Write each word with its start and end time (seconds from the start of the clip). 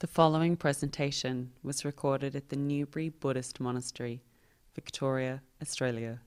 The 0.00 0.08
following 0.08 0.56
presentation 0.56 1.52
was 1.62 1.84
recorded 1.84 2.34
at 2.34 2.48
the 2.48 2.56
Newbury 2.56 3.10
Buddhist 3.10 3.60
Monastery, 3.60 4.22
Victoria, 4.74 5.40
Australia. 5.62 6.20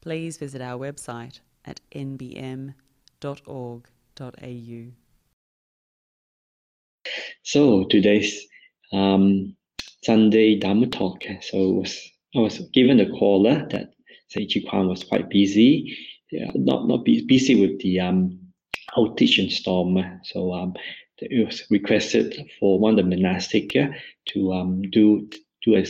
Please 0.00 0.36
visit 0.36 0.60
our 0.60 0.76
website 0.76 1.38
at 1.64 1.80
nbm.org.au. 1.92 2.74
So 7.44 7.84
today's 7.84 8.46
um, 8.92 9.56
Sunday 10.02 10.58
Dharma 10.58 10.88
talk. 10.88 11.22
So 11.42 11.68
was, 11.70 11.96
I 12.34 12.40
was 12.40 12.58
given 12.72 12.98
a 12.98 13.08
caller 13.10 13.64
that 13.70 13.92
Seichi 14.34 14.68
Kwan 14.68 14.88
was 14.88 15.04
quite 15.04 15.30
busy, 15.30 15.96
yeah, 16.32 16.50
not 16.54 16.88
not 16.88 17.04
busy 17.04 17.54
with 17.60 17.80
the 17.80 18.00
um, 18.00 18.40
outage 18.96 19.38
and 19.38 19.52
storm. 19.52 19.96
So 20.24 20.52
um, 20.52 20.74
it 21.20 21.46
was 21.46 21.62
requested 21.70 22.50
for 22.58 22.78
one 22.78 22.98
of 22.98 23.04
the 23.04 23.16
monastic 23.16 23.72
to 23.72 24.52
um, 24.52 24.82
do 24.82 25.28
do 25.64 25.76
a 25.76 25.84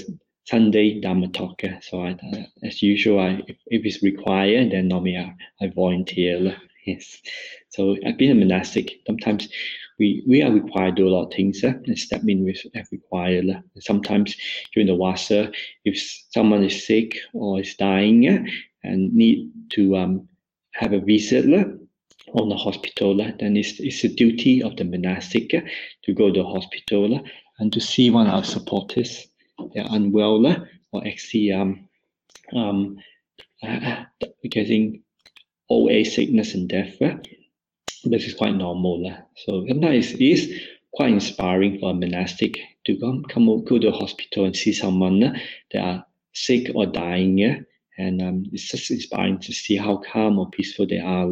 Sunday 0.46 0.98
Dharma 1.00 1.28
talk. 1.28 1.60
So 1.82 2.02
I, 2.02 2.12
uh, 2.12 2.42
as 2.62 2.82
usual, 2.82 3.20
I, 3.20 3.42
if, 3.46 3.56
if 3.66 3.84
it's 3.84 4.02
required, 4.02 4.72
then 4.72 4.88
normally 4.88 5.18
I, 5.18 5.34
I 5.60 5.68
volunteer. 5.68 6.56
Yes. 6.86 7.20
So 7.68 7.96
I've 8.06 8.16
been 8.16 8.30
a 8.30 8.34
monastic. 8.34 9.00
Sometimes 9.06 9.48
we, 9.98 10.24
we 10.26 10.42
are 10.42 10.50
required 10.50 10.96
to 10.96 11.02
do 11.02 11.08
a 11.08 11.10
lot 11.10 11.26
of 11.26 11.34
things 11.34 11.62
uh, 11.62 11.74
and 11.84 11.98
step 11.98 12.22
in 12.26 12.44
with 12.44 12.64
required. 12.90 13.62
Sometimes 13.80 14.34
during 14.72 14.86
the 14.86 14.94
wasa, 14.94 15.52
if 15.84 16.00
someone 16.30 16.64
is 16.64 16.86
sick 16.86 17.18
or 17.34 17.60
is 17.60 17.74
dying 17.74 18.48
and 18.82 19.12
need 19.12 19.50
to 19.70 19.96
um, 19.96 20.28
have 20.72 20.94
a 20.94 21.00
visit 21.00 21.44
on 22.34 22.48
the 22.48 22.56
hospital, 22.56 23.20
uh, 23.20 23.30
then 23.38 23.56
it's, 23.56 23.80
it's 23.80 24.04
a 24.04 24.08
duty 24.08 24.62
of 24.62 24.76
the 24.76 24.84
monastic 24.84 25.54
uh, 25.54 25.60
to 26.04 26.12
go 26.12 26.30
to 26.30 26.42
the 26.42 26.48
hospital 26.48 27.16
uh, 27.16 27.20
and 27.58 27.72
to 27.72 27.80
see 27.80 28.10
one 28.10 28.26
of 28.26 28.34
our 28.34 28.44
supporters. 28.44 29.26
They're 29.74 29.86
unwell 29.90 30.46
uh, 30.46 30.60
or 30.92 31.06
actually 31.06 31.52
um, 31.52 31.88
um, 32.54 32.98
uh, 33.62 34.04
getting 34.50 35.02
old 35.68 35.90
age, 35.90 36.14
sickness, 36.14 36.54
and 36.54 36.68
death. 36.68 37.00
Uh, 37.00 37.16
this 38.04 38.26
is 38.26 38.34
quite 38.34 38.54
normal. 38.54 39.06
Uh. 39.06 39.20
So 39.36 39.66
sometimes 39.66 40.12
it 40.12 40.20
is 40.20 40.60
quite 40.92 41.12
inspiring 41.12 41.78
for 41.78 41.90
a 41.90 41.94
monastic 41.94 42.58
to 42.86 42.98
come, 42.98 43.24
come 43.24 43.64
go 43.64 43.78
to 43.78 43.88
a 43.88 43.92
hospital 43.92 44.44
and 44.44 44.56
see 44.56 44.72
someone 44.72 45.22
uh, 45.22 45.38
that 45.72 45.82
are 45.82 46.06
sick 46.32 46.70
or 46.74 46.86
dying. 46.86 47.42
Uh, 47.44 47.58
and 47.98 48.22
um, 48.22 48.44
it's 48.52 48.68
just 48.68 48.90
inspiring 48.90 49.40
to 49.40 49.52
see 49.52 49.76
how 49.76 49.96
calm 49.96 50.38
or 50.38 50.48
peaceful 50.50 50.86
they 50.86 51.00
are. 51.00 51.28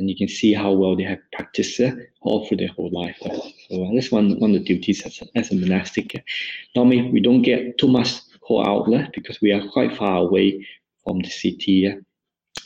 And 0.00 0.08
you 0.08 0.16
can 0.16 0.28
see 0.28 0.54
how 0.54 0.72
well 0.72 0.96
they 0.96 1.04
have 1.04 1.20
practiced 1.32 1.78
all 2.22 2.46
through 2.46 2.56
their 2.56 2.68
whole 2.68 2.90
life. 2.90 3.16
So 3.20 3.84
uh, 3.84 3.90
that's 3.94 4.10
one, 4.10 4.40
one 4.40 4.54
of 4.54 4.58
the 4.60 4.64
duties 4.64 5.02
as 5.02 5.20
a, 5.20 5.38
as 5.38 5.52
a 5.52 5.54
monastic. 5.54 6.24
Normally, 6.74 7.10
we 7.12 7.20
don't 7.20 7.42
get 7.42 7.76
too 7.76 7.88
much 7.88 8.14
call 8.40 8.66
out 8.66 8.92
uh, 8.92 9.06
because 9.12 9.40
we 9.42 9.52
are 9.52 9.68
quite 9.68 9.96
far 9.96 10.16
away 10.16 10.66
from 11.04 11.20
the 11.20 11.28
city. 11.28 11.94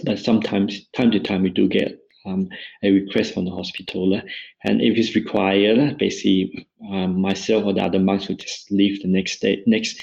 But 0.04 0.20
sometimes, 0.20 0.86
time 0.96 1.10
to 1.10 1.18
time, 1.18 1.42
we 1.42 1.50
do 1.50 1.68
get 1.68 1.98
um, 2.24 2.48
a 2.82 2.90
request 2.92 3.34
from 3.34 3.44
the 3.44 3.50
hospital. 3.50 4.20
And 4.62 4.80
if 4.80 4.96
it's 4.96 5.16
required, 5.16 5.98
basically 5.98 6.68
um, 6.90 7.20
myself 7.20 7.64
or 7.64 7.74
the 7.74 7.82
other 7.82 7.98
monks 7.98 8.28
will 8.28 8.36
just 8.36 8.70
leave 8.70 9.02
the 9.02 9.08
next 9.08 9.40
day, 9.40 9.62
next 9.66 10.00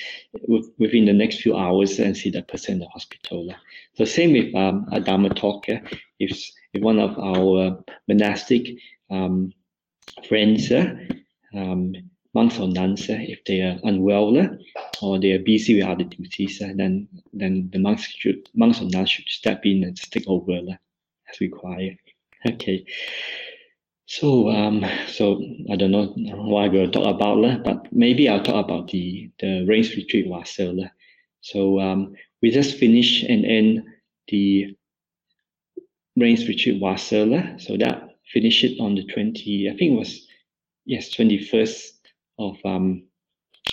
within 0.78 1.06
the 1.06 1.14
next 1.14 1.42
few 1.42 1.56
hours 1.56 1.98
and 1.98 2.16
see 2.16 2.30
the 2.30 2.42
person 2.44 2.74
in 2.74 2.80
the 2.80 2.88
hospital. 2.88 3.54
So 3.96 4.06
same 4.06 4.34
with 4.34 4.54
um, 4.54 4.86
a 4.92 5.00
Dharma 5.00 5.30
talk. 5.30 5.66
If 6.20 6.52
one 6.80 7.00
of 7.00 7.18
our 7.20 7.84
monastic 8.08 8.68
um, 9.10 9.54
friends, 10.28 10.72
uh, 10.72 10.96
um, 11.54 11.94
monks 12.34 12.60
or 12.60 12.68
nuns, 12.68 13.10
uh, 13.10 13.18
if 13.20 13.44
they 13.46 13.62
are 13.62 13.80
unwell 13.84 14.38
uh, 14.38 14.48
or 15.02 15.20
they 15.20 15.32
are 15.34 15.40
busy 15.40 15.76
with 15.76 15.86
other 15.86 16.04
duties, 16.04 16.62
uh, 16.62 16.72
then 16.76 17.08
then 17.34 17.70
the 17.74 17.80
monks 17.80 18.04
should 18.04 18.48
monks 18.54 18.82
or 18.82 18.86
nuns 18.86 19.10
should 19.10 19.28
step 19.28 19.66
in 19.66 19.84
and 19.84 19.98
take 20.12 20.28
over 20.28 20.54
uh, 20.54 20.76
as 21.30 21.40
required. 21.42 21.98
Okay. 22.48 22.86
So 24.06 24.50
um, 24.50 24.86
so 25.08 25.42
I 25.72 25.76
don't 25.76 25.92
know 25.92 26.08
what 26.16 26.72
going 26.72 26.92
talk 26.92 27.16
about, 27.16 27.44
uh, 27.44 27.58
but 27.64 27.92
maybe 27.94 28.28
I'll 28.28 28.44
talk 28.44 28.66
about 28.66 28.90
the 28.90 29.30
the 29.40 29.66
rains 29.68 29.96
retreat 29.96 30.28
Wasa. 30.28 30.70
Uh. 30.70 30.88
So 31.42 31.80
um, 31.80 32.14
we 32.42 32.52
just 32.52 32.78
finished 32.78 33.24
and 33.24 33.46
end 33.46 33.84
the 34.28 34.76
retreat 36.22 36.82
Wasa. 36.82 37.24
Uh. 37.24 37.58
So 37.58 37.78
that 37.78 38.16
finished 38.32 38.64
it 38.64 38.80
on 38.80 38.96
the 38.96 39.04
20, 39.06 39.70
I 39.70 39.78
think 39.78 39.94
it 39.94 39.98
was 39.98 40.28
yes, 40.86 41.10
21st 41.10 41.90
of 42.40 42.58
um 42.66 43.04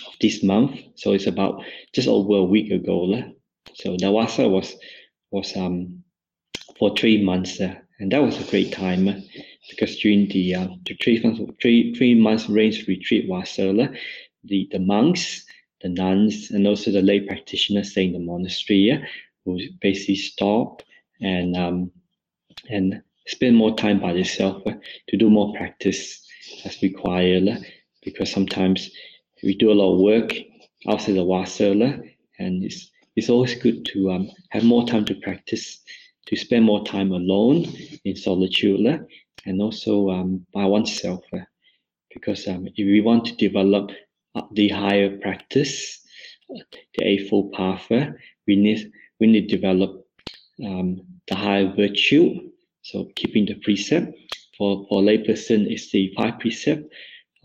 of 0.05 0.13
this 0.21 0.43
month. 0.43 0.79
So 0.95 1.13
it's 1.13 1.27
about 1.27 1.63
just 1.93 2.07
over 2.07 2.37
a 2.37 2.43
week 2.43 2.71
ago. 2.71 3.13
Uh. 3.13 3.23
So 3.73 3.95
the 3.97 4.11
Wasa 4.11 4.47
was 4.47 4.75
was 5.31 5.55
um 5.55 6.03
for 6.79 6.95
three 6.95 7.21
months. 7.23 7.59
Uh, 7.59 7.75
and 7.99 8.11
that 8.11 8.23
was 8.23 8.39
a 8.39 8.49
great 8.49 8.71
time 8.71 9.07
uh, 9.07 9.15
because 9.69 9.97
during 9.97 10.27
the, 10.29 10.55
uh, 10.55 10.67
the 10.85 10.97
three, 11.03 11.21
months, 11.21 11.41
three, 11.61 11.93
three 11.93 12.15
months 12.15 12.47
rains 12.47 12.87
retreat 12.87 13.27
was 13.27 13.59
uh, 13.59 13.73
the, 14.45 14.67
the 14.71 14.79
monks, 14.79 15.45
the 15.81 15.89
nuns, 15.89 16.49
and 16.51 16.65
also 16.65 16.91
the 16.91 17.01
lay 17.01 17.19
practitioners 17.19 17.91
staying 17.91 18.15
in 18.15 18.21
the 18.21 18.25
monastery 18.25 18.91
uh, 18.91 19.05
who 19.45 19.59
basically 19.81 20.15
stop 20.15 20.81
and 21.21 21.55
um, 21.57 21.91
and 22.69 23.01
spend 23.27 23.55
more 23.55 23.75
time 23.75 23.99
by 23.99 24.13
yourself 24.13 24.61
uh, 24.65 24.73
to 25.07 25.17
do 25.17 25.29
more 25.29 25.53
practice 25.53 26.25
as 26.65 26.81
required 26.81 27.47
uh, 27.47 27.57
because 28.03 28.31
sometimes 28.31 28.89
we 29.43 29.55
do 29.55 29.71
a 29.71 29.73
lot 29.73 29.93
of 29.93 30.01
work 30.01 30.33
outside 30.87 31.13
the 31.13 31.23
wasa 31.23 31.71
and 32.39 32.63
it's 32.63 32.91
it's 33.15 33.29
always 33.29 33.55
good 33.55 33.85
to 33.85 34.11
um, 34.11 34.29
have 34.49 34.63
more 34.63 34.87
time 34.87 35.03
to 35.05 35.15
practice 35.15 35.81
to 36.29 36.35
spend 36.35 36.63
more 36.63 36.85
time 36.85 37.11
alone 37.11 37.65
in 38.05 38.15
solitude 38.15 38.85
uh, 38.85 38.99
and 39.45 39.61
also 39.61 40.09
um, 40.09 40.45
by 40.53 40.63
oneself. 40.63 41.23
Uh, 41.33 41.39
because 42.13 42.47
um, 42.47 42.67
if 42.67 42.85
we 42.85 43.01
want 43.01 43.25
to 43.25 43.35
develop 43.35 43.91
the 44.53 44.69
higher 44.69 45.17
practice, 45.17 45.99
the 46.49 47.03
Eightfold 47.03 47.51
Path, 47.53 47.91
uh, 47.91 48.11
we 48.47 48.55
need 48.55 48.91
we 49.19 49.27
need 49.27 49.49
to 49.49 49.55
develop 49.55 50.05
um, 50.65 51.01
the 51.29 51.35
higher 51.35 51.71
virtue. 51.75 52.51
So 52.81 53.09
keeping 53.15 53.45
the 53.45 53.55
precept 53.55 54.17
for 54.57 54.85
for 54.89 55.01
layperson 55.01 55.71
is 55.73 55.89
the 55.91 56.13
five 56.15 56.39
precept. 56.39 56.83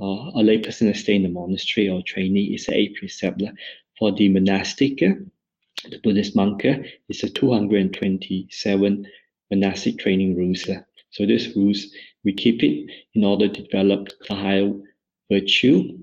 Uh, 0.01 0.31
a 0.35 0.43
layperson 0.43 0.89
that 0.89 0.97
stay 0.97 1.15
in 1.15 1.23
the 1.23 1.29
monastery 1.29 1.89
or 1.89 2.03
trainee 2.03 2.55
is 2.55 2.67
the 2.67 2.75
eight 2.75 2.97
precept. 2.97 3.43
For 3.99 4.11
the 4.11 4.29
monastic, 4.29 5.01
uh, 5.03 5.15
the 5.89 5.99
Buddhist 6.03 6.35
monk 6.35 6.65
uh, 6.65 6.79
is 7.09 7.23
a 7.23 7.31
227 7.31 9.07
monastic 9.51 9.99
training 9.99 10.37
rules. 10.37 10.69
Uh, 10.69 10.81
so 11.11 11.25
these 11.25 11.55
rules, 11.55 11.87
we 12.25 12.33
keep 12.33 12.65
it 12.65 12.91
in 13.15 13.25
order 13.25 13.47
to 13.47 13.63
develop 13.63 14.09
the 14.29 14.35
higher 14.35 14.73
virtue 15.31 15.97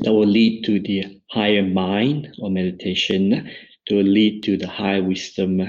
that 0.00 0.12
will 0.12 0.26
lead 0.26 0.64
to 0.64 0.80
the 0.80 1.20
higher 1.30 1.62
mind 1.62 2.34
or 2.40 2.50
meditation, 2.50 3.48
to 3.86 4.02
lead 4.02 4.42
to 4.42 4.56
the 4.56 4.66
higher 4.66 5.02
wisdom. 5.02 5.60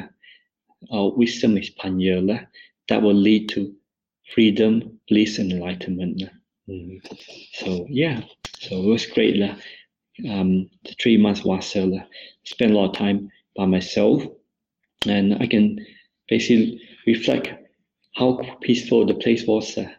Our 0.92 1.12
wisdom 1.12 1.58
is 1.58 1.72
panya, 1.72 2.48
that 2.90 3.02
will 3.02 3.14
lead 3.14 3.50
to 3.50 3.74
freedom, 4.34 5.00
bliss, 5.10 5.40
and 5.40 5.52
enlightenment. 5.52 6.24
Mm. 6.68 7.02
So 7.54 7.86
yeah, 7.90 8.22
so 8.60 8.82
it 8.82 8.88
was 8.88 9.06
great. 9.06 9.42
Um, 10.30 10.70
the 10.86 10.96
three 11.02 11.18
months 11.18 11.44
was 11.44 11.76
uh, 11.76 11.90
spent 12.44 12.72
a 12.72 12.76
lot 12.76 12.90
of 12.90 12.96
time 12.96 13.30
by 13.56 13.66
myself, 13.66 14.24
and 15.08 15.36
I 15.36 15.48
can 15.48 15.86
basically 16.30 16.82
reflect 17.06 17.50
how 18.16 18.40
peaceful 18.62 19.06
the 19.06 19.16
place 19.16 19.46
was 19.48 19.78
uh, 19.78 19.90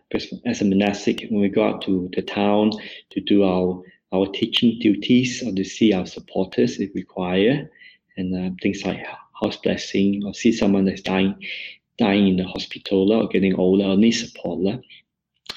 as 0.46 0.60
a 0.60 0.64
monastic 0.64 1.26
when 1.30 1.40
we 1.40 1.48
go 1.48 1.64
out 1.64 1.82
to 1.82 2.08
the 2.14 2.22
town 2.22 2.70
to 3.10 3.20
do 3.20 3.42
our 3.44 3.82
our 4.12 4.26
teaching 4.28 4.78
duties 4.78 5.42
or 5.42 5.52
to 5.52 5.64
see 5.64 5.92
our 5.92 6.06
supporters 6.06 6.78
if 6.78 6.94
required, 6.94 7.68
and 8.16 8.34
uh, 8.34 8.54
things 8.62 8.84
like 8.84 9.04
house 9.44 9.56
blessing 9.56 10.22
or 10.24 10.34
see 10.34 10.52
someone 10.52 10.84
that's 10.84 11.02
dying 11.02 11.34
dying 11.98 12.28
in 12.28 12.36
the 12.36 12.44
hospital 12.44 13.12
or 13.12 13.28
getting 13.28 13.54
older 13.54 13.84
or 13.84 13.96
need 13.96 14.12
support 14.12 14.80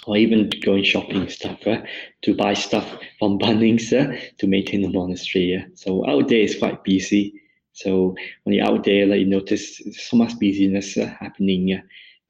or 0.07 0.17
even 0.17 0.49
going 0.63 0.83
shopping 0.83 1.27
stuff 1.29 1.59
uh, 1.67 1.81
to 2.21 2.35
buy 2.35 2.53
stuff 2.53 2.97
from 3.19 3.37
Bunnings 3.39 3.91
uh, 3.91 4.17
to 4.37 4.47
maintain 4.47 4.81
the 4.81 4.89
monastery. 4.89 5.55
Uh. 5.55 5.69
So 5.75 6.07
out 6.07 6.29
there 6.29 6.39
is 6.39 6.57
quite 6.57 6.83
busy. 6.83 7.41
So 7.73 8.15
when 8.43 8.55
you're 8.55 8.65
out 8.65 8.85
there, 8.85 9.05
like, 9.05 9.19
you 9.19 9.25
notice 9.25 9.81
so 9.91 10.17
much 10.17 10.39
busyness 10.39 10.95
happening. 10.95 11.81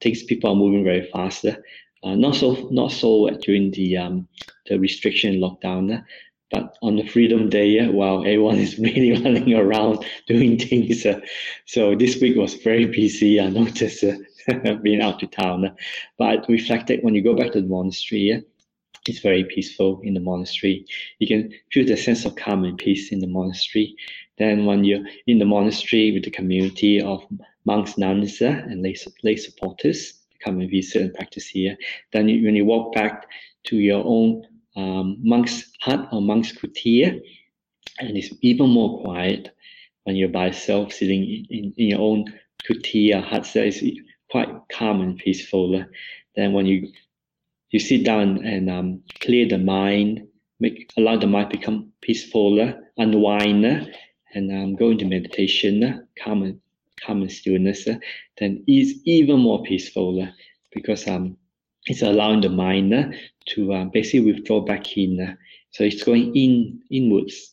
Things 0.01 0.23
people 0.23 0.51
are 0.51 0.55
moving 0.55 0.83
very 0.83 1.07
fast. 1.11 1.45
Uh, 1.45 2.15
not 2.15 2.35
so 2.35 2.67
not 2.71 2.91
so 2.91 3.29
during 3.41 3.71
the 3.71 3.97
um, 3.97 4.27
the 4.67 4.77
restriction 4.77 5.39
lockdown. 5.39 6.03
But 6.49 6.77
on 6.81 6.95
the 6.95 7.05
Freedom 7.05 7.49
Day, 7.49 7.79
uh, 7.79 7.91
wow, 7.91 8.19
everyone 8.21 8.55
is 8.67 8.79
really 8.79 9.21
running 9.21 9.53
around 9.53 10.05
doing 10.27 10.57
things. 10.57 11.05
Uh, 11.05 11.19
so 11.65 11.95
this 11.95 12.19
week 12.21 12.37
was 12.37 12.55
very 12.55 12.85
busy. 12.85 13.39
I 13.39 13.49
noticed 13.49 14.03
uh, 14.03 14.75
being 14.81 15.01
out 15.01 15.19
to 15.19 15.27
town. 15.27 15.75
But 16.17 16.47
reflected 16.47 17.03
when 17.03 17.15
you 17.15 17.23
go 17.23 17.35
back 17.35 17.51
to 17.51 17.61
the 17.61 17.67
monastery, 17.67 18.33
uh, 18.33 18.41
it's 19.07 19.19
very 19.19 19.43
peaceful 19.43 20.01
in 20.03 20.13
the 20.13 20.19
monastery. 20.19 20.85
You 21.19 21.27
can 21.27 21.53
feel 21.71 21.85
the 21.85 21.97
sense 21.97 22.25
of 22.25 22.35
calm 22.35 22.63
and 22.65 22.77
peace 22.77 23.11
in 23.11 23.19
the 23.19 23.27
monastery. 23.27 23.95
Then 24.37 24.65
when 24.65 24.83
you're 24.83 25.05
in 25.27 25.39
the 25.39 25.45
monastery 25.45 26.11
with 26.11 26.23
the 26.23 26.31
community 26.31 27.01
of 27.01 27.25
monks, 27.65 27.97
nuns, 27.97 28.41
uh, 28.41 28.63
and 28.65 28.81
lay, 28.81 28.95
lay 29.23 29.35
supporters, 29.35 30.13
come 30.43 30.59
and 30.59 30.69
visit 30.69 31.01
and 31.01 31.13
practice 31.13 31.47
here. 31.47 31.77
Then 32.11 32.29
you, 32.29 32.45
when 32.45 32.55
you 32.55 32.65
walk 32.65 32.93
back 32.93 33.27
to 33.65 33.77
your 33.77 34.03
own 34.05 34.43
um, 34.77 35.17
monk's 35.21 35.71
hut 35.81 36.07
or 36.11 36.21
monk's 36.21 36.53
kutir, 36.53 37.19
and 37.99 38.15
it's 38.15 38.33
even 38.41 38.69
more 38.69 39.01
quiet 39.01 39.53
when 40.03 40.15
you're 40.15 40.29
by 40.29 40.47
yourself 40.47 40.93
sitting 40.93 41.45
in, 41.49 41.73
in 41.75 41.87
your 41.89 41.99
own 41.99 42.25
kutir 42.63 43.21
hut. 43.21 43.45
So 43.45 43.59
it's 43.59 43.83
quite 44.29 44.49
calm 44.71 45.01
and 45.01 45.17
peaceful. 45.17 45.83
Then 46.35 46.53
when 46.53 46.65
you 46.65 46.91
you 47.71 47.79
sit 47.79 48.05
down 48.05 48.45
and 48.45 48.69
um, 48.69 49.01
clear 49.19 49.47
the 49.47 49.57
mind, 49.57 50.27
make 50.59 50.93
allow 50.95 51.17
the 51.17 51.27
mind 51.27 51.49
become 51.49 51.91
peaceful, 52.01 52.73
unwind, 52.97 53.65
and 54.33 54.51
um, 54.51 54.75
go 54.75 54.91
into 54.91 55.05
meditation, 55.05 56.07
calm 56.23 56.43
and 56.43 56.61
calm 57.03 57.21
and 57.21 57.31
stillness, 57.31 57.85
then 58.37 58.63
it's 58.67 58.99
even 59.05 59.39
more 59.39 59.63
peaceful 59.63 60.27
because 60.71 61.07
um, 61.07 61.37
it's 61.87 62.01
allowing 62.01 62.41
the 62.41 62.49
mind 62.49 63.15
to 63.47 63.73
um, 63.73 63.89
basically 63.93 64.31
withdraw 64.31 64.61
back 64.61 64.97
in. 64.97 65.37
So 65.71 65.83
it's 65.83 66.03
going 66.03 66.35
in 66.35 66.81
inwards, 66.91 67.51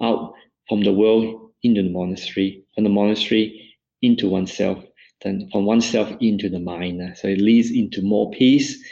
out 0.00 0.34
from 0.68 0.82
the 0.82 0.92
world 0.92 1.52
into 1.62 1.82
the 1.82 1.90
monastery, 1.90 2.64
from 2.74 2.84
the 2.84 2.90
monastery 2.90 3.76
into 4.02 4.28
oneself, 4.28 4.84
then 5.22 5.48
from 5.52 5.64
oneself 5.64 6.14
into 6.20 6.48
the 6.48 6.60
mind. 6.60 7.16
So 7.16 7.28
it 7.28 7.40
leads 7.40 7.70
into 7.70 8.02
more 8.02 8.30
peace, 8.30 8.82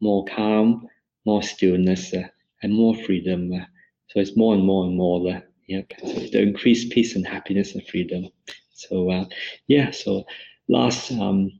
more 0.00 0.24
calm, 0.24 0.86
more 1.24 1.42
stillness, 1.42 2.12
uh, 2.12 2.28
and 2.62 2.72
more 2.72 2.94
freedom. 2.94 3.52
Uh, 3.52 3.64
so 4.08 4.20
it's 4.20 4.36
more 4.36 4.54
and 4.54 4.64
more 4.64 4.86
and 4.86 4.96
more. 4.96 5.36
Uh, 5.36 5.40
yep. 5.66 5.92
So 6.00 6.12
the 6.12 6.42
increased 6.42 6.92
peace 6.92 7.14
and 7.14 7.26
happiness 7.26 7.74
and 7.74 7.86
freedom. 7.86 8.28
So 8.72 9.10
uh, 9.10 9.24
yeah. 9.66 9.90
So 9.90 10.24
last 10.68 11.12
um, 11.12 11.50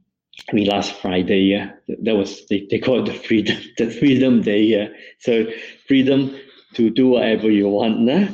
I 0.50 0.52
mean 0.52 0.66
last 0.66 0.92
Friday, 1.00 1.40
yeah, 1.40 1.72
that 2.02 2.16
was 2.16 2.46
they, 2.46 2.66
they 2.70 2.78
call 2.78 3.00
it 3.00 3.06
the 3.06 3.18
freedom 3.18 3.56
the 3.78 3.90
freedom 3.90 4.42
day. 4.42 4.62
Yeah. 4.62 4.88
So 5.20 5.46
freedom 5.86 6.36
to 6.74 6.90
do 6.90 7.08
whatever 7.08 7.50
you 7.50 7.68
want, 7.68 8.08
uh, 8.10 8.28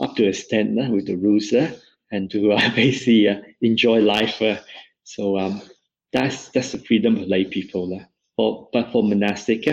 up 0.00 0.16
to 0.16 0.24
a 0.24 0.28
extent 0.28 0.78
uh, 0.78 0.90
with 0.90 1.06
the 1.06 1.16
rules, 1.16 1.52
uh, 1.52 1.70
and 2.10 2.30
to 2.30 2.52
uh, 2.54 2.74
basically 2.74 3.28
uh, 3.28 3.40
enjoy 3.60 4.00
life. 4.00 4.42
Uh, 4.42 4.58
so 5.04 5.38
um, 5.38 5.62
that's 6.12 6.48
that's 6.50 6.72
the 6.72 6.78
freedom 6.78 7.16
of 7.16 7.28
lay 7.28 7.44
people. 7.44 7.98
Uh 8.00 8.04
for, 8.36 8.68
but 8.72 8.90
for 8.92 9.02
monastic, 9.02 9.68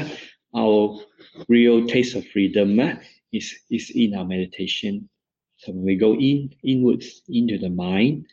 our 0.55 0.99
real 1.47 1.87
taste 1.87 2.15
of 2.15 2.27
freedom 2.27 2.79
is, 3.31 3.55
is 3.69 3.91
in 3.95 4.15
our 4.15 4.25
meditation. 4.25 5.09
So 5.57 5.71
when 5.71 5.83
we 5.83 5.95
go 5.95 6.13
in 6.13 6.51
inwards 6.63 7.21
into 7.29 7.57
the 7.57 7.69
mind, 7.69 8.25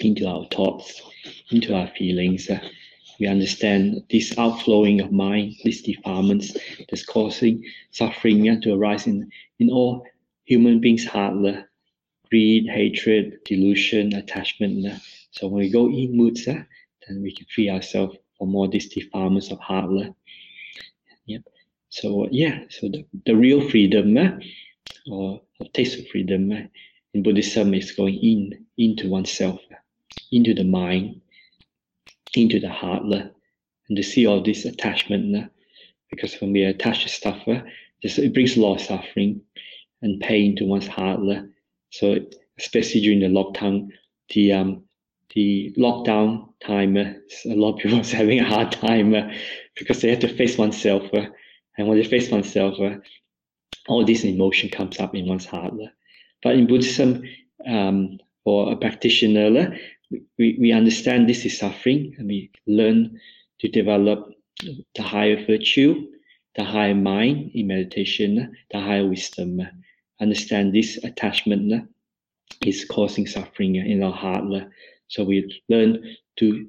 into 0.00 0.26
our 0.26 0.46
thoughts, 0.46 1.02
into 1.50 1.74
our 1.74 1.88
feelings, 1.88 2.48
uh, 2.50 2.60
we 3.18 3.26
understand 3.26 4.02
this 4.10 4.36
outflowing 4.38 5.00
of 5.00 5.10
mind, 5.12 5.54
these 5.64 5.82
defilements 5.82 6.56
that's 6.88 7.04
causing 7.04 7.64
suffering 7.90 8.48
uh, 8.48 8.60
to 8.60 8.74
arise 8.74 9.06
in, 9.06 9.30
in 9.58 9.70
all 9.70 10.06
human 10.44 10.80
beings' 10.80 11.06
heart, 11.06 11.34
uh, 11.46 11.62
greed, 12.30 12.68
hatred, 12.68 13.38
delusion, 13.44 14.14
attachment. 14.14 14.86
Uh. 14.86 14.98
So 15.30 15.48
when 15.48 15.60
we 15.60 15.70
go 15.70 15.88
inwards, 15.88 16.46
uh, 16.46 16.62
then 17.06 17.22
we 17.22 17.34
can 17.34 17.46
free 17.54 17.70
ourselves 17.70 18.16
from 18.36 18.50
more 18.50 18.68
these 18.68 18.92
defilements 18.92 19.50
of 19.50 19.58
heart. 19.60 19.90
Yep. 21.26 21.42
So 21.88 22.28
yeah, 22.30 22.60
so 22.68 22.88
the, 22.88 23.06
the 23.24 23.34
real 23.34 23.66
freedom 23.68 24.16
uh, 24.16 24.38
or 25.10 25.40
taste 25.72 25.98
of 25.98 26.08
freedom 26.08 26.52
uh, 26.52 26.62
in 27.14 27.22
Buddhism 27.22 27.74
is 27.74 27.92
going 27.92 28.16
in 28.16 28.66
into 28.76 29.08
oneself, 29.08 29.60
into 30.32 30.54
the 30.54 30.64
mind, 30.64 31.20
into 32.34 32.60
the 32.60 32.68
heart, 32.68 33.02
and 33.04 33.96
to 33.96 34.02
see 34.02 34.26
all 34.26 34.42
this 34.42 34.64
attachment. 34.64 35.50
Because 36.10 36.40
when 36.40 36.52
we 36.52 36.62
attach 36.62 37.02
to 37.02 37.08
stuff, 37.08 37.42
it 37.46 38.34
brings 38.34 38.56
a 38.56 38.60
lot 38.60 38.76
of 38.76 38.80
suffering 38.82 39.40
and 40.02 40.20
pain 40.20 40.56
to 40.56 40.64
one's 40.64 40.86
heart. 40.86 41.20
So 41.90 42.16
especially 42.58 43.00
during 43.00 43.20
the 43.20 43.28
lockdown, 43.28 43.88
the 44.30 44.52
um, 44.52 44.82
the 45.34 45.74
lockdown 45.76 46.52
time, 46.60 46.96
a 46.96 47.14
lot 47.44 47.74
of 47.74 47.80
people 47.80 48.00
are 48.00 48.04
having 48.04 48.40
a 48.40 48.48
hard 48.48 48.72
time 48.72 49.14
because 49.76 50.00
they 50.00 50.10
have 50.10 50.20
to 50.20 50.34
face 50.34 50.56
oneself. 50.56 51.02
And 51.78 51.88
when 51.88 51.98
they 51.98 52.04
face 52.04 52.30
oneself, 52.30 52.78
all 53.88 54.04
this 54.04 54.24
emotion 54.24 54.70
comes 54.70 54.98
up 54.98 55.14
in 55.14 55.26
one's 55.26 55.46
heart. 55.46 55.74
But 56.42 56.54
in 56.54 56.66
Buddhism, 56.66 57.22
um, 57.66 58.18
for 58.44 58.72
a 58.72 58.76
practitioner, 58.76 59.76
we, 60.10 60.56
we 60.60 60.72
understand 60.72 61.28
this 61.28 61.44
is 61.44 61.58
suffering 61.58 62.14
and 62.18 62.28
we 62.28 62.50
learn 62.66 63.18
to 63.60 63.68
develop 63.68 64.32
the 64.94 65.02
higher 65.02 65.44
virtue, 65.46 66.06
the 66.56 66.64
higher 66.64 66.94
mind 66.94 67.50
in 67.54 67.66
meditation, 67.66 68.56
the 68.70 68.80
higher 68.80 69.06
wisdom. 69.06 69.60
Understand 70.20 70.74
this 70.74 70.98
attachment 71.04 71.72
uh, 71.72 71.80
is 72.64 72.84
causing 72.84 73.26
suffering 73.26 73.76
in 73.76 74.02
our 74.02 74.12
heart 74.12 74.44
uh, 74.52 74.66
so 75.08 75.24
we 75.24 75.62
learn 75.68 76.16
to 76.36 76.68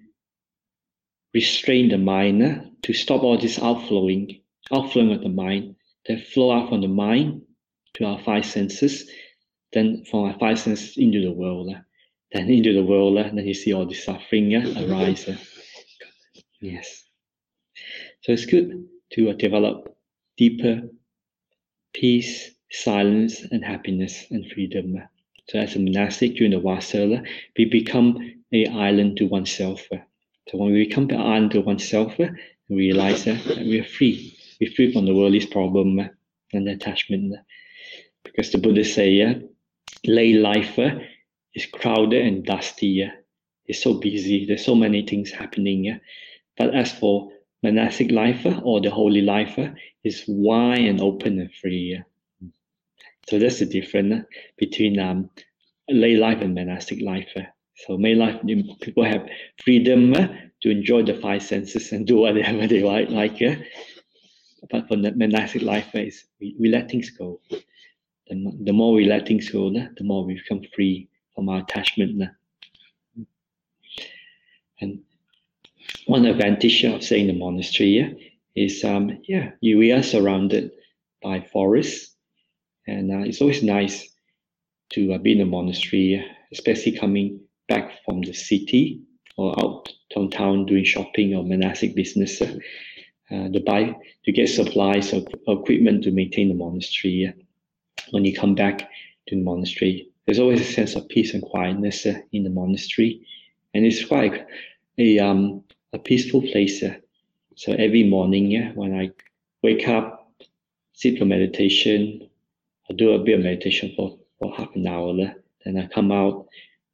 restrain 1.33 1.89
the 1.89 1.97
mind, 1.97 2.43
uh, 2.43 2.59
to 2.83 2.93
stop 2.93 3.23
all 3.23 3.37
this 3.37 3.59
outflowing, 3.59 4.41
outflowing 4.71 5.11
of 5.11 5.21
the 5.21 5.29
mind, 5.29 5.75
that 6.07 6.25
flow 6.27 6.51
out 6.51 6.69
from 6.69 6.81
the 6.81 6.87
mind 6.87 7.41
to 7.95 8.05
our 8.05 8.19
five 8.19 8.45
senses, 8.45 9.09
then 9.73 10.03
from 10.09 10.25
our 10.25 10.37
five 10.39 10.59
senses 10.59 10.97
into 10.97 11.21
the 11.21 11.31
world. 11.31 11.73
Uh. 11.73 11.79
Then 12.37 12.51
into 12.51 12.71
the 12.71 12.83
world, 12.83 13.17
uh, 13.17 13.23
then 13.33 13.47
you 13.47 13.55
see 13.55 13.73
all 13.73 13.87
the 13.87 13.95
suffering 13.95 14.53
uh, 14.53 14.85
arise. 14.85 15.27
Yes. 16.61 17.03
So 18.21 18.33
it's 18.33 18.45
good 18.45 18.87
to 19.13 19.31
uh, 19.31 19.33
develop 19.33 19.97
deeper 20.37 20.83
peace, 21.93 22.51
silence, 22.69 23.41
and 23.41 23.65
happiness 23.65 24.27
and 24.29 24.45
freedom. 24.51 25.01
So 25.49 25.57
as 25.57 25.75
a 25.75 25.79
monastic 25.79 26.35
during 26.35 26.51
the 26.51 26.59
Vassa, 26.59 27.23
we 27.57 27.65
become 27.65 28.19
a 28.53 28.67
island 28.67 29.17
to 29.17 29.25
oneself. 29.25 29.87
So 29.89 30.57
when 30.59 30.73
we 30.73 30.85
become 30.85 31.09
an 31.09 31.19
island 31.19 31.51
to 31.51 31.61
oneself, 31.61 32.19
we 32.19 32.29
realize 32.69 33.23
that 33.23 33.43
we 33.47 33.79
are 33.79 33.83
free. 33.83 34.37
We're 34.61 34.69
free 34.69 34.93
from 34.93 35.07
the 35.07 35.15
worldly 35.15 35.43
problem 35.47 36.07
and 36.53 36.69
attachment. 36.69 37.33
Because 38.23 38.51
the 38.51 38.59
Buddha 38.59 38.85
say, 38.85 39.41
lay 40.05 40.33
life 40.33 40.77
is 41.57 41.65
crowded 41.65 42.21
and 42.23 42.45
dusty. 42.45 43.09
It's 43.65 43.81
so 43.81 43.95
busy. 43.95 44.45
There's 44.45 44.63
so 44.63 44.75
many 44.75 45.01
things 45.05 45.31
happening. 45.31 45.99
But 46.57 46.75
as 46.75 46.91
for 46.91 47.31
monastic 47.63 48.11
life 48.11 48.45
uh, 48.45 48.61
or 48.63 48.79
the 48.79 48.91
holy 48.91 49.21
life, 49.21 49.57
uh, 49.57 49.69
it's 50.03 50.23
wide 50.27 50.85
and 50.91 51.01
open 51.01 51.39
and 51.39 51.53
free. 51.53 51.99
So 53.27 53.39
that's 53.39 53.59
the 53.59 53.65
difference 53.65 54.13
uh, 54.13 54.21
between 54.57 54.99
um, 54.99 55.29
lay 55.89 56.15
life 56.15 56.41
and 56.41 56.53
monastic 56.53 57.01
life. 57.01 57.33
So 57.75 57.95
lay 57.95 58.13
life, 58.13 58.39
people 58.81 59.03
have 59.03 59.27
freedom 59.63 60.13
to 60.13 60.69
enjoy 60.69 61.03
the 61.03 61.15
five 61.15 61.41
senses 61.43 61.91
and 61.91 62.05
do 62.05 62.17
whatever 62.17 62.67
they 62.67 62.83
like. 62.83 63.09
like 63.09 63.39
but 64.71 64.87
for 64.87 64.95
the 64.97 65.11
monastic 65.15 65.61
life, 65.63 65.89
is 65.95 66.25
we, 66.39 66.55
we 66.59 66.69
let 66.69 66.89
things 66.91 67.09
go. 67.09 67.41
The, 68.27 68.35
the 68.63 68.73
more 68.73 68.93
we 68.93 69.05
let 69.05 69.27
things 69.27 69.49
go, 69.49 69.71
the 69.71 70.03
more 70.03 70.25
we 70.25 70.35
become 70.35 70.61
free 70.75 71.09
our 71.37 71.59
attachment. 71.59 72.23
And 74.79 75.01
one 76.05 76.25
advantage 76.25 76.83
of 76.83 77.03
staying 77.03 77.29
in 77.29 77.35
the 77.35 77.39
monastery 77.39 78.33
is, 78.55 78.83
um, 78.83 79.19
yeah, 79.27 79.51
you, 79.61 79.77
we 79.77 79.91
are 79.91 80.03
surrounded 80.03 80.71
by 81.21 81.41
forests 81.41 82.15
and 82.87 83.11
uh, 83.11 83.27
it's 83.27 83.41
always 83.41 83.63
nice 83.63 84.09
to 84.91 85.13
uh, 85.13 85.17
be 85.17 85.33
in 85.33 85.41
a 85.41 85.45
monastery, 85.45 86.25
especially 86.51 86.97
coming 86.97 87.41
back 87.67 87.91
from 88.05 88.21
the 88.21 88.33
city 88.33 89.01
or 89.35 89.59
out 89.59 89.89
from 90.13 90.29
town 90.29 90.65
doing 90.65 90.85
shopping 90.85 91.35
or 91.35 91.43
monastic 91.43 91.95
business. 91.95 92.41
Uh, 93.29 93.49
to 93.49 93.59
buy 93.59 93.93
to 94.23 94.31
get 94.31 94.47
supplies 94.47 95.13
or 95.13 95.21
equipment 95.47 96.01
to 96.01 96.11
maintain 96.11 96.47
the 96.47 96.53
monastery. 96.53 97.33
When 98.11 98.23
you 98.23 98.33
come 98.33 98.55
back 98.55 98.89
to 99.27 99.35
the 99.35 99.41
monastery, 99.41 100.09
there's 100.27 100.39
always 100.39 100.61
a 100.61 100.73
sense 100.73 100.95
of 100.95 101.09
peace 101.09 101.33
and 101.33 101.41
quietness 101.41 102.05
uh, 102.05 102.19
in 102.33 102.43
the 102.43 102.51
monastery, 102.51 103.25
and 103.73 103.85
it's 103.85 104.05
quite 104.05 104.45
a 104.99 105.19
um, 105.19 105.63
a 105.93 105.99
peaceful 105.99 106.41
place. 106.41 106.83
Uh. 106.83 106.95
So 107.55 107.73
every 107.73 108.03
morning, 108.03 108.73
when 108.75 108.93
I 108.95 109.11
wake 109.63 109.87
up, 109.87 110.31
sit 110.93 111.17
for 111.17 111.25
meditation, 111.25 112.29
I 112.89 112.93
do 112.93 113.11
a 113.13 113.19
bit 113.23 113.39
of 113.39 113.45
meditation 113.45 113.93
for, 113.95 114.19
for 114.39 114.53
half 114.55 114.75
an 114.75 114.87
hour. 114.87 115.15
Then 115.65 115.77
I 115.79 115.87
come 115.87 116.11
out 116.11 116.47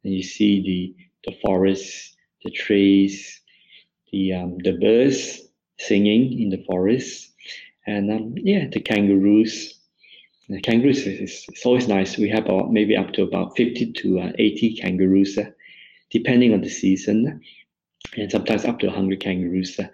and 0.03 0.13
you 0.13 0.23
see 0.23 0.61
the 0.61 1.31
the 1.31 1.37
forest, 1.41 2.15
the 2.43 2.51
trees, 2.51 3.41
the 4.11 4.33
um, 4.33 4.57
the 4.59 4.73
birds 4.73 5.41
singing 5.79 6.39
in 6.39 6.49
the 6.49 6.63
forest, 6.65 7.31
And 7.87 8.11
um, 8.11 8.35
yeah, 8.37 8.67
the 8.71 8.79
kangaroos. 8.79 9.72
The 10.53 10.61
kangaroos 10.61 11.07
is, 11.07 11.47
is 11.51 11.65
always 11.65 11.87
nice. 11.87 12.15
We 12.15 12.29
have 12.29 12.45
about, 12.45 12.71
maybe 12.71 12.95
up 12.95 13.11
to 13.13 13.23
about 13.23 13.57
50 13.57 13.91
to 13.93 14.19
uh, 14.19 14.31
80 14.37 14.75
kangaroos, 14.75 15.35
uh, 15.35 15.49
depending 16.11 16.53
on 16.53 16.61
the 16.61 16.69
season, 16.69 17.41
and 18.15 18.31
sometimes 18.31 18.63
up 18.63 18.77
to 18.79 18.85
100 18.85 19.19
kangaroos. 19.19 19.79
Uh. 19.79 19.87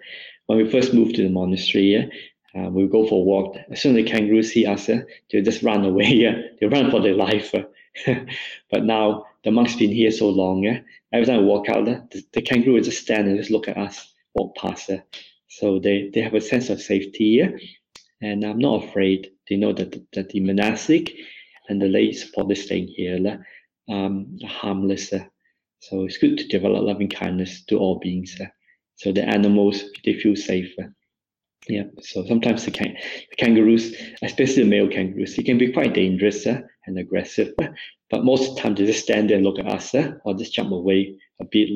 When 0.46 0.58
we 0.58 0.70
first 0.70 0.92
moved 0.92 1.14
to 1.14 1.22
the 1.22 1.30
monastery, 1.30 2.10
uh, 2.54 2.68
we 2.68 2.86
go 2.88 3.06
for 3.06 3.22
a 3.22 3.24
walk. 3.24 3.56
As 3.70 3.80
soon 3.80 3.96
as 3.96 4.04
the 4.04 4.10
kangaroos 4.10 4.52
see 4.52 4.66
us, 4.66 4.90
uh, 4.90 5.00
they 5.32 5.40
just 5.40 5.62
run 5.62 5.84
away. 5.84 6.26
Uh, 6.26 6.42
they 6.60 6.66
run 6.66 6.90
for 6.90 7.00
their 7.00 7.14
life. 7.14 7.54
but 8.70 8.84
now 8.84 9.24
the 9.44 9.50
monks 9.50 9.76
been 9.76 9.90
here 9.90 10.10
so 10.10 10.28
long. 10.28 10.66
Uh, 10.66 10.80
every 11.10 11.24
time 11.24 11.38
we 11.38 11.46
walk 11.46 11.70
out, 11.70 11.88
uh, 11.88 12.00
the, 12.10 12.22
the 12.34 12.42
kangaroo 12.42 12.74
will 12.74 12.82
just 12.82 13.02
stand 13.02 13.28
and 13.28 13.38
just 13.38 13.50
look 13.50 13.66
at 13.66 13.78
us, 13.78 14.12
walk 14.34 14.54
past. 14.56 14.90
Uh, 14.90 14.98
so 15.48 15.78
they, 15.78 16.10
they 16.12 16.20
have 16.20 16.34
a 16.34 16.40
sense 16.40 16.68
of 16.68 16.82
safety. 16.82 17.42
Uh, 18.22 18.26
and 18.26 18.44
I'm 18.44 18.58
not 18.58 18.84
afraid. 18.84 19.30
They 19.48 19.56
know 19.56 19.72
that, 19.72 20.00
that 20.12 20.30
the 20.30 20.40
monastic 20.40 21.12
and 21.68 21.80
the 21.80 21.88
lay 21.88 22.12
supporters 22.12 22.64
staying 22.64 22.88
here 22.88 23.44
um, 23.88 24.38
harmless. 24.46 25.12
Uh, 25.12 25.24
so 25.80 26.04
it's 26.04 26.18
good 26.18 26.38
to 26.38 26.48
develop 26.48 26.84
loving 26.84 27.08
kindness 27.08 27.64
to 27.66 27.78
all 27.78 27.98
beings. 27.98 28.36
Uh, 28.40 28.46
so 28.96 29.12
the 29.12 29.24
animals, 29.24 29.82
they 30.04 30.14
feel 30.14 30.36
safer. 30.36 30.94
Yeah, 31.68 31.84
so 32.00 32.24
sometimes 32.26 32.64
the, 32.64 32.70
can- 32.70 32.96
the 33.30 33.36
kangaroos, 33.36 33.94
especially 34.22 34.62
the 34.62 34.68
male 34.68 34.88
kangaroos, 34.88 35.36
they 35.36 35.42
can 35.42 35.58
be 35.58 35.72
quite 35.72 35.94
dangerous 35.94 36.46
uh, 36.46 36.60
and 36.86 36.98
aggressive. 36.98 37.52
Uh, 37.62 37.68
but 38.10 38.24
most 38.24 38.48
of 38.48 38.56
the 38.56 38.62
time 38.62 38.74
they 38.74 38.86
just 38.86 39.04
stand 39.04 39.30
there 39.30 39.36
and 39.36 39.46
look 39.46 39.58
at 39.58 39.68
us 39.68 39.94
uh, 39.94 40.12
or 40.24 40.34
just 40.34 40.54
jump 40.54 40.72
away 40.72 41.16
a 41.40 41.44
bit. 41.44 41.68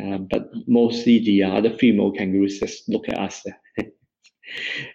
Uh, 0.00 0.18
but 0.18 0.50
mostly 0.66 1.18
the 1.18 1.42
other 1.42 1.76
female 1.76 2.12
kangaroos 2.12 2.60
just 2.60 2.88
look 2.88 3.08
at 3.08 3.18
us. 3.18 3.44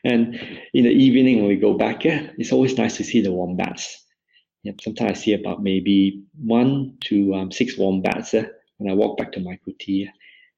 And 0.04 0.36
in 0.74 0.84
the 0.84 0.92
evening 0.92 1.38
when 1.38 1.48
we 1.48 1.56
go 1.56 1.74
back, 1.74 2.06
uh, 2.06 2.28
it's 2.38 2.52
always 2.52 2.78
nice 2.78 2.98
to 2.98 3.04
see 3.04 3.22
the 3.22 3.32
wombats. 3.32 4.06
Yeah, 4.64 4.74
sometimes 4.82 5.12
I 5.12 5.22
see 5.22 5.34
about 5.34 5.64
maybe 5.64 6.24
one 6.44 6.98
to 7.06 7.34
um, 7.36 7.52
six 7.52 7.78
wombats 7.78 8.34
uh, 8.34 8.46
when 8.78 8.92
I 8.92 8.96
walk 8.96 9.18
back 9.18 9.32
to 9.34 9.40
my 9.40 9.60
kuti. 9.66 10.08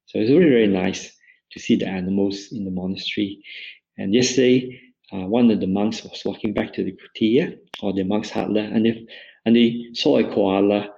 So 0.06 0.20
it's 0.20 0.32
really, 0.32 0.50
really 0.50 0.74
nice 0.74 1.16
to 1.52 1.60
see 1.60 1.76
the 1.76 1.88
animals 1.88 2.52
in 2.52 2.66
the 2.66 2.72
monastery. 2.72 3.44
And 3.98 4.14
yesterday, 4.14 4.80
uh, 5.12 5.28
one 5.28 5.52
of 5.52 5.60
the 5.60 5.68
monks 5.68 6.04
was 6.04 6.22
walking 6.26 6.54
back 6.54 6.74
to 6.74 6.84
the 6.84 6.94
kutia 6.94 7.58
or 7.82 7.94
the 7.94 8.04
monk's 8.04 8.30
hut, 8.30 8.50
and 8.56 8.88
if 8.88 8.98
and 9.46 9.56
they 9.56 9.88
saw 9.94 10.18
a 10.18 10.34
koala 10.34 10.90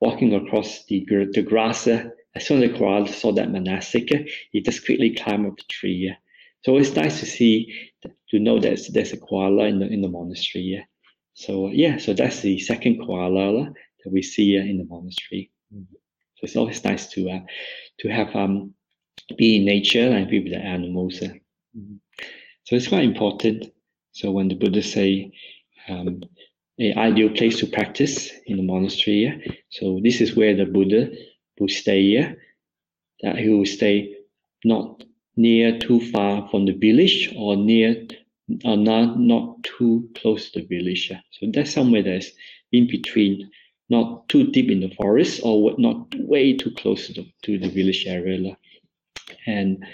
walking 0.00 0.34
across 0.34 0.84
the 0.86 1.04
the 1.32 1.42
grass. 1.42 1.88
As 2.32 2.46
soon 2.46 2.62
as 2.62 2.70
the 2.70 2.78
koala 2.78 3.08
saw 3.08 3.32
that 3.32 3.50
monastic, 3.50 4.08
he 4.52 4.60
just 4.60 4.84
quickly 4.84 5.14
climbed 5.14 5.46
up 5.46 5.56
the 5.56 5.64
tree. 5.68 6.14
So 6.62 6.76
it's 6.76 6.94
nice 6.94 7.20
to 7.20 7.26
see, 7.26 7.72
to 8.30 8.38
know 8.38 8.58
that 8.60 8.86
there's 8.92 9.12
a 9.12 9.16
koala 9.16 9.64
in 9.64 9.78
the 9.78 9.86
in 9.86 10.02
the 10.02 10.08
monastery. 10.08 10.86
So 11.34 11.70
yeah, 11.70 11.96
so 11.96 12.12
that's 12.12 12.40
the 12.40 12.58
second 12.58 12.98
koala 13.04 13.72
that 14.04 14.12
we 14.12 14.22
see 14.22 14.56
in 14.56 14.78
the 14.78 14.84
monastery. 14.84 15.50
So 15.72 16.44
it's 16.44 16.56
always 16.56 16.84
nice 16.84 17.06
to 17.08 17.30
uh, 17.30 17.40
to 18.00 18.08
have 18.08 18.34
um, 18.36 18.74
be 19.36 19.56
in 19.56 19.64
nature 19.64 20.08
and 20.08 20.28
be 20.28 20.40
with 20.40 20.52
the 20.52 20.58
animals. 20.58 21.22
Uh. 21.22 21.28
So 22.64 22.76
it's 22.76 22.88
quite 22.88 23.04
important. 23.04 23.66
So 24.12 24.30
when 24.30 24.48
the 24.48 24.54
Buddha 24.54 24.82
say 24.82 25.32
um, 25.88 26.22
a 26.78 26.94
ideal 26.94 27.30
place 27.30 27.58
to 27.60 27.66
practice 27.66 28.30
in 28.46 28.56
the 28.56 28.62
monastery, 28.62 29.62
so 29.70 30.00
this 30.02 30.20
is 30.20 30.36
where 30.36 30.54
the 30.54 30.66
Buddha 30.66 31.10
will 31.58 31.68
stay. 31.68 32.36
That 33.22 33.38
he 33.38 33.48
will 33.50 33.66
stay 33.66 34.14
not 34.64 35.04
near 35.40 35.78
too 35.78 36.00
far 36.12 36.48
from 36.50 36.66
the 36.66 36.76
village 36.86 37.32
or 37.36 37.56
near 37.56 38.06
uh, 38.64 38.70
or 38.70 38.76
not 38.76 39.18
not 39.18 39.62
too 39.62 40.08
close 40.14 40.50
to 40.50 40.60
the 40.60 40.66
village. 40.66 41.12
So 41.30 41.46
that's 41.52 41.72
somewhere 41.72 42.02
that's 42.02 42.30
in 42.72 42.86
between, 42.86 43.50
not 43.88 44.28
too 44.28 44.50
deep 44.50 44.70
in 44.70 44.80
the 44.80 44.94
forest 45.00 45.40
or 45.44 45.74
not 45.78 46.14
way 46.18 46.56
too 46.56 46.72
close 46.72 47.06
to 47.06 47.12
the, 47.12 47.32
to 47.42 47.58
the 47.58 47.68
village 47.68 48.04
area 48.06 48.56
and 49.46 49.84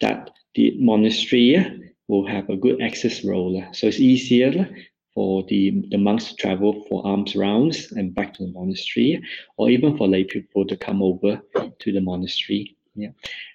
that 0.00 0.30
the 0.54 0.74
monastery 0.78 1.92
will 2.08 2.26
have 2.26 2.48
a 2.48 2.56
good 2.56 2.82
access 2.82 3.24
road. 3.24 3.62
So 3.72 3.86
it's 3.86 4.00
easier 4.00 4.68
for 5.14 5.44
the, 5.48 5.84
the 5.90 5.98
monks 5.98 6.28
to 6.28 6.34
travel 6.36 6.84
for 6.88 7.06
alms 7.06 7.36
rounds 7.36 7.92
and 7.92 8.14
back 8.14 8.34
to 8.34 8.46
the 8.46 8.52
monastery, 8.52 9.22
or 9.56 9.70
even 9.70 9.96
for 9.96 10.08
lay 10.08 10.24
people 10.24 10.66
to 10.66 10.76
come 10.76 11.02
over 11.02 11.40
to 11.78 11.92
the 11.92 12.00
monastery. 12.00 12.76
Yeah. 12.94 13.10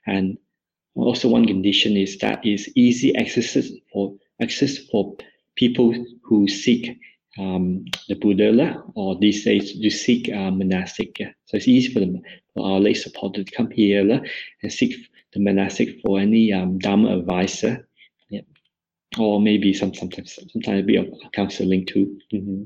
And 0.06 0.38
also 0.96 1.28
one 1.28 1.46
condition 1.46 1.98
is 1.98 2.18
that 2.20 2.46
is 2.46 2.72
easy 2.76 3.16
access 3.16 3.58
for 3.92 4.16
access 4.42 4.78
for 4.78 5.16
people 5.56 5.94
who 6.24 6.48
seek 6.48 6.98
um, 7.38 7.86
the 8.08 8.16
Buddha 8.16 8.82
or 8.96 9.18
these 9.20 9.44
days 9.44 9.78
to 9.78 9.90
seek 9.90 10.32
uh, 10.32 10.52
monastic. 10.52 11.18
So 11.46 11.58
it's 11.58 11.68
easy 11.68 11.94
for 11.94 12.00
them 12.00 12.22
for 12.54 12.66
our 12.66 12.80
lay 12.80 12.94
supporter 12.94 13.44
to 13.44 13.52
come 13.52 13.72
here 13.72 14.22
and 14.64 14.72
seek 14.72 14.96
the 15.34 15.40
monastic 15.40 16.00
for 16.02 16.20
any 16.20 16.54
um, 16.54 16.80
Dharma 16.80 17.18
advisor. 17.18 17.88
Yeah. 18.30 18.42
Or 19.20 19.42
maybe 19.42 19.74
some 19.74 19.94
sometimes 19.94 20.40
sometimes 20.52 20.80
a 20.82 20.84
bit 20.84 21.00
of 21.00 21.32
counseling 21.34 21.86
too. 21.86 22.18
Mm-hmm. 22.34 22.64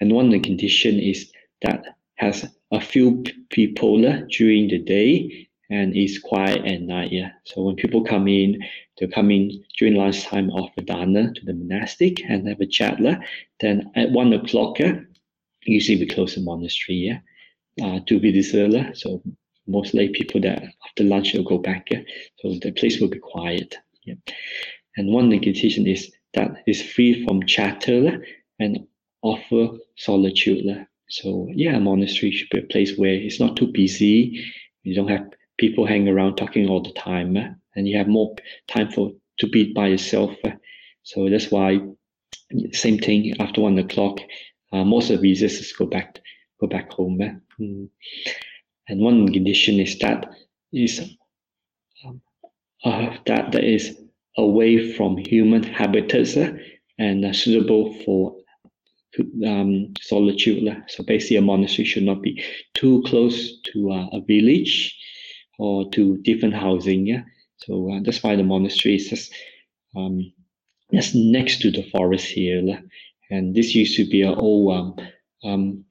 And 0.00 0.12
one 0.12 0.26
of 0.26 0.32
the 0.32 0.40
condition 0.40 0.98
is 0.98 1.30
that 1.62 1.84
has 2.16 2.46
a 2.72 2.80
few 2.80 3.24
people 3.50 4.00
during 4.28 4.68
the 4.68 4.78
day 4.78 5.48
and 5.70 5.96
it's 5.96 6.18
quiet 6.18 6.64
at 6.64 6.82
night. 6.82 7.12
Yeah. 7.12 7.30
So 7.44 7.62
when 7.62 7.76
people 7.76 8.04
come 8.04 8.28
in, 8.28 8.62
they 8.98 9.06
come 9.06 9.30
in 9.30 9.64
during 9.78 9.94
lunchtime 9.94 10.50
of 10.50 10.68
the 10.76 10.82
dana 10.82 11.32
to 11.32 11.44
the 11.44 11.54
monastic 11.54 12.22
and 12.28 12.48
have 12.48 12.60
a 12.60 12.66
chat. 12.66 12.98
Then 13.60 13.90
at 13.96 14.10
one 14.10 14.32
o'clock, 14.32 14.78
usually 15.62 15.98
we 15.98 16.06
close 16.06 16.34
the 16.34 16.42
monastery. 16.42 16.96
Yeah. 16.96 17.18
Uh, 17.82 17.98
to 18.06 18.20
be 18.20 18.44
early. 18.54 18.88
So 18.94 19.20
most 19.66 19.94
lay 19.94 20.08
people 20.08 20.40
that 20.42 20.62
after 20.86 21.02
lunch 21.02 21.32
they'll 21.32 21.42
go 21.42 21.58
back. 21.58 21.90
Yeah? 21.90 22.02
So 22.38 22.54
the 22.62 22.70
place 22.70 23.00
will 23.00 23.08
be 23.08 23.18
quiet. 23.18 23.76
Yeah? 24.04 24.14
And 24.96 25.12
one 25.12 25.28
meditation 25.28 25.86
is 25.86 26.12
that 26.34 26.62
is 26.68 26.82
free 26.82 27.24
from 27.24 27.46
chatter 27.46 28.24
and 28.60 28.86
offer 29.22 29.76
solitude. 29.96 30.86
So 31.08 31.48
yeah, 31.52 31.76
a 31.76 31.80
monastery 31.80 32.30
should 32.30 32.50
be 32.50 32.60
a 32.60 32.62
place 32.62 32.96
where 32.96 33.14
it's 33.14 33.40
not 33.40 33.56
too 33.56 33.66
busy. 33.66 34.44
You 34.84 34.94
don't 34.94 35.08
have 35.08 35.30
people 35.58 35.86
hang 35.86 36.08
around 36.08 36.36
talking 36.36 36.68
all 36.68 36.82
the 36.82 36.92
time, 36.92 37.36
and 37.36 37.88
you 37.88 37.96
have 37.96 38.08
more 38.08 38.34
time 38.68 38.90
for 38.90 39.12
to 39.38 39.48
be 39.48 39.72
by 39.72 39.88
yourself. 39.88 40.34
So 41.02 41.28
that's 41.28 41.50
why 41.50 41.80
same 42.72 42.98
thing 42.98 43.34
after 43.40 43.60
one 43.60 43.78
o'clock. 43.78 44.20
Uh, 44.72 44.84
most 44.84 45.10
of 45.10 45.20
the 45.20 45.28
visitors 45.30 45.72
go 45.72 45.86
back 45.86 46.20
go 46.60 46.66
back 46.66 46.92
home. 46.92 47.18
Mm. 47.60 47.88
And 48.88 49.00
one 49.00 49.32
condition 49.32 49.80
is 49.80 49.98
that 50.00 50.30
is 50.72 51.16
um, 52.04 52.20
uh, 52.84 53.16
that 53.26 53.52
that 53.52 53.64
is 53.64 53.96
away 54.36 54.92
from 54.92 55.16
human 55.16 55.62
habitats 55.62 56.36
uh, 56.36 56.52
and 56.98 57.34
suitable 57.34 57.94
for 58.04 58.36
um, 59.46 59.94
solitude. 60.00 60.82
So 60.88 61.04
basically, 61.04 61.36
a 61.36 61.42
monastery 61.42 61.86
should 61.86 62.02
not 62.02 62.22
be 62.22 62.42
too 62.74 63.02
close 63.06 63.60
to 63.72 63.92
uh, 63.92 64.08
a 64.12 64.20
village 64.20 64.98
or 65.58 65.90
to 65.90 66.18
different 66.18 66.54
housing. 66.54 67.06
Yeah? 67.06 67.22
So 67.58 67.92
uh, 67.92 68.00
that's 68.04 68.22
why 68.22 68.36
the 68.36 68.42
monastery 68.42 68.96
is 68.96 69.08
just, 69.08 69.32
um, 69.96 70.32
just 70.92 71.14
next 71.14 71.60
to 71.62 71.70
the 71.70 71.88
forest 71.90 72.26
here. 72.26 72.62
And 73.30 73.54
this 73.54 73.74
used 73.74 73.96
to 73.96 74.08
be 74.08 74.22
an 74.22 74.34
old 74.34 74.74
um, 74.74 75.06
um, 75.44 75.84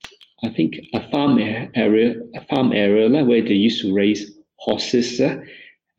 I 0.43 0.49
think 0.49 0.75
a 0.93 1.09
farm 1.09 1.39
area, 1.39 2.15
a 2.35 2.45
farm 2.45 2.73
area 2.73 3.23
where 3.23 3.41
they 3.41 3.53
used 3.53 3.81
to 3.81 3.93
raise 3.93 4.31
horses 4.57 5.21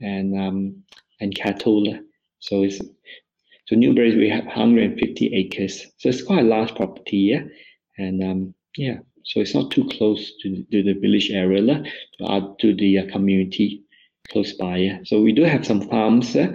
and 0.00 0.38
um, 0.38 0.82
and 1.20 1.34
cattle. 1.34 1.98
So 2.40 2.62
it's 2.62 2.78
so 3.66 3.76
Newbury 3.76 4.16
we 4.18 4.28
have 4.28 4.44
150 4.44 5.34
acres, 5.34 5.86
so 5.96 6.10
it's 6.10 6.22
quite 6.22 6.40
a 6.40 6.48
large 6.48 6.74
property, 6.74 7.16
yeah. 7.16 7.44
And 7.96 8.22
um, 8.22 8.54
yeah, 8.76 8.98
so 9.24 9.40
it's 9.40 9.54
not 9.54 9.70
too 9.70 9.88
close 9.88 10.32
to, 10.40 10.64
to 10.70 10.82
the 10.82 10.92
village 10.94 11.30
area, 11.30 11.82
but 12.18 12.58
to 12.58 12.74
the 12.74 12.98
uh, 12.98 13.10
community 13.10 13.82
close 14.30 14.52
by. 14.52 15.00
So 15.04 15.20
we 15.20 15.32
do 15.32 15.42
have 15.42 15.66
some 15.66 15.88
farms 15.88 16.36
uh, 16.36 16.52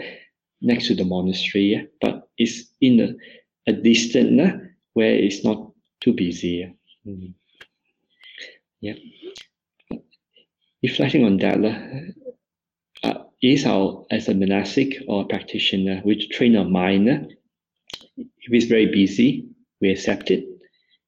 next 0.62 0.88
to 0.88 0.96
the 0.96 1.06
monastery, 1.06 1.88
but 2.02 2.28
it's 2.38 2.66
in 2.82 3.00
a, 3.00 3.70
a 3.72 3.74
distance 3.74 4.42
uh, 4.42 4.58
where 4.94 5.14
it's 5.14 5.44
not 5.44 5.72
too 6.02 6.14
busy. 6.14 6.76
Mm-hmm. 7.08 7.32
Yeah. 8.82 8.94
Reflecting 10.82 11.26
on 11.26 11.38
that, 11.38 11.60
uh, 13.04 13.14
is 13.42 13.66
our 13.66 14.06
as 14.12 14.28
a 14.28 14.34
monastic 14.34 15.02
or 15.08 15.26
practitioner, 15.26 16.02
we 16.04 16.28
train 16.28 16.56
our 16.56 16.66
mind. 16.66 17.08
If 18.18 18.54
it's 18.54 18.66
very 18.66 18.88
busy, 18.88 19.48
we 19.82 19.92
accept 19.92 20.30
it, 20.32 20.46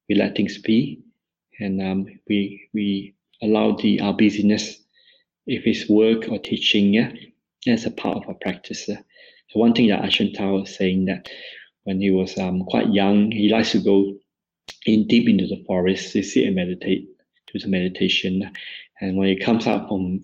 we 0.07 0.15
let 0.15 0.35
things 0.35 0.57
be, 0.57 1.01
and 1.61 1.81
um, 1.81 2.05
we 2.27 2.69
we 2.73 3.15
allow 3.41 3.75
the 3.75 4.01
our 4.01 4.13
busyness, 4.13 4.81
if 5.45 5.65
it's 5.65 5.89
work 5.89 6.27
or 6.29 6.39
teaching, 6.39 6.97
uh, 6.97 7.11
as 7.67 7.85
a 7.85 7.91
part 7.91 8.17
of 8.17 8.27
our 8.27 8.35
practice. 8.35 8.89
Uh, 8.89 9.01
So 9.51 9.59
one 9.59 9.73
thing 9.73 9.89
that 9.89 10.03
Ajahn 10.03 10.33
Chah 10.35 10.49
was 10.51 10.75
saying 10.75 11.05
that 11.05 11.29
when 11.83 11.99
he 11.99 12.11
was 12.11 12.37
um, 12.37 12.63
quite 12.65 12.93
young, 12.93 13.31
he 13.31 13.49
likes 13.49 13.71
to 13.71 13.79
go 13.79 14.13
in 14.85 15.07
deep 15.07 15.27
into 15.27 15.45
the 15.47 15.63
forest 15.67 16.13
to 16.13 16.23
sit 16.23 16.47
and 16.47 16.55
meditate, 16.55 17.09
do 17.51 17.59
some 17.59 17.71
meditation. 17.71 18.49
And 19.01 19.17
when 19.17 19.27
he 19.27 19.35
comes 19.35 19.67
out 19.67 19.87
from 19.87 20.23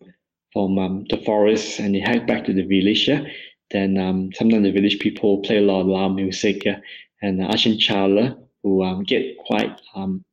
from 0.53 0.79
um, 0.79 1.05
the 1.09 1.17
forest 1.17 1.79
and 1.79 1.93
he 1.93 2.01
head 2.01 2.25
back 2.25 2.45
to 2.45 2.53
the 2.53 2.63
village, 2.63 3.09
uh, 3.09 3.23
then 3.71 3.97
um, 3.97 4.31
sometimes 4.33 4.63
the 4.63 4.71
village 4.71 4.99
people 4.99 5.41
play 5.41 5.57
a 5.57 5.61
lot 5.61 5.81
of 5.81 5.87
loud 5.87 6.15
music, 6.15 6.65
uh, 6.65 6.79
and 7.21 7.39
Ajahn 7.39 7.77
Chah 7.77 8.07
who 8.63 8.83
um, 8.83 9.03
get 9.03 9.37
quite 9.37 9.73
um, 9.93 10.23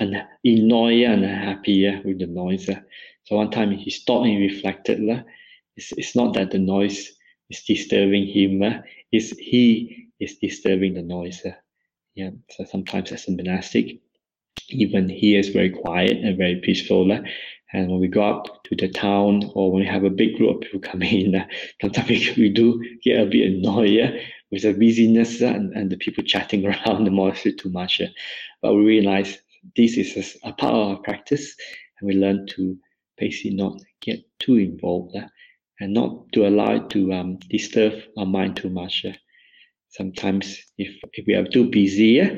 annoyed 0.00 1.02
and 1.02 1.24
unhappy 1.24 1.88
uh, 1.88 2.00
with 2.04 2.18
the 2.18 2.26
noise. 2.26 2.66
So 3.24 3.36
one 3.36 3.50
time 3.50 3.72
he 3.72 3.90
stopped 3.90 4.26
and 4.26 4.40
reflected. 4.40 5.24
It's, 5.76 5.92
it's 5.92 6.16
not 6.16 6.34
that 6.34 6.50
the 6.50 6.58
noise 6.58 7.12
is 7.50 7.62
disturbing 7.62 8.26
him, 8.26 8.62
it's 9.12 9.30
he 9.30 10.08
is 10.20 10.38
disturbing 10.38 10.94
the 10.94 11.02
noise. 11.02 11.42
Yeah, 12.14 12.30
so 12.50 12.64
sometimes 12.64 13.12
as 13.12 13.28
a 13.28 13.32
monastic, 13.32 14.00
even 14.70 15.08
he 15.08 15.36
is 15.36 15.50
very 15.50 15.70
quiet 15.70 16.16
and 16.24 16.38
very 16.38 16.56
peaceful. 16.56 17.10
And 17.72 17.90
when 17.90 18.00
we 18.00 18.08
go 18.08 18.22
up 18.22 18.64
to 18.64 18.76
the 18.76 18.88
town 18.88 19.50
or 19.54 19.70
when 19.70 19.82
we 19.82 19.88
have 19.88 20.04
a 20.04 20.10
big 20.10 20.36
group 20.36 20.56
of 20.56 20.60
people 20.62 20.80
coming 20.90 21.34
in, 21.34 21.46
sometimes 21.80 22.36
we, 22.36 22.48
do 22.48 22.82
get 23.02 23.20
a 23.20 23.26
bit 23.26 23.52
annoyed 23.52 24.20
with 24.50 24.62
the 24.62 24.72
busyness 24.72 25.40
and, 25.42 25.72
and 25.74 25.90
the 25.90 25.96
people 25.96 26.24
chatting 26.24 26.64
around 26.86 27.04
the 27.04 27.10
monastery 27.10 27.54
too 27.54 27.70
much. 27.70 28.00
But 28.62 28.74
we 28.74 28.84
realize 28.84 29.38
this 29.74 29.96
is 29.96 30.36
a 30.44 30.52
part 30.52 30.74
of 30.74 30.88
our 30.88 30.96
practice 30.98 31.54
and 32.00 32.08
we 32.08 32.14
learn 32.14 32.46
to 32.46 32.76
basically 33.18 33.56
not 33.56 33.80
get 34.00 34.20
too 34.38 34.56
involved 34.56 35.16
uh, 35.16 35.26
and 35.80 35.92
not 35.94 36.30
to 36.32 36.46
allow 36.46 36.74
it 36.76 36.90
to 36.90 37.12
um, 37.12 37.38
disturb 37.50 37.94
our 38.18 38.26
mind 38.26 38.56
too 38.56 38.70
much. 38.70 39.04
Uh 39.04 39.12
sometimes 39.96 40.58
if, 40.78 40.94
if 41.12 41.26
we 41.26 41.34
are 41.34 41.44
too 41.46 41.70
busy 41.70 42.20
uh, 42.20 42.28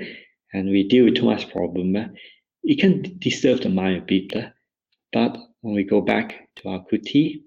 and 0.52 0.70
we 0.70 0.86
deal 0.88 1.04
with 1.04 1.16
too 1.16 1.24
much 1.24 1.50
problem, 1.50 1.96
it 2.62 2.78
can 2.80 3.18
disturb 3.18 3.60
the 3.60 3.68
mind 3.68 3.98
a 3.98 4.00
bit. 4.04 4.32
But 5.12 5.36
when 5.60 5.74
we 5.74 5.84
go 5.84 6.00
back 6.00 6.48
to 6.56 6.68
our 6.68 6.84
kuti, 6.90 7.42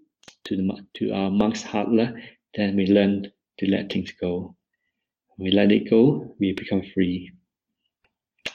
to 0.45 0.55
the 0.55 0.85
to 0.95 1.11
our 1.11 1.29
monk's 1.29 1.61
heart, 1.63 1.89
then 2.55 2.75
we 2.75 2.87
learn 2.87 3.31
to 3.59 3.69
let 3.69 3.91
things 3.91 4.11
go. 4.19 4.55
When 5.35 5.45
we 5.45 5.51
let 5.51 5.71
it 5.71 5.89
go, 5.89 6.35
we 6.39 6.53
become 6.53 6.81
free. 6.93 7.31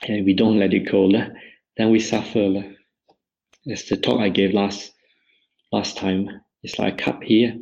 And 0.03 0.25
we 0.25 0.35
don't 0.35 0.59
let 0.59 0.75
it 0.75 0.91
go, 0.91 1.11
then 1.11 1.91
we 1.91 2.01
suffer. 2.01 2.75
As 3.71 3.85
the 3.85 3.97
talk 3.97 4.21
I 4.21 4.29
gave 4.29 4.55
last 4.55 4.93
last 5.73 5.97
time, 5.97 6.29
it's 6.63 6.79
like 6.79 7.01
a 7.01 7.05
cup 7.05 7.23
here. 7.23 7.59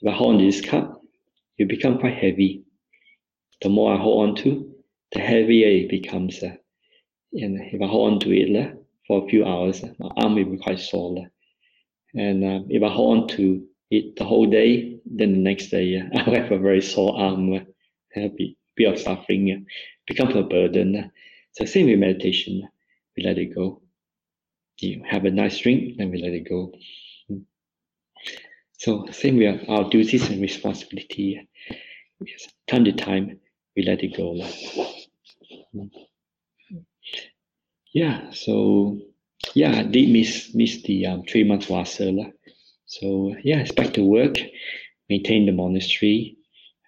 If 0.00 0.08
I 0.08 0.16
hold 0.16 0.34
on 0.34 0.40
to 0.40 0.46
this 0.46 0.60
cup, 0.60 1.00
it 1.56 1.68
become 1.68 1.98
quite 1.98 2.14
heavy 2.14 2.64
the 3.60 3.68
more 3.68 3.92
I 3.94 3.96
hold 3.96 4.28
on 4.28 4.36
to, 4.36 4.72
the 5.12 5.20
heavier 5.20 5.68
it 5.68 5.90
becomes. 5.90 6.42
And 6.42 6.58
if 7.32 7.82
I 7.82 7.86
hold 7.86 8.12
on 8.12 8.20
to 8.20 8.30
it 8.32 8.78
for 9.06 9.24
a 9.24 9.28
few 9.28 9.44
hours, 9.44 9.82
my 9.98 10.10
arm 10.16 10.34
will 10.34 10.44
be 10.44 10.58
quite 10.58 10.78
sore. 10.78 11.26
And 12.14 12.44
uh, 12.44 12.60
if 12.68 12.82
I 12.82 12.88
hold 12.88 13.18
on 13.18 13.28
to 13.36 13.66
it 13.90 14.16
the 14.16 14.24
whole 14.24 14.46
day, 14.46 14.98
then 15.04 15.32
the 15.32 15.38
next 15.38 15.68
day 15.68 16.00
uh, 16.00 16.04
I'll 16.18 16.34
have 16.34 16.52
a 16.52 16.58
very 16.58 16.80
sore 16.80 17.18
arm. 17.18 17.52
Uh, 17.54 18.28
a 18.78 18.92
bit, 18.92 19.00
bit 19.02 19.10
of 19.10 19.18
suffering, 19.18 19.66
becomes 20.06 20.36
a 20.36 20.42
burden. 20.42 21.12
So 21.52 21.64
same 21.64 21.86
with 21.86 21.98
meditation, 21.98 22.68
we 23.16 23.22
let 23.24 23.38
it 23.38 23.54
go. 23.54 23.82
You 24.78 25.02
have 25.08 25.24
a 25.24 25.30
nice 25.30 25.58
drink, 25.58 25.96
then 25.98 26.10
we 26.10 26.22
let 26.22 26.32
it 26.32 26.48
go. 26.48 26.72
Hmm. 27.28 27.38
So 28.78 29.06
same 29.10 29.38
with 29.38 29.68
our 29.68 29.90
duties 29.90 30.30
and 30.30 30.42
responsibility. 30.42 31.48
Yes, 32.20 32.48
time 32.66 32.84
to 32.84 32.92
time, 32.92 33.40
we 33.76 33.84
let 33.84 34.02
it 34.02 34.16
go. 34.16 34.40
Yeah, 37.92 38.30
so 38.30 39.00
yeah, 39.54 39.78
I 39.78 39.82
did 39.82 40.10
miss 40.10 40.54
miss 40.54 40.82
the 40.82 41.06
um, 41.06 41.22
three 41.22 41.44
months 41.44 41.66
vassa. 41.66 42.12
So 42.86 43.34
yeah, 43.42 43.58
it's 43.60 43.72
back 43.72 43.94
to 43.94 44.04
work, 44.04 44.38
maintain 45.08 45.46
the 45.46 45.52
monastery, 45.52 46.36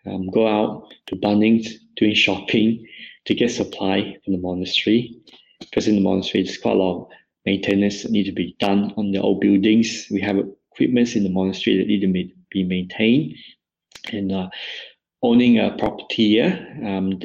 um, 0.06 0.30
go 0.30 0.46
out 0.46 0.94
to 1.06 1.16
Bunnings, 1.16 1.79
doing 1.96 2.14
shopping 2.14 2.86
to 3.26 3.34
get 3.34 3.50
supply 3.50 4.16
from 4.24 4.32
the 4.34 4.40
monastery. 4.40 5.16
Because 5.60 5.88
in 5.88 5.96
the 5.96 6.00
monastery, 6.00 6.42
there's 6.42 6.58
quite 6.58 6.74
a 6.74 6.78
lot 6.78 7.02
of 7.02 7.08
maintenance 7.44 8.02
that 8.02 8.12
need 8.12 8.24
to 8.24 8.32
be 8.32 8.56
done 8.58 8.92
on 8.96 9.12
the 9.12 9.20
old 9.20 9.40
buildings. 9.40 10.06
We 10.10 10.20
have 10.22 10.38
equipments 10.72 11.16
in 11.16 11.24
the 11.24 11.30
monastery 11.30 11.78
that 11.78 11.86
need 11.86 12.00
to 12.00 12.34
be 12.50 12.64
maintained. 12.64 13.34
And 14.12 14.32
uh, 14.32 14.48
owning 15.22 15.58
a 15.58 15.76
property 15.76 16.40
um, 16.40 17.20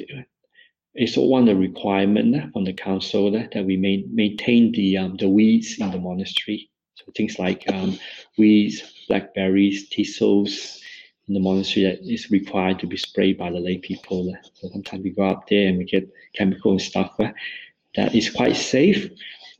is 0.93 1.17
one 1.17 1.43
of 1.43 1.47
the 1.47 1.55
requirement 1.55 2.51
from 2.53 2.65
the 2.65 2.73
council 2.73 3.31
that 3.31 3.65
we 3.65 3.77
maintain 3.77 4.71
the 4.73 4.97
um, 4.97 5.17
the 5.17 5.29
weeds 5.29 5.77
in 5.79 5.91
the 5.91 5.99
monastery. 5.99 6.69
So 6.95 7.11
things 7.15 7.39
like 7.39 7.63
um, 7.71 7.97
weeds, 8.37 8.81
blackberries, 9.07 9.87
thistles 9.89 10.81
in 11.27 11.33
the 11.33 11.39
monastery 11.39 11.85
that 11.85 12.01
is 12.01 12.29
required 12.29 12.79
to 12.79 12.87
be 12.87 12.97
sprayed 12.97 13.37
by 13.37 13.49
the 13.49 13.59
lay 13.59 13.77
people. 13.77 14.35
So 14.53 14.69
sometimes 14.69 15.03
we 15.03 15.09
go 15.09 15.23
out 15.23 15.47
there 15.47 15.67
and 15.67 15.77
we 15.77 15.85
get 15.85 16.11
chemical 16.35 16.71
and 16.71 16.81
stuff 16.81 17.17
that 17.95 18.13
is 18.13 18.29
quite 18.29 18.55
safe. 18.55 19.09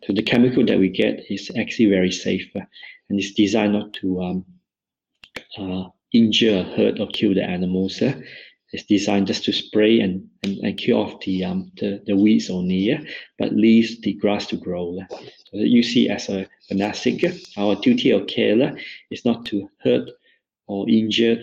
So 0.05 0.13
the 0.13 0.21
chemical 0.21 0.65
that 0.65 0.77
we 0.77 0.89
get 0.89 1.25
is 1.31 1.51
actually 1.57 1.87
very 1.87 2.11
safe 2.11 2.49
and 2.55 3.19
it's 3.19 3.33
designed 3.33 3.73
not 3.73 3.93
to 3.93 4.21
um, 4.21 4.45
uh, 5.57 5.89
injure, 6.11 6.63
hurt, 6.63 6.99
or 6.99 7.07
kill 7.07 7.33
the 7.33 7.43
animals. 7.43 8.01
It's 8.71 8.83
designed 8.83 9.27
just 9.27 9.45
to 9.45 9.53
spray 9.53 10.01
and, 10.01 10.27
and, 10.43 10.57
and 10.57 10.77
kill 10.77 10.97
off 10.97 11.21
the, 11.21 11.45
um, 11.45 11.71
the, 11.77 12.01
the 12.05 12.15
weeds 12.15 12.49
only, 12.49 12.75
yeah? 12.75 13.01
but 13.39 13.53
leaves 13.53 14.01
the 14.01 14.13
grass 14.13 14.47
to 14.47 14.57
grow. 14.57 14.99
So 15.09 15.57
you 15.57 15.81
see, 15.81 16.09
as 16.09 16.29
a 16.29 16.47
monastic, 16.69 17.23
our 17.57 17.75
duty 17.75 18.11
of 18.11 18.27
care 18.27 18.77
is 19.11 19.23
not 19.23 19.45
to 19.47 19.69
hurt 19.81 20.09
or 20.67 20.89
injure 20.89 21.37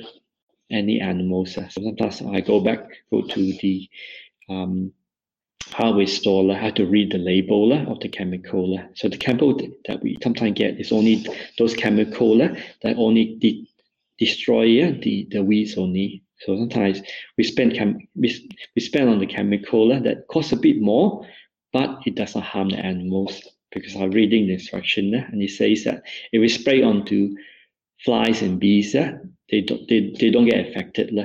any 0.71 1.01
animals. 1.01 1.59
Sometimes 1.71 2.23
I 2.23 2.41
go 2.41 2.61
back, 2.61 2.89
go 3.11 3.23
to 3.23 3.53
the 3.61 3.89
um, 4.49 4.93
hardware 5.73 6.07
store, 6.07 6.51
I 6.53 6.59
have 6.59 6.75
to 6.75 6.87
read 6.87 7.13
the 7.13 7.19
label 7.19 7.73
of 7.91 8.01
the 8.01 8.09
chemical. 8.09 8.79
So 8.95 9.09
the 9.09 9.17
chemical 9.17 9.59
that 9.87 10.03
we 10.03 10.19
sometimes 10.23 10.59
get 10.59 10.81
is 10.81 10.93
only 10.93 11.27
those 11.59 11.75
chemical 11.75 12.39
that 12.39 12.97
only 12.97 13.37
de 13.37 13.69
destroy 14.19 14.93
the, 14.93 15.27
the 15.31 15.43
weeds 15.43 15.77
only. 15.77 16.23
So 16.41 16.57
sometimes 16.57 17.03
we 17.37 17.45
spend 17.45 17.75
chem- 17.75 18.07
we, 18.15 18.49
we 18.75 18.83
spend 18.83 19.09
on 19.09 19.19
the 19.19 19.27
chemical 19.27 19.89
that 19.89 20.29
costs 20.29 20.53
a 20.53 20.57
bit 20.57 20.81
more, 20.81 21.27
but 21.73 22.01
it 22.07 22.15
doesn't 22.15 22.43
harm 22.43 22.69
the 22.69 22.79
animals 22.79 23.43
because 23.73 23.97
I'm 23.97 24.11
reading 24.11 24.47
the 24.47 24.55
instruction 24.55 25.15
and 25.15 25.43
it 25.43 25.51
says 25.51 25.85
that 25.85 26.03
if 26.31 26.41
we 26.41 26.49
spray 26.49 26.83
onto 26.83 27.35
flies 28.05 28.43
and 28.43 28.59
bees, 28.61 28.93
they 28.93 29.61
don't 29.61 29.89
they, 29.89 30.15
they 30.19 30.31
don't 30.31 30.49
get 30.49 30.69
affected. 30.69 31.19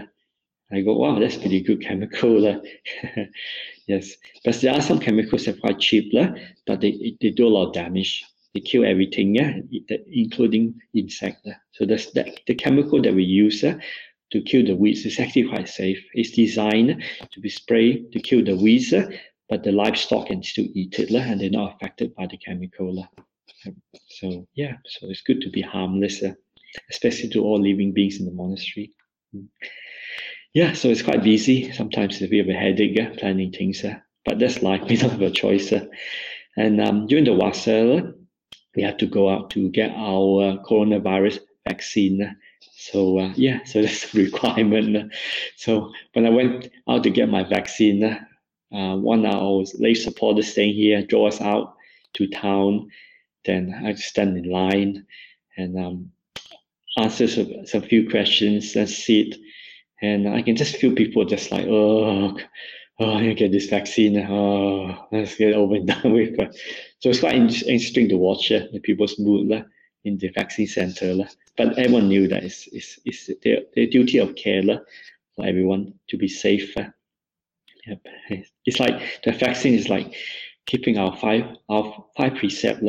I 0.72 0.82
go, 0.82 0.98
wow, 0.98 1.18
that's 1.18 1.38
pretty 1.38 1.62
good 1.62 1.82
chemical. 1.82 2.62
yes, 3.88 4.16
but 4.44 4.60
there 4.62 4.74
are 4.74 4.82
some 4.82 5.00
chemicals 5.00 5.46
that 5.46 5.56
are 5.56 5.60
quite 5.60 5.80
cheap, 5.80 6.12
but 6.66 6.82
they, 6.82 7.16
they 7.22 7.30
do 7.30 7.48
a 7.48 7.50
lot 7.50 7.68
of 7.68 7.74
damage 7.74 8.26
they 8.58 8.62
kill 8.62 8.86
everything, 8.86 9.36
yeah, 9.36 9.60
including 10.12 10.74
insect. 10.94 11.48
So 11.74 11.86
that's 11.86 12.12
the, 12.12 12.36
the 12.48 12.56
chemical 12.56 13.02
that 13.02 13.14
we 13.14 13.24
use 13.24 13.64
uh, 13.64 13.78
to 14.32 14.42
kill 14.42 14.66
the 14.66 14.76
weeds 14.76 15.06
is 15.06 15.20
actually 15.20 15.48
quite 15.48 15.70
safe. 15.70 16.04
It's 16.14 16.32
designed 16.32 17.04
to 17.32 17.40
be 17.40 17.50
sprayed 17.50 18.12
to 18.14 18.20
kill 18.20 18.44
the 18.44 18.56
weeds, 18.56 18.94
uh, 18.94 19.10
but 19.50 19.64
the 19.64 19.72
livestock 19.72 20.28
can 20.28 20.42
still 20.42 20.66
eat 20.74 20.98
it, 20.98 21.14
uh, 21.14 21.18
and 21.18 21.40
they're 21.40 21.50
not 21.50 21.76
affected 21.76 22.16
by 22.16 22.26
the 22.28 22.38
chemical. 22.38 23.00
Uh. 23.00 23.72
So 24.08 24.48
yeah, 24.56 24.78
so 24.86 25.08
it's 25.10 25.22
good 25.22 25.42
to 25.42 25.50
be 25.50 25.62
harmless, 25.62 26.24
uh, 26.24 26.34
especially 26.90 27.30
to 27.30 27.44
all 27.44 27.62
living 27.62 27.94
beings 27.94 28.20
in 28.20 28.26
the 28.26 28.32
monastery. 28.32 28.92
Mm. 29.36 29.48
Yeah, 30.54 30.74
so 30.74 30.88
it's 30.88 31.04
quite 31.04 31.24
busy. 31.24 31.72
Sometimes 31.72 32.16
it's 32.16 32.24
a 32.24 32.28
bit 32.28 32.40
of 32.40 32.50
a 32.50 32.54
headache 32.54 33.20
planning 33.20 33.52
things, 33.52 33.84
uh, 33.84 34.00
but 34.26 34.40
that's 34.40 34.64
life. 34.64 34.82
We 34.90 34.98
don't 34.98 35.12
have 35.12 35.22
a 35.22 35.30
choice. 35.30 35.72
And 36.56 36.82
um, 36.82 37.06
during 37.08 37.26
the 37.26 37.36
Vassa, 37.36 38.14
we 38.76 38.84
have 38.84 38.98
to 38.98 39.06
go 39.06 39.30
out 39.30 39.52
to 39.52 39.70
get 39.70 39.92
our 39.92 40.58
coronavirus 40.66 41.40
vaccine. 41.68 42.36
So 42.76 43.20
uh, 43.20 43.34
yeah, 43.36 43.64
so 43.66 43.82
that's 43.84 44.14
a 44.14 44.18
requirement. 44.18 45.14
So 45.58 45.92
when 46.14 46.26
I 46.26 46.30
went 46.30 46.70
out 46.90 47.04
to 47.04 47.10
get 47.10 47.30
my 47.30 47.44
vaccine, 47.44 48.04
uh, 48.04 48.96
one 48.96 49.26
of 49.26 49.34
our 49.34 49.64
lay 49.76 49.94
supporters 49.94 50.52
staying 50.52 50.74
here 50.74 51.02
drove 51.04 51.34
us 51.34 51.42
out 51.42 51.76
to 52.14 52.28
town. 52.28 52.90
Then 53.46 53.80
I 53.86 53.94
stand 53.94 54.38
in 54.38 54.50
line 54.50 55.06
and 55.56 55.78
um, 55.78 56.12
answer 56.98 57.28
some, 57.28 57.82
few 57.84 58.10
questions 58.10 58.76
and 58.76 58.90
sit. 58.90 59.36
And 60.02 60.28
I 60.28 60.42
can 60.42 60.56
just 60.56 60.78
feel 60.78 60.94
people 60.94 61.26
just 61.26 61.52
like, 61.52 61.66
oh, 61.68 62.38
oh, 63.00 63.14
I 63.14 63.34
get 63.34 63.52
this 63.52 63.68
vaccine. 63.68 64.18
Oh, 64.18 65.08
let's 65.12 65.36
get 65.36 65.54
over 65.54 65.76
and 65.76 65.88
done 66.04 66.14
with. 66.14 66.36
So 67.00 67.10
it's 67.10 67.20
quite 67.20 67.36
interesting 67.36 68.10
to 68.10 68.18
watch 68.18 68.52
uh, 68.52 68.66
the 68.72 68.80
people's 68.80 69.18
mood 69.20 69.52
uh, 69.52 69.64
in 70.04 70.18
the 70.18 70.30
vaccine 70.30 70.68
center. 70.68 71.12
Uh, 71.12 71.28
but 71.56 71.78
everyone 71.78 72.08
knew 72.08 72.28
that 72.28 72.44
it's, 72.44 72.68
it's, 72.72 73.00
it's 73.06 73.30
their, 73.44 73.62
their 73.76 73.88
duty 73.88 74.18
of 74.20 74.36
care 74.36 74.64
for 75.36 75.46
everyone 75.46 75.94
to 76.10 76.18
be 76.18 76.28
safe. 76.28 76.76
Yep. 77.88 78.06
It's 78.66 78.80
like 78.80 79.02
the 79.24 79.32
vaccine 79.32 79.74
is 79.74 79.88
like 79.88 80.14
keeping 80.66 80.98
our 80.98 81.16
five 81.16 81.46
our 81.70 82.06
five 82.18 82.36
precept 82.36 82.84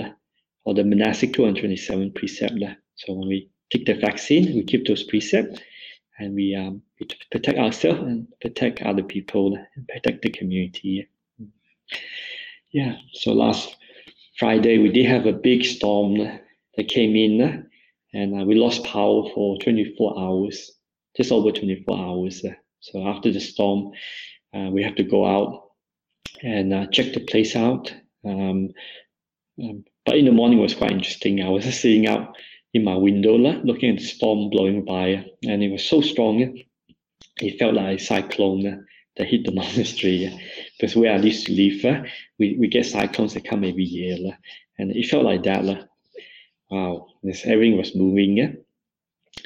or 0.64 0.74
the 0.74 0.82
monastic 0.82 1.32
227 1.32 2.12
precept. 2.12 2.54
So 2.96 3.14
when 3.14 3.28
we 3.28 3.48
take 3.70 3.86
the 3.86 3.94
vaccine, 3.94 4.54
we 4.54 4.64
keep 4.64 4.86
those 4.86 5.02
precepts 5.02 5.60
and 6.18 6.34
we 6.34 6.54
um 6.54 6.82
we 7.00 7.06
protect 7.30 7.58
ourselves 7.58 8.00
and 8.00 8.26
protect 8.40 8.82
other 8.82 9.02
people 9.02 9.56
and 9.76 9.88
protect 9.88 10.22
the 10.22 10.30
community. 10.30 11.08
Yeah. 12.72 12.96
So 13.12 13.32
last 13.32 13.76
Friday 14.38 14.78
we 14.78 14.90
did 14.90 15.06
have 15.06 15.26
a 15.26 15.32
big 15.32 15.64
storm 15.64 16.16
that 16.18 16.88
came 16.88 17.16
in 17.16 17.68
and 18.14 18.40
uh, 18.40 18.44
we 18.44 18.54
lost 18.54 18.84
power 18.84 19.28
for 19.34 19.58
24 19.58 20.18
hours, 20.18 20.72
just 21.16 21.32
over 21.32 21.52
24 21.52 21.98
hours. 21.98 22.44
So 22.80 23.06
after 23.06 23.32
the 23.32 23.40
storm, 23.40 23.92
uh, 24.54 24.70
we 24.70 24.82
have 24.82 24.96
to 24.96 25.02
go 25.02 25.26
out 25.26 25.70
and 26.42 26.72
uh, 26.72 26.86
check 26.86 27.12
the 27.12 27.20
place 27.20 27.54
out. 27.54 27.92
Um, 28.24 28.70
um, 29.62 29.84
but 30.06 30.16
in 30.16 30.24
the 30.24 30.32
morning 30.32 30.58
was 30.58 30.74
quite 30.74 30.92
interesting. 30.92 31.42
I 31.42 31.48
was 31.48 31.64
sitting 31.80 32.06
out 32.06 32.36
in 32.74 32.84
my 32.84 32.94
window, 32.96 33.36
looking 33.36 33.90
at 33.90 33.98
the 33.98 34.04
storm 34.04 34.50
blowing 34.50 34.84
by, 34.84 35.24
and 35.42 35.62
it 35.62 35.70
was 35.70 35.84
so 35.84 36.00
strong. 36.00 36.58
It 37.40 37.58
felt 37.58 37.74
like 37.74 37.98
a 37.98 38.02
cyclone 38.02 38.86
that 39.16 39.26
hit 39.26 39.44
the 39.44 39.52
monastery. 39.54 40.38
Because 40.78 40.96
where 40.96 41.12
I 41.12 41.16
used 41.16 41.46
to 41.46 41.52
live, 41.52 42.06
we, 42.38 42.56
we 42.58 42.68
get 42.68 42.86
cyclones 42.86 43.34
that 43.34 43.44
come 43.44 43.64
every 43.64 43.84
year. 43.84 44.36
And 44.78 44.92
it 44.92 45.08
felt 45.08 45.24
like 45.24 45.42
that. 45.44 45.88
Wow, 46.70 47.06
this, 47.22 47.44
everything 47.46 47.78
was 47.78 47.94
moving. 47.94 48.62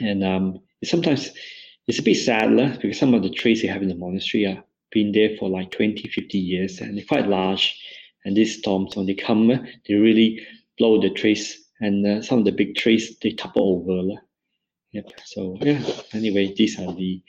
And 0.00 0.24
um, 0.24 0.61
sometimes 0.85 1.30
it's 1.87 1.98
a 1.98 2.02
bit 2.02 2.16
sad 2.16 2.80
because 2.80 2.98
some 2.98 3.14
of 3.14 3.22
the 3.22 3.30
trees 3.30 3.62
they 3.62 3.68
have 3.68 3.82
in 3.82 3.88
the 3.88 3.94
monastery 3.94 4.46
are 4.46 4.62
been 4.90 5.12
there 5.12 5.37
for 5.38 5.48
like 5.48 5.70
20, 5.70 6.06
50 6.08 6.38
years 6.38 6.80
and 6.80 6.96
they're 6.96 7.04
quite 7.04 7.26
large. 7.26 7.80
And 8.24 8.37
these 8.37 8.58
storms, 8.58 8.94
when 8.94 9.06
they 9.06 9.14
come, 9.14 9.48
they 9.48 9.94
really 9.94 10.46
blow 10.78 11.00
the 11.00 11.11
trees 11.11 11.62
and 11.83 12.07
uh, 12.07 12.23
some 12.23 12.38
of 12.38 12.45
the 12.45 12.53
big 12.53 12.77
trees, 12.77 13.18
they 13.21 13.33
topple 13.33 13.85
over. 13.88 14.21
Yep. 14.92 15.11
So 15.25 15.59
yeah, 15.61 15.83
anyway, 16.12 16.55
these 16.57 16.79
are 16.79 16.92
the, 16.95 17.21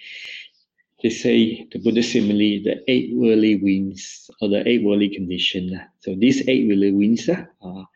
they 1.01 1.09
say 1.09 1.67
the 1.71 1.79
Buddha 1.79 2.03
simile, 2.03 2.61
the 2.63 2.83
eight 2.87 3.15
worldly 3.15 3.55
winds 3.55 4.29
or 4.39 4.49
the 4.49 4.67
eight 4.67 4.83
worldly 4.83 5.09
condition. 5.09 5.81
So 5.99 6.15
these 6.15 6.47
eight 6.47 6.67
worldly 6.67 6.91
winds 6.91 7.29
are 7.29 7.87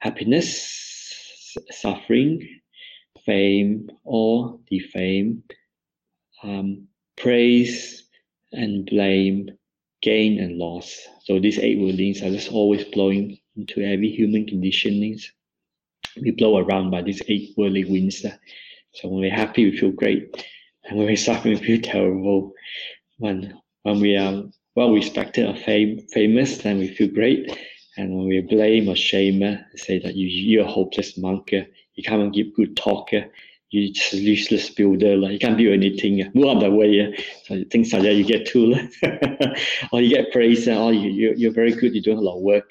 happiness, 0.00 1.56
suffering, 1.70 2.60
fame 3.24 3.88
or 4.04 4.58
defame, 4.70 5.44
um, 6.42 6.88
praise, 7.16 8.04
and 8.52 8.86
blame, 8.86 9.50
gain 10.02 10.40
and 10.40 10.58
loss. 10.58 11.00
So 11.24 11.38
these 11.38 11.58
eight 11.58 11.78
woundings 11.78 12.22
are 12.22 12.30
just 12.30 12.50
always 12.50 12.84
blowing 12.84 13.38
into 13.56 13.82
every 13.82 14.10
human 14.10 14.46
conditionings. 14.46 15.24
We 16.20 16.30
blow 16.30 16.58
around 16.58 16.90
by 16.90 17.02
these 17.02 17.22
eight 17.28 17.54
worldly 17.56 17.84
winds. 17.84 18.24
So 18.92 19.08
when 19.08 19.20
we're 19.20 19.34
happy, 19.34 19.70
we 19.70 19.78
feel 19.78 19.90
great. 19.90 20.44
And 20.84 20.98
when 20.98 21.06
we're 21.06 21.16
suffering, 21.16 21.58
we 21.60 21.66
feel 21.66 21.80
terrible. 21.82 22.52
When 23.18 23.58
when 23.82 24.00
we 24.00 24.16
are 24.16 24.44
well 24.74 24.92
respected 24.92 25.46
or 25.48 25.56
fam- 25.56 26.00
famous, 26.12 26.58
then 26.58 26.78
we 26.78 26.88
feel 26.88 27.08
great. 27.08 27.56
And 27.96 28.14
when 28.14 28.26
we 28.28 28.40
blame 28.40 28.88
or 28.88 28.96
shame, 28.96 29.40
say 29.74 29.98
that 30.00 30.16
you, 30.16 30.26
you're 30.26 30.66
a 30.66 30.70
hopeless 30.70 31.16
monk, 31.16 31.52
you 31.52 32.02
can't 32.04 32.34
give 32.34 32.54
good 32.54 32.76
talk, 32.76 33.10
you're 33.70 33.92
just 33.92 34.12
a 34.12 34.18
useless 34.18 34.70
builder. 34.70 35.16
Like 35.16 35.32
you 35.32 35.38
can't 35.38 35.56
build 35.56 35.72
anything. 35.72 36.30
Move 36.34 36.48
out 36.48 36.56
of 36.56 36.62
the 36.62 36.70
way. 36.70 37.16
So 37.44 37.62
things 37.70 37.92
like 37.92 38.02
that, 38.02 38.14
you 38.14 38.24
get 38.24 38.46
tool. 38.46 38.74
or 39.92 40.00
you 40.00 40.14
get 40.14 40.32
praise. 40.32 40.68
Oh, 40.68 40.90
you, 40.90 41.10
you, 41.10 41.34
you're 41.36 41.52
very 41.52 41.72
good. 41.72 41.94
You're 41.94 42.02
doing 42.02 42.18
a 42.18 42.22
lot 42.22 42.36
of 42.36 42.42
work. 42.42 42.70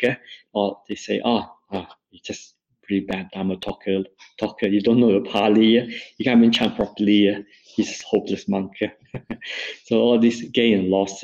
Or 0.54 0.82
they 0.88 0.96
say, 0.96 1.22
oh, 1.24 1.40
ah, 1.40 1.52
oh 1.74 1.88
you're 2.12 2.22
just 2.24 2.55
pretty 2.86 3.06
bad 3.06 3.30
Dharma 3.34 3.58
talker. 3.58 4.04
talker. 4.40 4.68
You 4.68 4.82
don't 4.82 5.00
know 5.00 5.10
your 5.10 5.24
Pali. 5.24 5.74
You 6.18 6.26
can't 6.26 6.40
even 6.40 6.52
chant 6.52 6.76
properly. 6.76 7.46
He's 7.64 8.02
a 8.02 8.06
hopeless 8.06 8.48
monk. 8.48 8.74
so 9.86 10.00
all 10.00 10.20
this 10.20 10.42
gain 10.42 10.80
and 10.80 10.90
loss. 10.90 11.24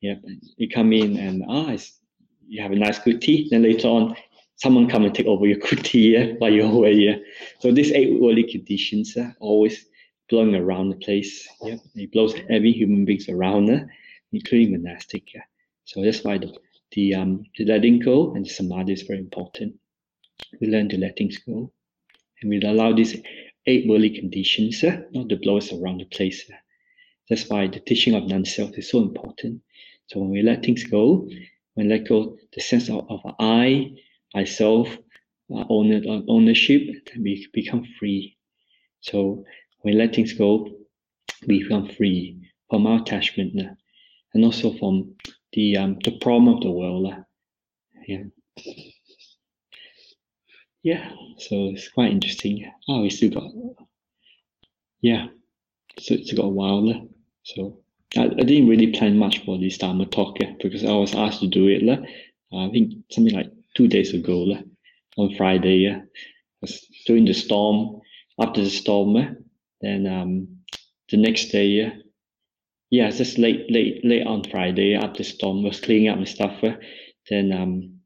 Yeah, 0.00 0.14
you 0.56 0.68
come 0.68 0.92
in 0.92 1.16
and 1.16 1.44
ah, 1.48 1.76
you 2.46 2.62
have 2.62 2.72
a 2.72 2.76
nice 2.76 2.98
good 2.98 3.20
tea. 3.20 3.48
Then 3.50 3.62
later 3.62 3.88
on, 3.88 4.16
someone 4.56 4.88
come 4.88 5.04
and 5.04 5.14
take 5.14 5.26
over 5.26 5.46
your 5.46 5.58
kuti 5.66 6.38
while 6.38 6.52
you're 6.52 6.70
away. 6.70 7.22
So 7.60 7.72
these 7.72 7.92
eight 7.92 8.20
worldly 8.20 8.44
conditions 8.44 9.16
are 9.16 9.34
always 9.40 9.86
blowing 10.28 10.54
around 10.54 10.90
the 10.90 10.96
place. 10.96 11.48
Yeah? 11.62 11.76
It 11.94 12.12
blows 12.12 12.34
every 12.50 12.72
human 12.72 13.04
beings 13.04 13.28
around, 13.28 13.70
uh, 13.70 13.84
including 14.32 14.72
monastic. 14.72 15.34
Yeah? 15.34 15.42
So 15.84 16.02
that's 16.02 16.22
why 16.22 16.38
the, 16.38 16.54
the, 16.92 17.14
um, 17.14 17.44
the 17.56 17.64
letting 17.64 18.00
go 18.00 18.34
and 18.34 18.44
the 18.44 18.50
samadhi 18.50 18.92
is 18.92 19.02
very 19.02 19.20
important. 19.20 19.74
We 20.60 20.68
learn 20.68 20.88
to 20.90 20.98
let 20.98 21.16
things 21.16 21.38
go. 21.38 21.72
And 22.40 22.50
we 22.50 22.60
allow 22.62 22.92
these 22.92 23.16
eight 23.66 23.88
worldly 23.88 24.10
conditions 24.10 24.82
uh, 24.84 25.02
not 25.12 25.28
to 25.28 25.36
blow 25.36 25.58
us 25.58 25.72
around 25.72 26.00
the 26.00 26.04
place. 26.06 26.48
Uh. 26.50 26.56
That's 27.28 27.48
why 27.48 27.66
the 27.66 27.80
teaching 27.80 28.14
of 28.14 28.26
non-self 28.26 28.78
is 28.78 28.90
so 28.90 29.02
important. 29.02 29.62
So 30.06 30.20
when 30.20 30.30
we 30.30 30.42
let 30.42 30.64
things 30.64 30.84
go, 30.84 31.28
when 31.74 31.88
let 31.88 32.08
go 32.08 32.36
the 32.54 32.60
sense 32.60 32.88
of, 32.88 33.06
of 33.10 33.20
I, 33.38 33.92
myself, 34.34 34.88
owner, 35.50 36.00
ownership, 36.28 36.82
and 37.12 37.22
we 37.22 37.46
become 37.52 37.84
free. 37.98 38.36
So 39.00 39.44
when 39.80 39.94
we 39.94 40.00
let 40.00 40.14
things 40.14 40.32
go, 40.32 40.68
we 41.46 41.62
become 41.62 41.88
free 41.88 42.50
from 42.70 42.86
our 42.86 43.00
attachment 43.02 43.60
uh, 43.60 43.74
and 44.34 44.44
also 44.44 44.72
from 44.74 45.14
the 45.52 45.76
um, 45.76 45.98
the 46.04 46.18
problem 46.18 46.54
of 46.54 46.62
the 46.62 46.70
world. 46.70 47.12
Uh, 47.12 47.20
yeah. 48.06 48.24
Yeah, 50.82 51.10
so 51.38 51.70
it's 51.74 51.88
quite 51.88 52.12
interesting. 52.12 52.70
Oh, 52.88 53.02
we 53.02 53.10
still 53.10 53.30
got, 53.30 53.50
yeah, 55.00 55.26
so 55.98 56.14
it's 56.14 56.32
got 56.32 56.44
a 56.44 56.48
while. 56.48 56.88
Uh, 56.88 57.00
so 57.42 57.80
I, 58.16 58.24
I 58.24 58.44
didn't 58.44 58.68
really 58.68 58.92
plan 58.92 59.16
much 59.18 59.44
for 59.44 59.58
this 59.58 59.78
Dharma 59.78 60.06
talk 60.06 60.38
uh, 60.42 60.52
because 60.62 60.84
I 60.84 60.92
was 60.92 61.14
asked 61.14 61.40
to 61.40 61.48
do 61.48 61.66
it. 61.68 61.82
Uh, 62.52 62.66
I 62.66 62.70
think 62.70 62.94
something 63.10 63.34
like 63.34 63.50
two 63.76 63.88
days 63.88 64.14
ago 64.14 64.56
on 65.16 65.34
Friday. 65.36 66.00
Was 66.60 66.84
during 67.06 67.24
the 67.24 67.34
storm, 67.34 68.00
after 68.40 68.62
the 68.62 68.70
storm, 68.70 69.44
then 69.80 70.06
um, 70.06 70.58
the 71.10 71.16
next 71.16 71.46
day, 71.46 71.84
uh, 71.84 71.90
yeah, 72.90 73.10
just 73.10 73.38
late, 73.38 73.70
late, 73.70 74.04
late 74.04 74.26
on 74.26 74.42
Friday 74.44 74.94
after 74.94 75.18
the 75.18 75.24
storm, 75.24 75.62
was 75.62 75.80
cleaning 75.80 76.08
up 76.08 76.18
my 76.18 76.24
stuff. 76.24 76.60
Then 77.30 77.52
um, 77.52 77.97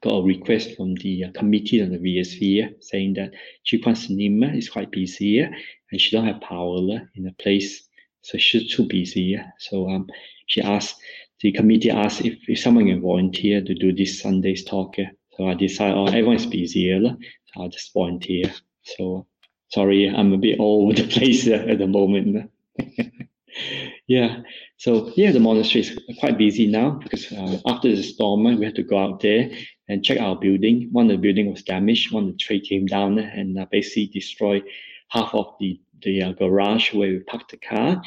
got 0.00 0.14
a 0.14 0.22
request 0.22 0.76
from 0.76 0.94
the 0.96 1.24
uh, 1.24 1.30
committee 1.32 1.82
on 1.82 1.90
the 1.90 1.98
BSV 1.98 2.66
uh, 2.66 2.70
saying 2.80 3.14
that 3.14 3.32
Chi 3.68 3.78
Kwang 3.78 3.94
Sunim 3.94 4.56
is 4.56 4.68
quite 4.68 4.90
busy 4.90 5.42
uh, 5.42 5.48
and 5.90 6.00
she 6.00 6.14
don't 6.16 6.26
have 6.26 6.40
power 6.40 6.78
in 7.14 7.24
the 7.24 7.32
place, 7.38 7.88
so 8.22 8.38
she's 8.38 8.74
too 8.74 8.86
busy. 8.88 9.38
So 9.58 9.88
um, 9.88 10.08
she 10.46 10.62
asked 10.62 10.96
the 11.40 11.52
committee 11.52 11.90
asked 11.90 12.24
if, 12.24 12.38
if 12.48 12.58
someone 12.58 12.86
can 12.86 13.00
volunteer 13.00 13.60
to 13.62 13.74
do 13.74 13.92
this 13.92 14.20
Sunday's 14.20 14.64
talk. 14.64 14.94
So 15.36 15.48
I 15.48 15.54
decided, 15.54 15.96
oh, 15.96 16.06
everyone's 16.06 16.46
busy, 16.46 16.88
so 17.00 17.16
I'll 17.56 17.68
just 17.68 17.92
volunteer. 17.92 18.52
So 18.82 19.26
sorry, 19.68 20.08
I'm 20.08 20.32
a 20.32 20.38
bit 20.38 20.60
all 20.60 20.84
over 20.84 20.94
the 20.94 21.08
place 21.14 21.46
at 21.48 21.78
the 21.78 21.86
moment. 21.86 22.50
yeah, 24.06 24.40
so 24.82 25.12
yeah, 25.14 25.30
the 25.30 25.38
monastery 25.38 25.82
is 25.82 25.96
quite 26.18 26.36
busy 26.36 26.66
now 26.66 26.90
because 26.90 27.30
uh, 27.30 27.60
after 27.66 27.88
the 27.88 28.02
storm, 28.02 28.42
we 28.42 28.64
had 28.64 28.74
to 28.74 28.82
go 28.82 28.98
out 28.98 29.20
there 29.20 29.48
and 29.88 30.04
check 30.04 30.18
our 30.18 30.34
building. 30.34 30.88
One 30.90 31.08
of 31.08 31.12
the 31.12 31.22
building 31.22 31.52
was 31.52 31.62
damaged. 31.62 32.10
One 32.10 32.24
of 32.24 32.32
the 32.32 32.36
tree 32.38 32.58
came 32.60 32.86
down 32.86 33.20
and 33.20 33.56
uh, 33.56 33.66
basically 33.70 34.06
destroyed 34.08 34.64
half 35.06 35.32
of 35.36 35.54
the 35.60 35.80
the 36.02 36.22
uh, 36.22 36.32
garage 36.32 36.92
where 36.92 37.10
we 37.10 37.20
parked 37.20 37.52
the 37.52 37.58
car, 37.58 38.02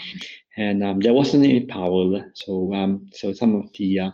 and 0.57 0.83
um, 0.83 0.99
there 0.99 1.13
wasn't 1.13 1.45
any 1.45 1.61
power. 1.61 2.29
So 2.33 2.73
um, 2.73 3.07
so 3.13 3.31
some 3.31 3.55
of 3.55 3.71
the 3.77 3.99
uh, 4.01 4.11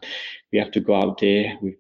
we 0.54 0.60
have 0.60 0.70
to 0.74 0.82
go 0.82 0.94
out 0.94 1.20
there 1.20 1.58
with 1.64 1.78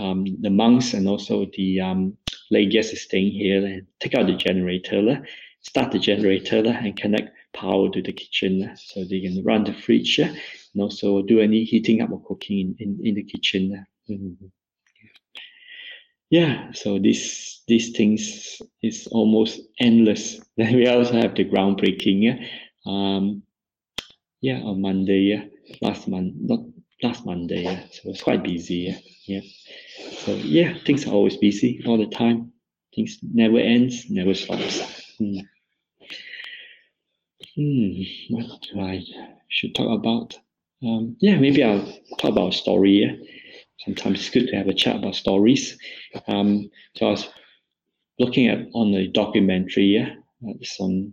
um, 0.00 0.24
the 0.40 0.50
monks 0.50 0.94
and 0.94 1.08
also 1.08 1.46
the 1.56 1.80
um, 1.80 2.16
lay 2.50 2.66
guests 2.66 3.02
staying 3.02 3.30
here 3.30 3.64
and 3.64 3.86
take 4.00 4.16
out 4.16 4.26
the 4.26 4.34
generator, 4.34 5.24
start 5.60 5.92
the 5.92 6.00
generator 6.00 6.66
and 6.66 6.96
connect 6.96 7.37
power 7.52 7.90
to 7.90 8.02
the 8.02 8.12
kitchen 8.12 8.70
so 8.76 9.04
they 9.04 9.20
can 9.20 9.42
run 9.44 9.64
the 9.64 9.72
fridge 9.72 10.18
and 10.18 10.36
also 10.78 11.22
do 11.22 11.40
any 11.40 11.64
heating 11.64 12.00
up 12.00 12.10
or 12.10 12.22
cooking 12.24 12.76
in, 12.78 12.98
in, 13.00 13.06
in 13.06 13.14
the 13.14 13.22
kitchen. 13.22 13.86
Mm-hmm. 14.08 14.46
Yeah, 16.30 16.72
so 16.72 16.98
this 16.98 17.62
these 17.66 17.96
things 17.96 18.60
is 18.82 19.06
almost 19.10 19.60
endless. 19.80 20.40
Then 20.56 20.74
we 20.76 20.86
also 20.86 21.14
have 21.14 21.34
the 21.34 21.44
groundbreaking. 21.44 22.46
Um, 22.84 23.42
yeah, 24.40 24.60
on 24.60 24.82
Monday, 24.82 25.20
yeah 25.20 25.44
last 25.82 26.08
month, 26.08 26.34
not 26.38 26.60
last 27.02 27.24
Monday, 27.24 27.62
yeah 27.62 27.80
so 27.90 28.10
it's 28.10 28.22
quite 28.22 28.42
busy. 28.42 28.94
Yeah, 29.26 29.40
so 30.24 30.34
yeah, 30.34 30.74
things 30.84 31.06
are 31.06 31.12
always 31.12 31.36
busy 31.36 31.82
all 31.86 31.98
the 31.98 32.06
time. 32.06 32.52
Things 32.94 33.18
never 33.22 33.58
ends, 33.58 34.10
never 34.10 34.34
stops. 34.34 34.80
Hmm. 35.18 35.40
Hmm. 37.58 38.02
What 38.30 38.68
do 38.72 38.80
I 38.80 39.02
should 39.48 39.74
talk 39.74 39.98
about? 39.98 40.38
Um, 40.80 41.16
yeah, 41.18 41.36
maybe 41.40 41.64
I'll 41.64 41.84
talk 42.20 42.30
about 42.30 42.54
story. 42.54 42.92
Yeah? 42.92 43.14
Sometimes 43.84 44.20
it's 44.20 44.30
good 44.30 44.46
to 44.46 44.56
have 44.56 44.68
a 44.68 44.74
chat 44.74 44.94
about 44.94 45.16
stories. 45.16 45.76
Um, 46.28 46.70
so 46.94 47.06
I 47.06 47.10
was 47.10 47.28
looking 48.20 48.46
at 48.46 48.68
on 48.74 48.92
the 48.92 49.08
documentary. 49.08 49.86
Yeah, 49.86 50.10
that's 50.40 50.78
on 50.78 51.12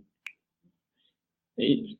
it, 1.56 1.98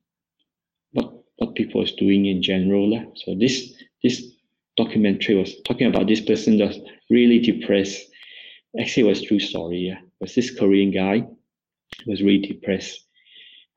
what 0.93 1.25
what 1.39 1.57
people 1.57 1.83
is 1.83 1.93
doing 1.95 2.27
in 2.27 2.41
general. 2.41 2.89
Yeah? 2.93 3.07
So 3.17 3.35
this 3.35 3.75
this 4.05 4.23
documentary 4.77 5.35
was 5.35 5.61
talking 5.63 5.89
about 5.89 6.07
this 6.07 6.21
person 6.21 6.59
that's 6.59 6.79
really 7.11 7.41
depressed. 7.41 8.01
Actually, 8.79 9.09
it 9.09 9.11
was 9.11 9.23
true 9.23 9.41
story. 9.41 9.79
Yeah, 9.79 9.99
it 9.99 10.21
was 10.21 10.37
this 10.37 10.57
Korean 10.57 10.93
guy 10.93 11.27
was 12.07 12.23
really 12.23 12.47
depressed 12.47 13.06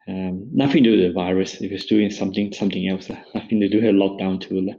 um, 0.10 0.50
nothing 0.52 0.84
to 0.84 0.90
do 0.90 0.98
with 0.98 1.08
the 1.08 1.14
virus. 1.14 1.54
He 1.54 1.68
was 1.68 1.86
doing 1.86 2.10
something 2.10 2.52
something 2.52 2.88
else. 2.88 3.10
Nothing 3.36 3.60
to 3.60 3.70
do 3.70 3.82
with 3.82 3.96
lockdown 3.96 4.42
too. 4.42 4.68
Uh. 4.72 4.74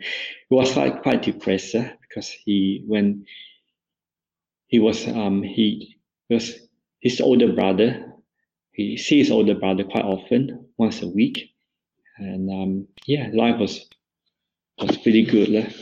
He 0.49 0.55
was 0.55 0.77
like 0.77 1.03
quite 1.03 1.23
depressed 1.23 1.75
uh, 1.77 1.89
because 2.03 2.29
he 2.31 2.83
when 2.87 3.27
he 4.67 4.81
was 4.81 5.07
um 5.07 5.43
he 5.43 5.99
was 6.29 6.59
his 7.01 7.21
older 7.21 7.53
brother. 7.53 8.13
He 8.73 8.97
sees 8.97 9.27
his 9.27 9.31
older 9.31 9.55
brother 9.55 9.85
quite 9.85 10.05
often, 10.05 10.67
once 10.79 11.03
a 11.03 11.09
week, 11.09 11.51
and 12.19 12.51
um, 12.51 12.89
yeah, 13.07 13.31
life 13.33 13.59
was 13.61 13.89
was 14.79 14.97
pretty 14.97 15.25
good. 15.25 15.73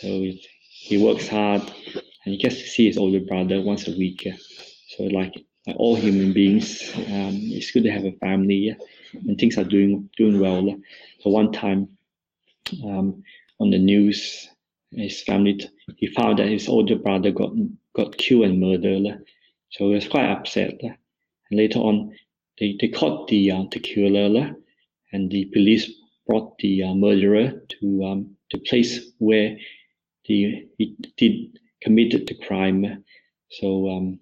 So 0.00 0.06
it, 0.06 0.46
he 0.70 1.02
works 1.02 1.26
hard, 1.26 1.62
and 1.62 2.34
he 2.34 2.38
gets 2.38 2.56
to 2.56 2.66
see 2.66 2.86
his 2.86 2.98
older 2.98 3.20
brother 3.20 3.60
once 3.60 3.88
a 3.88 3.92
week. 3.92 4.28
So 4.88 5.04
like 5.04 5.34
all 5.76 5.96
human 5.96 6.32
beings, 6.32 6.90
um, 6.96 7.34
it's 7.34 7.70
good 7.70 7.84
to 7.84 7.90
have 7.90 8.04
a 8.04 8.12
family 8.12 8.76
and 9.12 9.38
things 9.38 9.58
are 9.58 9.64
doing 9.64 10.08
doing 10.16 10.40
well. 10.40 10.74
So 11.20 11.30
one 11.30 11.52
time 11.52 11.88
um, 12.84 13.22
on 13.60 13.70
the 13.70 13.78
news, 13.78 14.48
his 14.92 15.22
family 15.22 15.60
he 15.96 16.06
found 16.06 16.38
that 16.38 16.48
his 16.48 16.68
older 16.68 16.96
brother 16.96 17.30
got 17.30 17.52
got 17.94 18.16
killed 18.16 18.44
and 18.44 18.60
murdered. 18.60 19.24
So 19.70 19.88
he 19.88 19.94
was 19.94 20.08
quite 20.08 20.30
upset. 20.30 20.80
And 20.82 21.58
later 21.58 21.80
on, 21.80 22.14
they, 22.58 22.76
they 22.80 22.88
caught 22.88 23.28
the 23.28 23.50
uh, 23.50 23.64
the 23.70 23.80
killer, 23.80 24.54
and 25.12 25.30
the 25.30 25.46
police 25.46 25.90
brought 26.26 26.58
the 26.58 26.82
uh, 26.82 26.94
murderer 26.94 27.62
to 27.80 28.04
um, 28.04 28.36
the 28.50 28.58
place 28.58 29.12
where 29.18 29.56
the, 30.26 30.68
he 30.76 30.96
did 31.16 31.58
committed 31.80 32.26
the 32.26 32.34
crime. 32.46 33.04
So 33.50 33.88
um, 33.90 34.20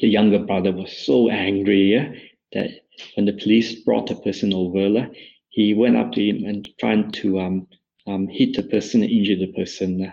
the 0.00 0.08
younger 0.08 0.38
brother 0.38 0.72
was 0.72 0.96
so 0.96 1.28
angry 1.28 1.92
yeah, 1.92 2.12
that 2.52 2.70
when 3.14 3.26
the 3.26 3.32
police 3.32 3.74
brought 3.84 4.06
the 4.08 4.14
person 4.14 4.52
over, 4.54 5.08
he 5.50 5.74
went 5.74 5.96
up 5.96 6.12
to 6.12 6.20
him 6.26 6.44
and 6.44 6.68
trying 6.78 7.10
to 7.12 7.40
um, 7.40 7.66
um, 8.06 8.26
hit 8.28 8.56
the 8.56 8.62
person 8.62 9.02
and 9.02 9.10
injure 9.10 9.36
the 9.36 9.52
person. 9.52 10.12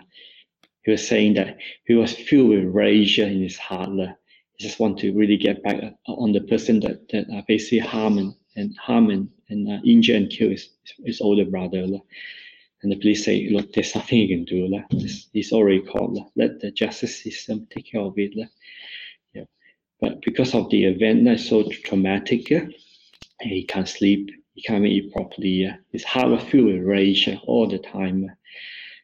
He 0.83 0.91
was 0.91 1.07
saying 1.07 1.35
that 1.35 1.57
he 1.85 1.93
was 1.93 2.13
filled 2.13 2.49
with 2.49 2.63
rage 2.65 3.19
in 3.19 3.41
his 3.41 3.57
heart. 3.57 3.89
He 3.89 4.65
just 4.65 4.79
want 4.79 4.99
to 4.99 5.13
really 5.13 5.37
get 5.37 5.63
back 5.63 5.77
on 6.07 6.31
the 6.33 6.41
person 6.41 6.79
that, 6.81 7.07
that 7.09 7.25
uh, 7.33 7.41
basically 7.47 7.79
harm 7.79 8.17
and, 8.17 8.33
and 8.55 8.77
harm 8.77 9.09
and, 9.09 9.29
and 9.49 9.69
uh, 9.69 9.81
injure 9.85 10.15
and 10.15 10.29
kill 10.29 10.49
his, 10.49 10.69
his 11.05 11.21
older 11.21 11.45
brother. 11.45 11.85
And 12.81 12.91
the 12.91 12.95
police 12.97 13.25
say, 13.25 13.49
look, 13.49 13.73
there's 13.73 13.93
nothing 13.93 14.19
you 14.19 14.27
can 14.27 14.45
do. 14.45 14.83
He's 15.33 15.51
already 15.51 15.81
caught. 15.81 16.17
Let 16.35 16.59
the 16.61 16.71
justice 16.71 17.21
system 17.21 17.67
take 17.69 17.91
care 17.91 18.01
of 18.01 18.13
it. 18.17 18.33
But 20.01 20.21
because 20.21 20.53
of 20.53 20.69
the 20.69 20.85
event 20.85 21.25
that's 21.25 21.49
so 21.49 21.69
traumatic, 21.83 22.51
he 23.41 23.63
can't 23.65 23.87
sleep, 23.87 24.29
he 24.53 24.61
can't 24.61 24.85
eat 24.85 25.11
properly. 25.13 25.69
His 25.91 26.03
heart 26.03 26.29
was 26.29 26.43
filled 26.43 26.67
with 26.67 26.83
rage 26.83 27.29
all 27.45 27.67
the 27.67 27.79
time. 27.79 28.31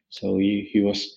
So 0.10 0.38
he, 0.38 0.70
he 0.72 0.82
was 0.82 1.16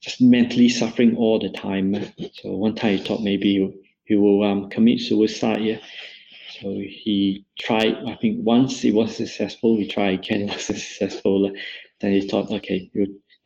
just 0.00 0.20
mentally 0.20 0.68
suffering 0.68 1.16
all 1.16 1.38
the 1.38 1.50
time. 1.50 1.94
So 2.34 2.52
one 2.52 2.74
time 2.74 2.98
he 2.98 3.04
thought 3.04 3.22
maybe 3.22 3.74
he, 4.04 4.16
will 4.16 4.42
um, 4.42 4.70
commit 4.70 5.00
suicide. 5.00 5.80
So 6.60 6.70
he 6.70 7.44
tried, 7.58 7.96
I 8.06 8.16
think 8.16 8.38
once 8.44 8.84
it 8.84 8.94
was 8.94 9.16
successful, 9.16 9.76
we 9.76 9.86
tried 9.88 10.20
again, 10.20 10.42
it 10.48 10.54
was 10.54 10.64
successful. 10.64 11.50
Then 12.00 12.12
he 12.12 12.28
thought, 12.28 12.50
okay, 12.50 12.90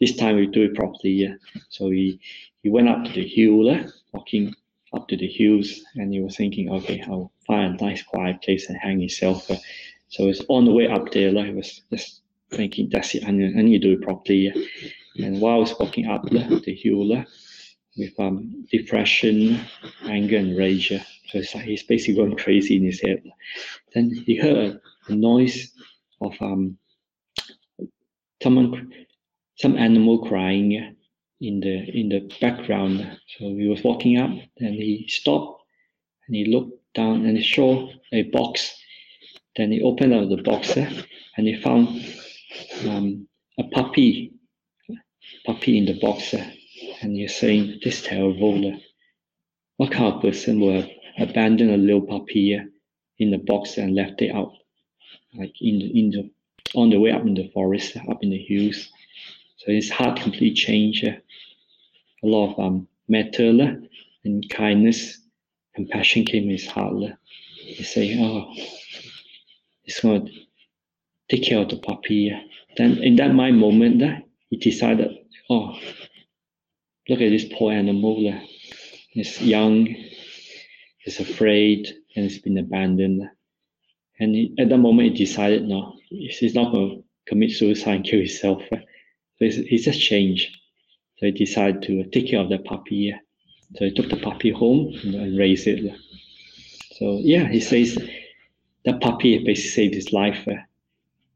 this 0.01 0.17
time 0.17 0.37
we 0.37 0.47
do 0.47 0.65
it 0.65 0.75
properly. 0.75 1.35
So 1.69 1.91
he, 1.91 2.21
he 2.63 2.69
went 2.69 2.89
up 2.89 3.05
to 3.05 3.13
the 3.13 3.27
hill, 3.27 3.85
walking 4.13 4.55
up 4.95 5.09
to 5.09 5.17
the 5.17 5.27
hills 5.27 5.81
and 5.97 6.13
he 6.13 6.21
was 6.21 6.37
thinking, 6.37 6.71
okay, 6.71 7.03
I'll 7.07 7.33
find 7.47 7.79
a 7.79 7.85
nice 7.85 8.03
quiet 8.03 8.43
place 8.43 8.69
and 8.69 8.79
hang 8.79 9.01
himself. 9.01 9.51
Uh, 9.51 9.57
so 10.09 10.29
it's 10.29 10.43
on 10.49 10.65
the 10.65 10.73
way 10.73 10.89
up 10.89 11.11
there, 11.13 11.33
like, 11.33 11.47
he 11.47 11.53
was 11.53 11.83
just 11.93 12.23
thinking, 12.51 12.89
that's 12.91 13.15
it, 13.15 13.25
I 13.27 13.31
need, 13.31 13.59
I 13.59 13.63
need 13.63 13.83
to 13.83 13.89
do 13.89 13.93
it 13.95 14.03
properly. 14.03 14.53
And 15.19 15.41
while 15.41 15.57
I 15.57 15.59
was 15.59 15.79
walking 15.79 16.07
up 16.07 16.25
the, 16.31 16.75
hill 16.75 17.13
uh, 17.13 17.25
with 17.97 18.19
um, 18.19 18.67
depression, 18.71 19.61
anger, 20.05 20.39
and 20.39 20.57
rage, 20.57 20.93
uh, 20.93 21.01
so 21.29 21.39
it's 21.39 21.55
like 21.55 21.65
he's 21.65 21.83
basically 21.83 22.15
going 22.15 22.37
crazy 22.37 22.77
in 22.77 22.85
his 22.85 23.03
head. 23.03 23.23
Then 23.93 24.11
he 24.11 24.37
heard 24.37 24.81
a 25.09 25.15
noise 25.15 25.73
of 26.23 26.35
um, 26.41 26.79
someone, 28.43 28.93
some 29.57 29.77
animal 29.77 30.27
crying 30.27 30.97
in 31.41 31.61
the 31.61 31.99
in 31.99 32.09
the 32.09 32.31
background. 32.41 33.19
So 33.39 33.55
he 33.55 33.69
was 33.69 33.83
walking 33.83 34.19
up 34.19 34.31
and 34.59 34.75
he 34.75 35.07
stopped 35.09 35.63
and 36.27 36.37
he 36.37 36.45
looked 36.45 36.79
down 36.95 37.27
and 37.27 37.37
he 37.37 37.45
saw 37.45 37.89
a 38.13 38.23
box. 38.25 38.75
Then 39.57 39.73
he 39.73 39.83
opened 39.83 40.15
up 40.15 40.29
the 40.29 40.43
box 40.43 40.77
eh, 40.77 40.91
and 41.37 41.47
he 41.47 41.61
found 41.61 41.89
um, 42.89 43.29
a 43.59 43.65
puppy, 43.65 44.33
puppy 45.47 45.79
in 45.79 45.87
the 45.87 45.99
box. 46.01 46.35
Eh, 46.35 46.51
and 47.01 47.17
he's 47.17 47.37
saying, 47.37 47.81
"This 47.83 48.03
terrible. 48.03 48.81
What 49.77 49.93
kind 49.93 50.13
of 50.13 50.23
person 50.23 50.61
would 50.61 50.91
abandon 51.19 51.71
a 51.71 51.77
little 51.77 52.03
puppy 52.03 52.55
eh, 52.55 52.65
in 53.19 53.31
the 53.31 53.39
box 53.39 53.79
and 53.79 53.95
left 53.95 54.23
it 54.23 54.35
out, 54.35 54.53
like 55.35 55.55
in 55.61 55.79
the 55.79 55.99
in 55.99 56.11
the 56.11 56.31
on 56.75 56.91
the 56.91 57.01
way 57.01 57.13
up 57.13 57.23
in 57.23 57.35
the 57.35 57.51
forest, 57.55 57.97
up 57.97 58.23
in 58.23 58.31
the 58.31 58.39
hills?" 58.39 58.91
So 59.59 59.73
his 59.73 59.91
heart 59.91 60.21
completely 60.21 60.55
changed. 60.55 61.05
Eh 61.05 61.19
a 62.23 62.27
lot 62.27 62.53
of 62.53 62.59
um, 62.59 62.89
metta 63.09 63.49
and 64.25 64.51
kindness, 64.51 65.21
compassion 65.75 66.25
came 66.25 66.45
in 66.45 66.51
his 66.51 66.67
heart. 66.67 66.95
He 67.57 67.85
say, 67.85 68.17
oh, 68.19 68.53
he's 69.83 70.01
going 70.01 70.27
to 70.27 70.33
take 71.29 71.45
care 71.45 71.61
of 71.61 71.69
the 71.69 71.77
puppy. 71.77 72.33
Then 72.77 72.99
in 72.99 73.17
that 73.17 73.35
mind 73.35 73.59
moment, 73.59 74.03
he 74.51 74.57
decided, 74.57 75.11
oh, 75.51 75.79
look 77.09 77.21
at 77.21 77.31
this 77.31 77.47
poor 77.53 77.73
animal. 77.73 78.41
He's 79.11 79.41
young, 79.41 79.87
he's 80.99 81.21
afraid, 81.21 81.89
and 82.17 82.25
he's 82.25 82.41
been 82.41 82.59
abandoned. 82.59 83.29
And 84.21 84.35
he, 84.35 84.55
at 84.59 84.69
that 84.69 84.79
moment, 84.79 85.11
he 85.17 85.25
decided, 85.25 85.63
no, 85.65 85.95
he's 86.09 86.55
not 86.55 86.73
going 86.73 86.91
to 86.91 87.05
commit 87.29 87.53
suicide 87.53 87.97
and 87.97 88.05
kill 88.05 88.19
himself. 88.19 88.63
So 89.39 89.45
he's, 89.45 89.57
he's 89.57 89.85
just 89.85 90.01
changed. 90.01 90.57
So 91.19 91.27
he 91.27 91.33
decided 91.33 91.83
to 91.83 92.05
take 92.11 92.29
care 92.29 92.41
of 92.41 92.49
the 92.49 92.59
puppy. 92.59 93.15
So 93.77 93.85
he 93.85 93.93
took 93.93 94.09
the 94.09 94.17
puppy 94.17 94.51
home 94.51 94.95
and 95.03 95.39
raised 95.39 95.67
it. 95.67 95.95
So 96.97 97.21
yeah, 97.23 97.49
he 97.49 97.61
says 97.61 97.99
that 98.85 99.01
puppy 99.01 99.39
basically 99.39 99.71
saved 99.71 99.95
his 99.95 100.13
life. 100.13 100.47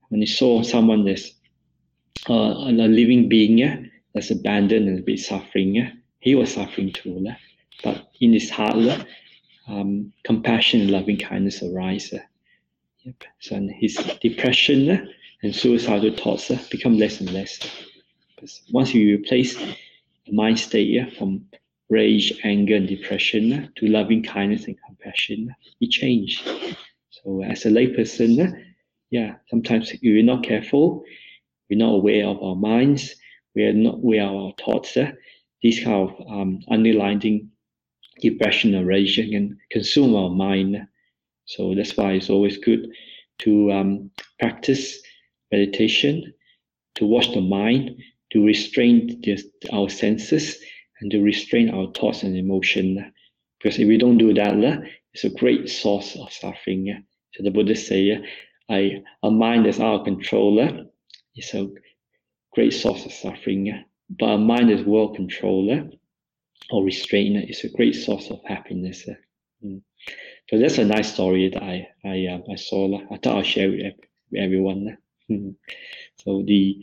When 0.09 0.21
he 0.21 0.27
saw 0.27 0.63
someone 0.63 1.05
that's 1.05 1.33
uh, 2.29 2.35
a 2.35 2.73
living 2.73 3.29
being 3.29 3.91
that's 4.15 4.31
abandoned 4.31 4.89
and 4.89 4.99
a 4.99 5.03
bit 5.03 5.21
suffering, 5.21 5.91
he 6.21 6.35
was 6.35 6.55
suffering 6.55 6.93
too. 6.93 7.27
But 7.83 8.11
in 8.21 8.33
his 8.33 8.51
heart, 8.51 8.77
um, 9.69 10.13
compassion 10.25 10.81
and 10.83 10.91
loving 10.91 11.19
kindness 11.19 11.63
arise. 11.63 12.13
Yep. 13.05 13.25
So 13.41 13.69
his 13.81 13.95
depression 14.21 15.09
and 15.43 15.55
suicidal 15.55 16.17
thoughts 16.17 16.51
become 16.69 16.99
less 16.99 17.21
and 17.21 17.33
less. 17.33 17.59
Because 18.43 18.61
once 18.73 18.93
you 18.93 19.15
replace 19.15 19.55
the 19.55 20.33
mind 20.33 20.59
state 20.59 20.89
yeah, 20.89 21.09
from 21.11 21.45
rage, 21.89 22.33
anger, 22.43 22.75
and 22.75 22.89
depression 22.89 23.73
to 23.77 23.87
loving 23.87 24.25
kindness 24.25 24.65
and 24.65 24.77
compassion, 24.85 25.55
it 25.81 25.91
changes. 25.93 26.43
So 27.11 27.45
as 27.45 27.65
a 27.67 27.69
layperson, 27.69 28.53
yeah, 29.11 29.37
sometimes 29.49 29.93
we're 30.03 30.25
not 30.25 30.43
careful, 30.43 31.05
we're 31.71 31.79
not 31.79 31.95
aware 31.95 32.27
of 32.27 32.43
our 32.43 32.57
minds, 32.57 33.15
we 33.55 33.63
are 33.63 33.73
not 33.73 33.95
aware 33.95 34.25
of 34.25 34.35
our 34.35 34.55
thoughts. 34.59 34.97
Uh, 34.97 35.13
these 35.63 35.85
kind 35.85 36.11
of 36.11 36.27
um, 36.29 36.63
underlying 36.69 37.49
depression 38.21 38.75
and 38.75 38.89
rage 38.89 39.15
can 39.15 39.57
consume 39.71 40.17
our 40.17 40.31
mind. 40.31 40.85
So 41.45 41.77
that's 41.77 41.97
why 41.97 42.15
it's 42.15 42.29
always 42.29 42.59
good 42.59 42.91
to 43.43 43.71
um, 43.71 44.11
practice 44.41 44.99
meditation, 45.53 46.35
to 46.97 47.07
watch 47.07 47.33
the 47.33 47.41
mind, 47.41 48.03
to 48.33 48.45
restrain 48.45 49.21
this, 49.25 49.45
our 49.73 49.89
senses 49.89 50.59
and 51.01 51.11
to 51.11 51.21
restrain 51.23 51.71
our 51.71 51.93
thoughts 51.93 52.23
and 52.23 52.37
emotion. 52.37 53.13
Because 53.59 53.79
if 53.79 53.87
we 53.87 53.99
don't 53.99 54.19
do 54.19 54.33
that, 54.35 54.55
it's 55.13 55.25
a 55.25 55.31
great 55.31 55.69
source 55.69 56.17
of 56.17 56.33
suffering. 56.33 57.05
So 57.35 57.43
the 57.43 57.51
Buddha 57.51 57.77
say, 57.77 58.19
I, 58.71 59.03
a 59.23 59.31
mind 59.31 59.67
is 59.67 59.81
our 59.81 60.03
controller 60.03 60.87
is 61.37 61.53
a 61.55 61.69
great 62.53 62.73
source 62.73 63.05
of 63.05 63.13
suffering, 63.13 63.85
but 64.09 64.27
a 64.27 64.39
mind 64.39 64.71
is 64.71 64.85
world 64.85 65.17
controller 65.17 65.89
or 66.71 66.85
restrainer 66.85 67.43
is 67.47 67.65
a 67.65 67.71
great 67.71 67.95
source 67.95 68.31
of 68.31 68.41
happiness. 68.47 69.07
Mm. 69.65 69.83
So 70.49 70.59
that's 70.59 70.79
a 70.79 70.85
nice 70.85 71.13
story 71.13 71.51
that 71.51 71.63
I 71.63 71.89
I, 72.05 72.27
uh, 72.27 72.53
I 72.53 72.57
saw. 72.57 72.99
I 73.11 73.17
thought 73.19 73.37
I'll 73.37 73.43
share 73.43 73.71
with, 73.71 73.95
everyone. 74.37 74.99
So 76.25 76.45
the 76.47 76.79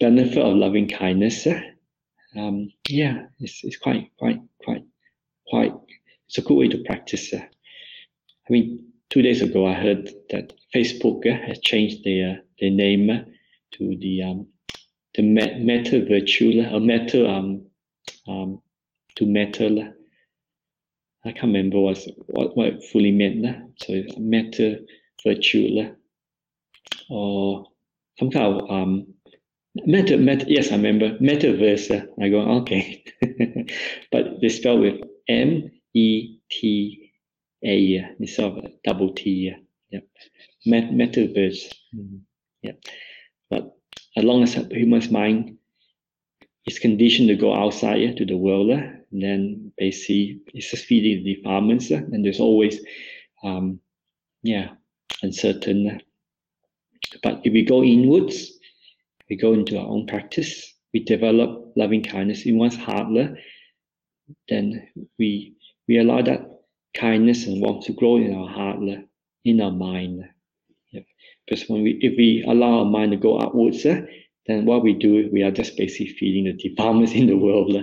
benefit 0.00 0.38
of 0.38 0.56
loving 0.56 0.88
kindness, 0.88 1.46
um, 2.36 2.70
yeah, 2.88 3.26
it's, 3.38 3.60
it's 3.64 3.76
quite 3.76 4.10
quite 4.18 4.40
quite 4.64 4.84
quite. 5.48 5.74
It's 6.26 6.38
a 6.38 6.42
good 6.42 6.54
way 6.54 6.68
to 6.68 6.82
practice. 6.84 7.32
I 7.34 7.48
mean, 8.48 8.92
two 9.10 9.22
days 9.22 9.42
ago 9.42 9.66
I 9.66 9.74
heard 9.74 10.10
that 10.30 10.52
Facebook 10.74 11.24
has 11.26 11.58
changed 11.60 12.04
their 12.04 12.42
their 12.60 12.70
name 12.70 13.08
to 13.72 13.96
the 13.96 14.22
um, 14.22 14.46
the 15.14 15.22
meta 15.22 16.04
virtue 16.06 16.64
or 16.72 16.80
meta 16.80 17.28
um, 17.28 17.66
um, 18.28 18.62
to 19.16 19.26
metal. 19.26 19.92
I 21.24 21.32
can't 21.32 21.52
remember 21.52 21.80
what 21.80 21.98
what, 22.26 22.56
what 22.56 22.66
it 22.68 22.84
fully 22.84 23.10
meant. 23.12 23.74
So 23.80 24.02
meta 24.18 24.80
virtue 25.24 25.94
or 27.10 27.66
some 28.18 28.30
kind 28.30 28.60
of 28.60 28.70
um 28.70 29.14
meta 29.74 30.16
meta 30.16 30.44
yes 30.48 30.70
I 30.72 30.76
remember 30.76 31.18
metaverse. 31.18 32.08
I 32.20 32.28
go 32.28 32.40
okay, 32.60 33.04
but 34.12 34.40
they 34.40 34.48
spell 34.48 34.78
with 34.78 35.00
M 35.28 35.70
E 35.94 36.38
T 36.50 37.12
A 37.64 38.06
instead 38.18 38.44
of 38.44 38.64
double 38.84 39.12
T. 39.14 39.52
Yeah, 39.90 40.00
Met, 40.66 40.90
metaverse. 40.92 41.72
Mm-hmm. 41.94 42.18
Yeah, 42.62 42.72
but 43.48 43.76
as 44.16 44.24
long 44.24 44.42
as 44.42 44.54
human's 44.54 45.10
mind 45.10 45.56
is 46.66 46.78
conditioned 46.78 47.28
to 47.28 47.36
go 47.36 47.54
outside 47.54 48.16
to 48.16 48.26
the 48.26 48.36
world, 48.36 48.70
then 49.12 49.72
basically 49.78 50.40
it's 50.52 50.70
just 50.70 50.84
feeding 50.84 51.24
the 51.24 51.36
defilements, 51.36 51.90
and 51.90 52.24
there's 52.24 52.40
always, 52.40 52.80
um, 53.42 53.80
yeah, 54.42 54.70
uncertain. 55.22 56.00
But 57.22 57.40
if 57.44 57.52
we 57.52 57.64
go 57.64 57.82
inwards, 57.82 58.59
we 59.30 59.36
go 59.36 59.54
into 59.54 59.78
our 59.78 59.86
own 59.86 60.06
practice, 60.06 60.74
we 60.92 61.04
develop 61.04 61.72
loving 61.76 62.02
kindness 62.02 62.44
in 62.44 62.58
one's 62.58 62.76
heart, 62.76 63.06
then 64.48 64.88
we 65.18 65.54
we 65.88 65.98
allow 65.98 66.20
that 66.22 66.46
kindness 66.94 67.46
and 67.46 67.62
warmth 67.62 67.86
to 67.86 67.92
grow 67.92 68.16
in 68.16 68.34
our 68.34 68.48
heart, 68.48 68.78
in 69.44 69.60
our 69.60 69.70
mind. 69.70 70.28
Yeah. 70.90 71.02
Because 71.46 71.68
when 71.68 71.82
we 71.82 71.98
if 72.02 72.16
we 72.16 72.44
allow 72.46 72.80
our 72.80 72.84
mind 72.84 73.12
to 73.12 73.16
go 73.16 73.40
outwards, 73.40 73.84
then 73.84 74.64
what 74.66 74.82
we 74.82 74.94
do, 74.94 75.28
we 75.32 75.42
are 75.42 75.50
just 75.50 75.76
basically 75.76 76.08
feeding 76.08 76.44
the 76.44 76.52
defilements 76.52 77.12
in 77.20 77.26
the 77.26 77.36
world. 77.36 77.76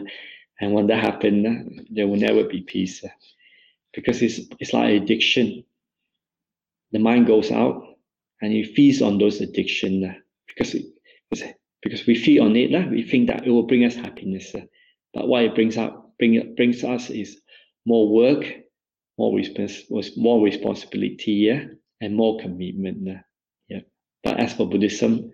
And 0.60 0.74
when 0.74 0.88
that 0.88 1.04
happens, 1.04 1.82
there 1.90 2.08
will 2.08 2.18
never 2.18 2.44
be 2.44 2.62
peace. 2.62 3.04
Because 3.94 4.22
it's, 4.22 4.40
it's 4.60 4.74
like 4.74 5.02
addiction. 5.02 5.64
The 6.92 7.00
mind 7.00 7.28
goes 7.28 7.52
out 7.52 7.84
and 8.42 8.54
it 8.54 8.74
feeds 8.76 9.02
on 9.02 9.18
those 9.18 9.40
addiction 9.40 10.16
because 10.48 10.74
it, 10.74 10.86
because 11.30 12.06
we 12.06 12.16
feed 12.16 12.40
on 12.40 12.56
it, 12.56 12.90
we 12.90 13.04
think 13.04 13.28
that 13.28 13.46
it 13.46 13.52
will 13.52 13.68
bring 13.68 13.86
us 13.86 13.96
happiness. 13.96 14.56
But 15.14 15.28
what 15.28 15.44
it 15.44 15.56
brings 15.56 15.78
up 15.78 16.08
bring, 16.20 16.56
brings 16.56 16.84
us 16.84 17.10
is 17.10 17.40
more 17.86 18.10
work, 18.10 18.46
more 19.18 19.34
respons- 19.38 20.18
more 20.18 20.44
responsibility, 20.44 21.34
yeah, 21.34 21.66
and 22.02 22.16
more 22.16 22.40
commitment. 22.40 23.08
Yeah. 23.68 23.80
But 24.24 24.40
as 24.40 24.54
for 24.54 24.70
Buddhism, 24.70 25.34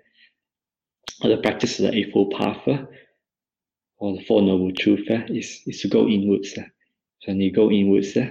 the 1.22 1.38
practice 1.38 1.80
of 1.80 1.86
the 1.86 1.98
Eightfold 1.98 2.32
Path 2.32 2.68
uh, 2.68 2.86
or 3.98 4.18
the 4.18 4.24
Four 4.26 4.42
Noble 4.42 4.74
Truths 4.74 5.10
uh, 5.10 5.22
is, 5.30 5.62
is 5.66 5.82
to 5.82 5.88
go 5.88 6.08
inwards. 6.08 6.54
So 6.54 6.64
when 7.28 7.42
you 7.42 7.52
go 7.52 7.72
inwards, 7.72 8.16
uh, 8.18 8.30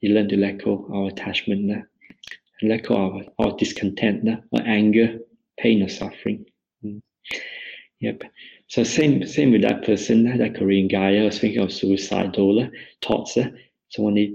you 0.00 0.14
learn 0.14 0.28
to 0.30 0.36
let 0.36 0.64
go 0.64 0.88
our 0.92 1.08
attachment, 1.08 1.84
let 2.62 2.86
go 2.86 2.96
our, 2.96 3.22
our 3.38 3.56
discontent, 3.56 4.28
or 4.50 4.60
anger, 4.64 5.18
pain, 5.58 5.82
or 5.82 5.88
suffering. 5.88 6.46
Yep. 8.00 8.22
So 8.66 8.84
same 8.84 9.26
same 9.26 9.52
with 9.52 9.62
that 9.62 9.84
person, 9.84 10.38
that 10.38 10.56
Korean 10.56 10.88
guy, 10.88 11.18
I 11.18 11.24
was 11.24 11.38
thinking 11.38 11.62
of 11.62 11.72
suicidal 11.72 12.68
thoughts. 13.00 13.34
So 13.34 14.02
when 14.02 14.14
they 14.14 14.34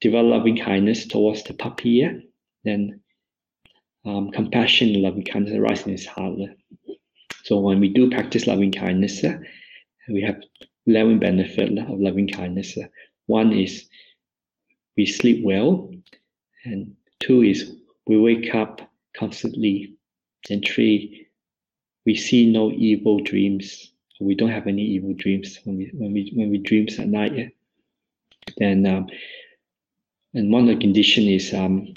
develop 0.00 0.30
loving 0.38 0.58
kindness 0.58 1.06
towards 1.06 1.44
the 1.44 1.54
puppy, 1.54 2.08
then 2.64 3.00
um, 4.04 4.30
compassion 4.30 5.00
loving 5.00 5.24
kindness 5.24 5.54
arise 5.54 5.86
in 5.86 5.92
his 5.92 6.06
heart. 6.06 6.38
So 7.44 7.60
when 7.60 7.80
we 7.80 7.88
do 7.88 8.10
practice 8.10 8.46
loving 8.46 8.72
kindness, 8.72 9.24
uh, 9.24 9.38
we 10.08 10.22
have 10.22 10.40
11 10.86 11.18
benefit 11.18 11.78
of 11.78 12.00
loving 12.00 12.28
kindness. 12.28 12.76
Uh. 12.76 12.86
One 13.26 13.52
is 13.52 13.88
we 14.96 15.06
sleep 15.06 15.44
well, 15.44 15.90
and 16.64 16.96
two 17.20 17.42
is 17.42 17.76
we 18.06 18.18
wake 18.18 18.54
up 18.54 18.90
constantly, 19.16 19.94
and 20.50 20.64
three, 20.66 21.28
we 22.06 22.14
see 22.16 22.50
no 22.50 22.70
evil 22.70 23.20
dreams. 23.20 23.92
We 24.20 24.34
don't 24.34 24.50
have 24.50 24.66
any 24.66 24.82
evil 24.82 25.14
dreams 25.14 25.58
when 25.64 25.78
we 25.78 25.90
when 25.94 26.12
we 26.12 26.32
when 26.34 26.50
we 26.50 26.58
dreams 26.58 26.98
at 26.98 27.08
night. 27.08 27.52
Then 28.58 28.86
um, 28.86 29.06
and 30.34 30.52
one 30.52 30.62
of 30.62 30.68
the 30.68 30.80
condition 30.80 31.24
is 31.24 31.52
um, 31.52 31.94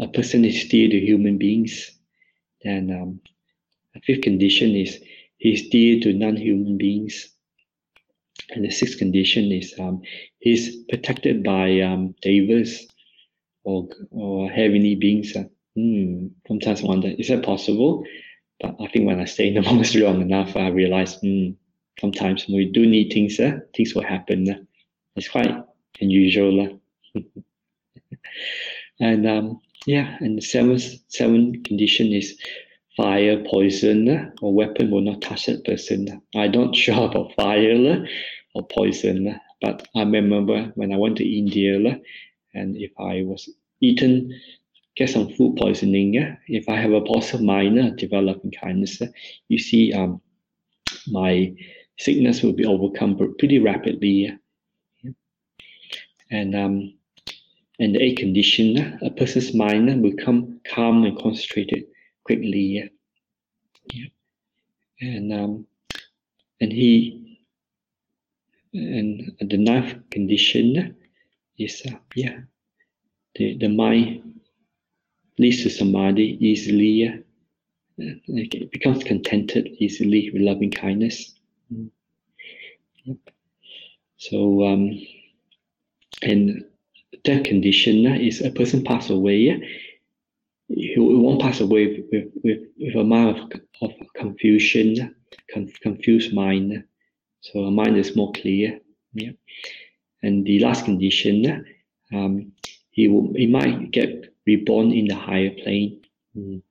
a 0.00 0.08
person 0.08 0.44
is 0.44 0.68
dear 0.68 0.88
to 0.88 1.00
human 1.00 1.38
beings. 1.38 1.90
Then 2.62 2.90
um, 2.90 3.20
the 3.92 4.00
fifth 4.00 4.22
condition 4.22 4.74
is 4.74 4.98
he's 5.38 5.68
dear 5.68 6.00
to 6.00 6.12
non-human 6.12 6.78
beings. 6.78 7.28
And 8.50 8.64
the 8.64 8.70
sixth 8.70 8.98
condition 8.98 9.52
is 9.52 9.74
um, 9.78 10.02
he's 10.38 10.84
protected 10.84 11.42
by 11.42 11.80
um, 11.80 12.14
devas 12.22 12.86
or, 13.64 13.88
or 14.10 14.50
heavenly 14.50 14.96
beings. 14.96 15.34
Uh, 15.36 15.44
hmm, 15.74 16.28
sometimes 16.46 16.82
wonder, 16.82 17.08
is 17.08 17.28
that 17.28 17.44
possible? 17.44 18.04
I 18.80 18.88
think 18.88 19.06
when 19.06 19.20
I 19.20 19.24
stay 19.24 19.48
in 19.48 19.54
the 19.54 19.62
monastery 19.70 20.04
long 20.04 20.22
enough, 20.22 20.56
I 20.56 20.68
realize 20.68 21.14
hmm, 21.16 21.50
sometimes 22.00 22.46
we 22.48 22.70
do 22.70 22.86
need 22.86 23.12
things, 23.12 23.38
uh, 23.40 23.60
things 23.74 23.94
will 23.94 24.04
happen. 24.04 24.48
Uh. 24.50 24.58
It's 25.16 25.28
quite 25.28 25.54
unusual. 26.00 26.78
Uh. 27.14 27.20
and 29.00 29.26
um, 29.28 29.60
yeah, 29.86 30.16
and 30.20 30.38
the 30.38 30.42
seventh, 30.42 30.84
seventh 31.08 31.64
condition 31.64 32.12
is 32.12 32.38
fire, 32.96 33.42
poison, 33.50 34.32
or 34.40 34.54
weapon 34.54 34.90
will 34.90 35.00
not 35.00 35.22
touch 35.22 35.46
that 35.46 35.64
person. 35.64 36.22
I 36.34 36.48
don't 36.48 36.74
sure 36.84 37.06
about 37.06 37.34
fire 37.34 38.06
or 38.54 38.66
poison, 38.68 39.38
but 39.60 39.86
I 39.94 40.02
remember 40.02 40.72
when 40.74 40.92
I 40.92 40.96
went 40.96 41.16
to 41.18 41.38
India, 41.38 41.76
and 42.54 42.76
if 42.76 42.92
I 42.98 43.22
was 43.22 43.48
eaten, 43.80 44.32
get 44.96 45.10
some 45.10 45.28
food 45.30 45.56
poisoning, 45.56 46.14
yeah? 46.14 46.36
if 46.46 46.68
I 46.68 46.76
have 46.76 46.92
a 46.92 47.00
positive 47.00 47.42
mind, 47.42 47.96
developing 47.96 48.52
kindness, 48.52 49.02
you 49.48 49.58
see, 49.58 49.92
um, 49.92 50.20
my 51.08 51.54
sickness 51.98 52.42
will 52.42 52.52
be 52.52 52.64
overcome 52.64 53.16
pretty 53.38 53.58
rapidly. 53.58 54.36
And 56.30 56.56
um, 56.56 56.94
and 57.78 57.94
the 57.94 58.02
eighth 58.02 58.18
condition, 58.18 58.98
a 59.02 59.10
person's 59.10 59.52
mind 59.52 60.02
will 60.02 60.10
become 60.10 60.60
calm 60.64 61.04
and 61.04 61.18
concentrated 61.18 61.84
quickly. 62.24 62.90
Yeah. 63.92 64.06
And 65.00 65.32
um, 65.32 65.66
and 66.60 66.72
he 66.72 67.38
and 68.72 69.32
the 69.40 69.56
ninth 69.56 70.10
condition 70.10 70.96
is 71.58 71.82
uh, 71.86 71.96
yeah 72.14 72.40
the 73.36 73.56
the 73.58 73.68
mind 73.68 74.23
leads 75.38 75.62
to 75.62 75.70
samadhi 75.70 76.38
easily. 76.40 77.08
Uh, 77.08 78.14
it 78.26 78.70
becomes 78.72 79.04
contented 79.04 79.68
easily 79.78 80.30
with 80.32 80.42
loving 80.42 80.70
kindness. 80.70 81.34
Mm. 81.72 81.90
Yep. 83.04 83.16
So 84.16 84.66
um, 84.66 85.00
and 86.22 86.64
that 87.24 87.44
condition 87.44 88.06
is 88.06 88.40
a 88.40 88.50
person 88.50 88.82
pass 88.82 89.10
away 89.10 89.60
he 90.68 90.94
won't 90.96 91.40
pass 91.40 91.60
away 91.60 92.04
with, 92.10 92.32
with, 92.42 92.60
with 92.78 92.94
a 92.96 93.04
mind 93.04 93.52
of, 93.80 93.90
of 93.90 93.92
confusion, 94.14 95.14
confused 95.82 96.32
mind. 96.32 96.84
So 97.40 97.60
a 97.60 97.70
mind 97.70 97.96
is 97.96 98.16
more 98.16 98.32
clear. 98.32 98.80
Yeah. 99.12 99.32
And 100.22 100.44
the 100.46 100.60
last 100.60 100.84
condition, 100.84 101.66
um, 102.12 102.52
he 102.90 103.08
will 103.08 103.32
he 103.34 103.46
might 103.46 103.90
get 103.90 104.33
reborn 104.46 104.92
in 104.92 105.06
the 105.06 105.14
higher 105.14 105.50
plane. 105.50 106.02
Mm. 106.36 106.62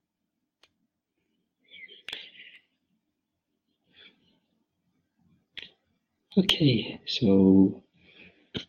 Okay, 6.36 7.00
so 7.06 7.84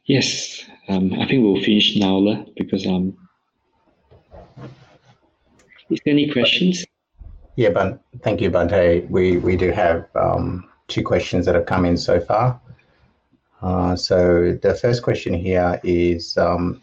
Yes, 0.06 0.64
um, 0.88 1.12
I 1.14 1.26
think 1.26 1.42
we'll 1.42 1.62
finish 1.62 1.96
now 1.96 2.16
la, 2.16 2.44
because 2.56 2.86
um, 2.86 3.16
is 5.90 6.00
there 6.04 6.12
any 6.12 6.30
questions? 6.30 6.84
Yeah, 7.56 7.70
but 7.70 8.02
thank 8.22 8.40
you, 8.40 8.50
Bhante. 8.50 9.08
We 9.10 9.36
we 9.38 9.56
do 9.56 9.70
have 9.70 10.08
um, 10.14 10.68
two 10.88 11.02
questions 11.02 11.44
that 11.46 11.54
have 11.54 11.66
come 11.66 11.84
in 11.84 11.96
so 11.96 12.18
far. 12.18 12.60
Uh, 13.60 13.94
so 13.96 14.58
the 14.62 14.74
first 14.74 15.02
question 15.02 15.34
here 15.34 15.80
is, 15.84 16.36
um, 16.36 16.80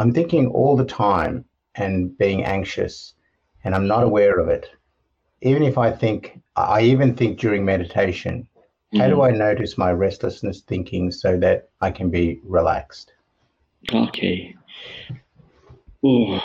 I'm 0.00 0.14
thinking 0.14 0.46
all 0.46 0.76
the 0.76 0.86
time 0.86 1.44
and 1.74 2.16
being 2.16 2.42
anxious, 2.42 3.12
and 3.64 3.74
I'm 3.74 3.86
not 3.86 4.02
aware 4.02 4.40
of 4.40 4.48
it. 4.48 4.70
Even 5.42 5.62
if 5.62 5.76
I 5.76 5.92
think, 5.92 6.40
I 6.56 6.80
even 6.80 7.14
think 7.14 7.38
during 7.38 7.66
meditation. 7.66 8.48
How 8.96 9.08
do 9.08 9.20
I 9.20 9.30
notice 9.30 9.76
my 9.76 9.92
restlessness 9.92 10.62
thinking 10.62 11.12
so 11.12 11.36
that 11.40 11.68
I 11.82 11.90
can 11.90 12.08
be 12.10 12.40
relaxed? 12.42 13.12
Okay. 13.92 14.56
Oh, 16.02 16.40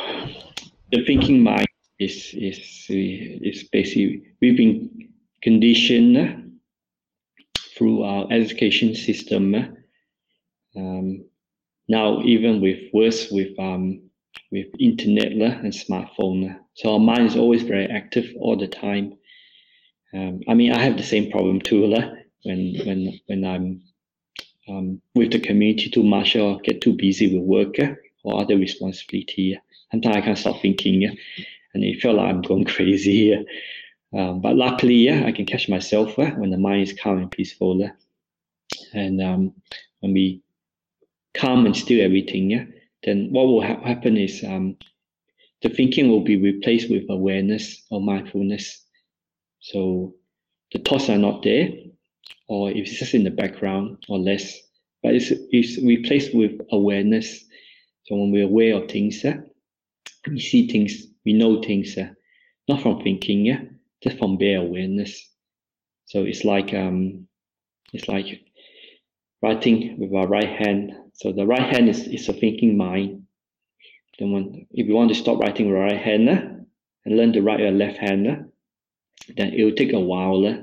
the 0.91 1.05
thinking 1.05 1.41
mind 1.41 1.67
is 1.97 2.33
is 2.33 2.85
is 2.89 3.63
basically 3.71 4.21
we've 4.41 4.57
been 4.57 5.09
conditioned 5.41 6.59
through 7.75 8.03
our 8.03 8.27
education 8.31 8.93
system. 8.93 9.55
Um, 10.75 11.23
now 11.87 12.21
even 12.23 12.61
with 12.61 12.79
worse 12.93 13.29
with 13.31 13.57
um 13.59 14.01
with 14.51 14.67
internet 14.79 15.31
and 15.31 15.73
smartphone. 15.73 16.57
So 16.75 16.93
our 16.93 16.99
mind 16.99 17.27
is 17.27 17.35
always 17.35 17.63
very 17.63 17.85
active 17.85 18.33
all 18.39 18.57
the 18.57 18.67
time. 18.67 19.17
Um, 20.13 20.41
I 20.47 20.53
mean, 20.53 20.71
I 20.71 20.81
have 20.81 20.97
the 20.97 21.03
same 21.03 21.31
problem 21.31 21.61
too 21.61 21.87
when 22.43 22.75
when 22.85 23.19
when 23.27 23.45
I'm 23.45 23.81
um, 24.67 25.01
with 25.13 25.31
the 25.31 25.39
community 25.39 25.89
too 25.89 26.03
much 26.03 26.35
or 26.35 26.59
get 26.61 26.81
too 26.81 26.93
busy 26.93 27.33
with 27.33 27.43
work 27.43 27.75
or 28.23 28.41
other 28.41 28.57
responsibility. 28.57 29.59
Sometimes 29.91 30.15
I 30.15 30.21
can't 30.21 30.37
stop 30.37 30.61
thinking, 30.61 31.03
and 31.73 31.83
it 31.83 32.01
feel 32.01 32.13
like 32.13 32.29
I'm 32.29 32.41
going 32.41 32.65
crazy. 32.75 33.45
Um, 34.13 34.41
but 34.41 34.55
luckily, 34.55 34.95
yeah, 34.95 35.25
I 35.25 35.31
can 35.31 35.45
catch 35.45 35.67
myself 35.67 36.17
when 36.17 36.49
the 36.49 36.57
mind 36.57 36.83
is 36.83 36.93
calm 36.93 37.17
and 37.17 37.31
peaceful. 37.31 37.89
And 38.93 39.21
um, 39.21 39.53
when 39.99 40.13
we 40.13 40.41
calm 41.35 41.65
and 41.65 41.75
still 41.75 42.03
everything, 42.03 42.51
yeah, 42.51 42.65
then 43.03 43.29
what 43.31 43.47
will 43.47 43.61
ha- 43.61 43.81
happen 43.81 44.17
is 44.17 44.43
um, 44.43 44.77
the 45.61 45.69
thinking 45.69 46.09
will 46.09 46.23
be 46.23 46.37
replaced 46.41 46.89
with 46.89 47.03
awareness 47.09 47.83
or 47.91 48.01
mindfulness. 48.01 48.85
So 49.59 50.15
the 50.71 50.79
thoughts 50.79 51.09
are 51.09 51.17
not 51.17 51.43
there, 51.43 51.69
or 52.47 52.71
if 52.71 52.87
it's 52.87 52.99
just 52.99 53.13
in 53.13 53.23
the 53.23 53.31
background 53.31 54.03
or 54.09 54.19
less, 54.19 54.59
but 55.03 55.15
it's, 55.15 55.31
it's 55.51 55.77
replaced 55.83 56.35
with 56.35 56.59
awareness. 56.71 57.45
So 58.05 58.15
when 58.15 58.31
we're 58.31 58.45
aware 58.45 58.75
of 58.75 58.89
things, 58.89 59.23
uh, 59.25 59.37
we 60.27 60.39
see 60.39 60.67
things, 60.67 61.07
we 61.25 61.33
know 61.33 61.61
things, 61.61 61.97
uh, 61.97 62.09
not 62.67 62.81
from 62.81 63.01
thinking, 63.01 63.45
yeah, 63.45 63.61
just 64.03 64.17
from 64.17 64.37
bare 64.37 64.59
awareness. 64.59 65.29
So 66.05 66.23
it's 66.23 66.43
like 66.43 66.73
um, 66.73 67.27
it's 67.93 68.07
like 68.07 68.41
writing 69.41 69.99
with 69.99 70.13
our 70.13 70.27
right 70.27 70.49
hand. 70.49 70.93
So 71.15 71.31
the 71.31 71.45
right 71.45 71.73
hand 71.73 71.89
is, 71.89 72.07
is 72.07 72.27
a 72.27 72.33
thinking 72.33 72.77
mind. 72.77 73.23
Then 74.19 74.31
when 74.31 74.67
if 74.71 74.87
you 74.87 74.93
want 74.93 75.09
to 75.09 75.15
stop 75.15 75.39
writing 75.39 75.67
with 75.67 75.79
right 75.79 75.97
hand 75.97 76.29
uh, 76.29 76.41
and 77.05 77.17
learn 77.17 77.33
to 77.33 77.41
write 77.41 77.61
with 77.61 77.73
left 77.73 77.97
hand, 77.97 78.27
uh, 78.27 78.35
then 79.37 79.53
it 79.53 79.63
will 79.63 79.75
take 79.75 79.93
a 79.93 79.99
while 79.99 80.45
uh, 80.45 80.57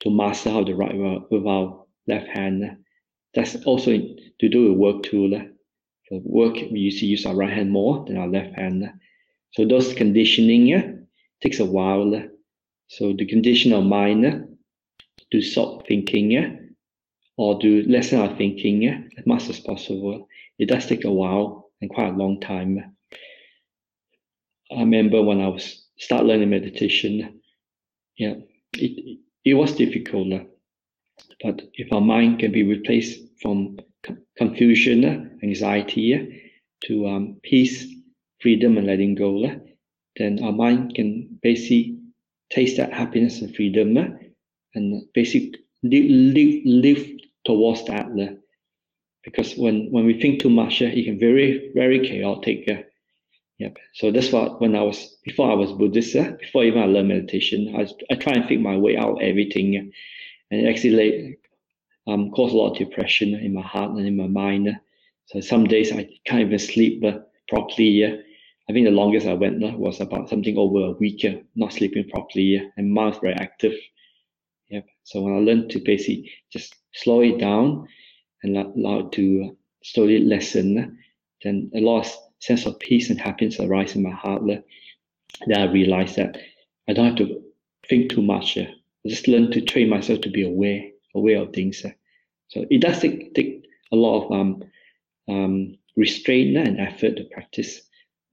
to 0.00 0.10
master 0.10 0.50
how 0.50 0.64
to 0.64 0.74
write 0.74 0.96
with 1.30 1.46
our 1.46 1.84
left 2.08 2.26
hand. 2.28 2.78
That's 3.34 3.56
also 3.64 3.92
to 3.92 4.48
do 4.48 4.70
with 4.70 4.78
work 4.78 5.02
too. 5.04 5.30
For 6.08 6.20
work, 6.24 6.54
we 6.54 6.80
usually 6.80 7.12
use 7.12 7.24
our 7.24 7.36
right 7.36 7.52
hand 7.52 7.70
more 7.70 8.04
than 8.04 8.16
our 8.16 8.28
left 8.28 8.56
hand. 8.56 8.90
So 9.52 9.64
those 9.64 9.94
conditioning 9.94 11.06
takes 11.40 11.60
a 11.60 11.64
while. 11.64 12.28
So 12.88 13.12
the 13.12 13.26
condition 13.26 13.72
of 13.72 13.84
mind 13.84 14.56
to 15.30 15.42
stop 15.42 15.86
thinking 15.86 16.59
or 17.40 17.58
to 17.58 17.82
lessen 17.88 18.20
our 18.20 18.36
thinking 18.36 18.86
as 19.16 19.26
much 19.26 19.48
as 19.48 19.58
possible. 19.60 20.28
It 20.58 20.68
does 20.68 20.84
take 20.84 21.04
a 21.06 21.10
while 21.10 21.70
and 21.80 21.88
quite 21.88 22.12
a 22.12 22.16
long 22.16 22.38
time. 22.38 22.94
I 24.70 24.80
remember 24.80 25.22
when 25.22 25.40
I 25.40 25.48
was 25.48 25.86
start 25.96 26.26
learning 26.26 26.50
meditation, 26.50 27.40
yeah, 28.18 28.34
it, 28.74 29.20
it 29.42 29.54
was 29.54 29.72
difficult. 29.74 30.28
But 31.42 31.62
if 31.72 31.90
our 31.94 32.02
mind 32.02 32.40
can 32.40 32.52
be 32.52 32.62
replaced 32.62 33.22
from 33.40 33.78
confusion, 34.36 35.38
anxiety, 35.42 36.42
to 36.84 37.06
um, 37.08 37.40
peace, 37.42 37.86
freedom, 38.42 38.76
and 38.76 38.86
letting 38.86 39.14
go, 39.14 39.48
then 40.18 40.44
our 40.44 40.52
mind 40.52 40.94
can 40.94 41.38
basically 41.42 42.00
taste 42.50 42.76
that 42.76 42.92
happiness 42.92 43.40
and 43.40 43.56
freedom 43.56 43.96
and 44.74 45.02
basically 45.14 45.60
live, 45.82 46.04
live, 46.04 46.62
live 46.66 47.19
towards 47.50 47.84
that. 47.86 48.06
Because 49.24 49.54
when, 49.56 49.90
when 49.90 50.06
we 50.06 50.20
think 50.20 50.40
too 50.40 50.50
much, 50.50 50.80
it 50.80 51.04
can 51.04 51.18
very, 51.18 51.72
very 51.74 51.98
chaotic. 52.08 52.86
Yep. 53.58 53.76
So 53.92 54.10
that's 54.10 54.32
what 54.32 54.60
when 54.62 54.74
I 54.74 54.82
was 54.82 55.18
before 55.22 55.50
I 55.50 55.54
was 55.54 55.72
Buddhist, 55.72 56.14
before 56.38 56.64
even 56.64 56.82
I 56.82 56.86
learned 56.86 57.08
meditation, 57.08 57.74
I, 57.76 57.86
I 58.10 58.14
try 58.16 58.32
and 58.32 58.48
think 58.48 58.62
my 58.62 58.76
way 58.78 58.96
out 58.96 59.20
everything, 59.20 59.76
and 60.50 60.60
it 60.60 60.66
actually 60.70 61.36
um, 62.06 62.30
caused 62.30 62.54
a 62.54 62.56
lot 62.56 62.72
of 62.72 62.78
depression 62.78 63.34
in 63.34 63.52
my 63.52 63.60
heart 63.60 63.90
and 63.90 64.06
in 64.06 64.16
my 64.16 64.28
mind. 64.28 64.74
So 65.26 65.40
some 65.40 65.64
days 65.66 65.92
I 65.92 66.08
can't 66.24 66.40
even 66.40 66.58
sleep 66.58 67.04
properly. 67.48 68.04
I 68.68 68.72
think 68.72 68.86
the 68.86 68.92
longest 68.92 69.26
I 69.26 69.34
went 69.34 69.60
was 69.78 70.00
about 70.00 70.30
something 70.30 70.56
over 70.56 70.80
a 70.86 70.92
week, 70.92 71.26
not 71.54 71.74
sleeping 71.74 72.08
properly, 72.08 72.62
and 72.78 72.96
was 72.96 73.18
very 73.20 73.34
active. 73.34 73.76
Yep. 74.70 74.86
So 75.02 75.20
when 75.20 75.34
I 75.34 75.40
learned 75.40 75.68
to 75.72 75.80
basically 75.80 76.32
just 76.50 76.76
slow 76.92 77.20
it 77.20 77.38
down 77.38 77.88
and 78.42 78.56
allow 78.56 79.00
it 79.00 79.12
to 79.12 79.56
slowly 79.82 80.20
lessen, 80.20 80.98
then 81.42 81.70
a 81.74 81.80
lot 81.80 82.06
of 82.06 82.12
sense 82.40 82.66
of 82.66 82.78
peace 82.78 83.10
and 83.10 83.20
happiness 83.20 83.60
arise 83.60 83.96
in 83.96 84.02
my 84.02 84.10
heart. 84.10 84.42
Then 84.46 84.62
I 85.58 85.64
realize 85.70 86.16
that 86.16 86.38
I 86.88 86.92
don't 86.92 87.06
have 87.06 87.16
to 87.16 87.42
think 87.88 88.10
too 88.10 88.22
much. 88.22 88.58
I 88.58 88.68
just 89.06 89.28
learn 89.28 89.50
to 89.52 89.60
train 89.60 89.88
myself 89.88 90.20
to 90.22 90.30
be 90.30 90.42
aware, 90.42 90.82
aware 91.14 91.42
of 91.42 91.52
things. 91.52 91.82
So 92.48 92.66
it 92.70 92.80
does 92.80 93.00
take, 93.00 93.34
take 93.34 93.66
a 93.92 93.96
lot 93.96 94.24
of 94.24 94.32
um, 94.32 94.62
um, 95.28 95.78
restraint 95.96 96.56
and 96.56 96.80
effort 96.80 97.16
to 97.16 97.24
practice. 97.24 97.82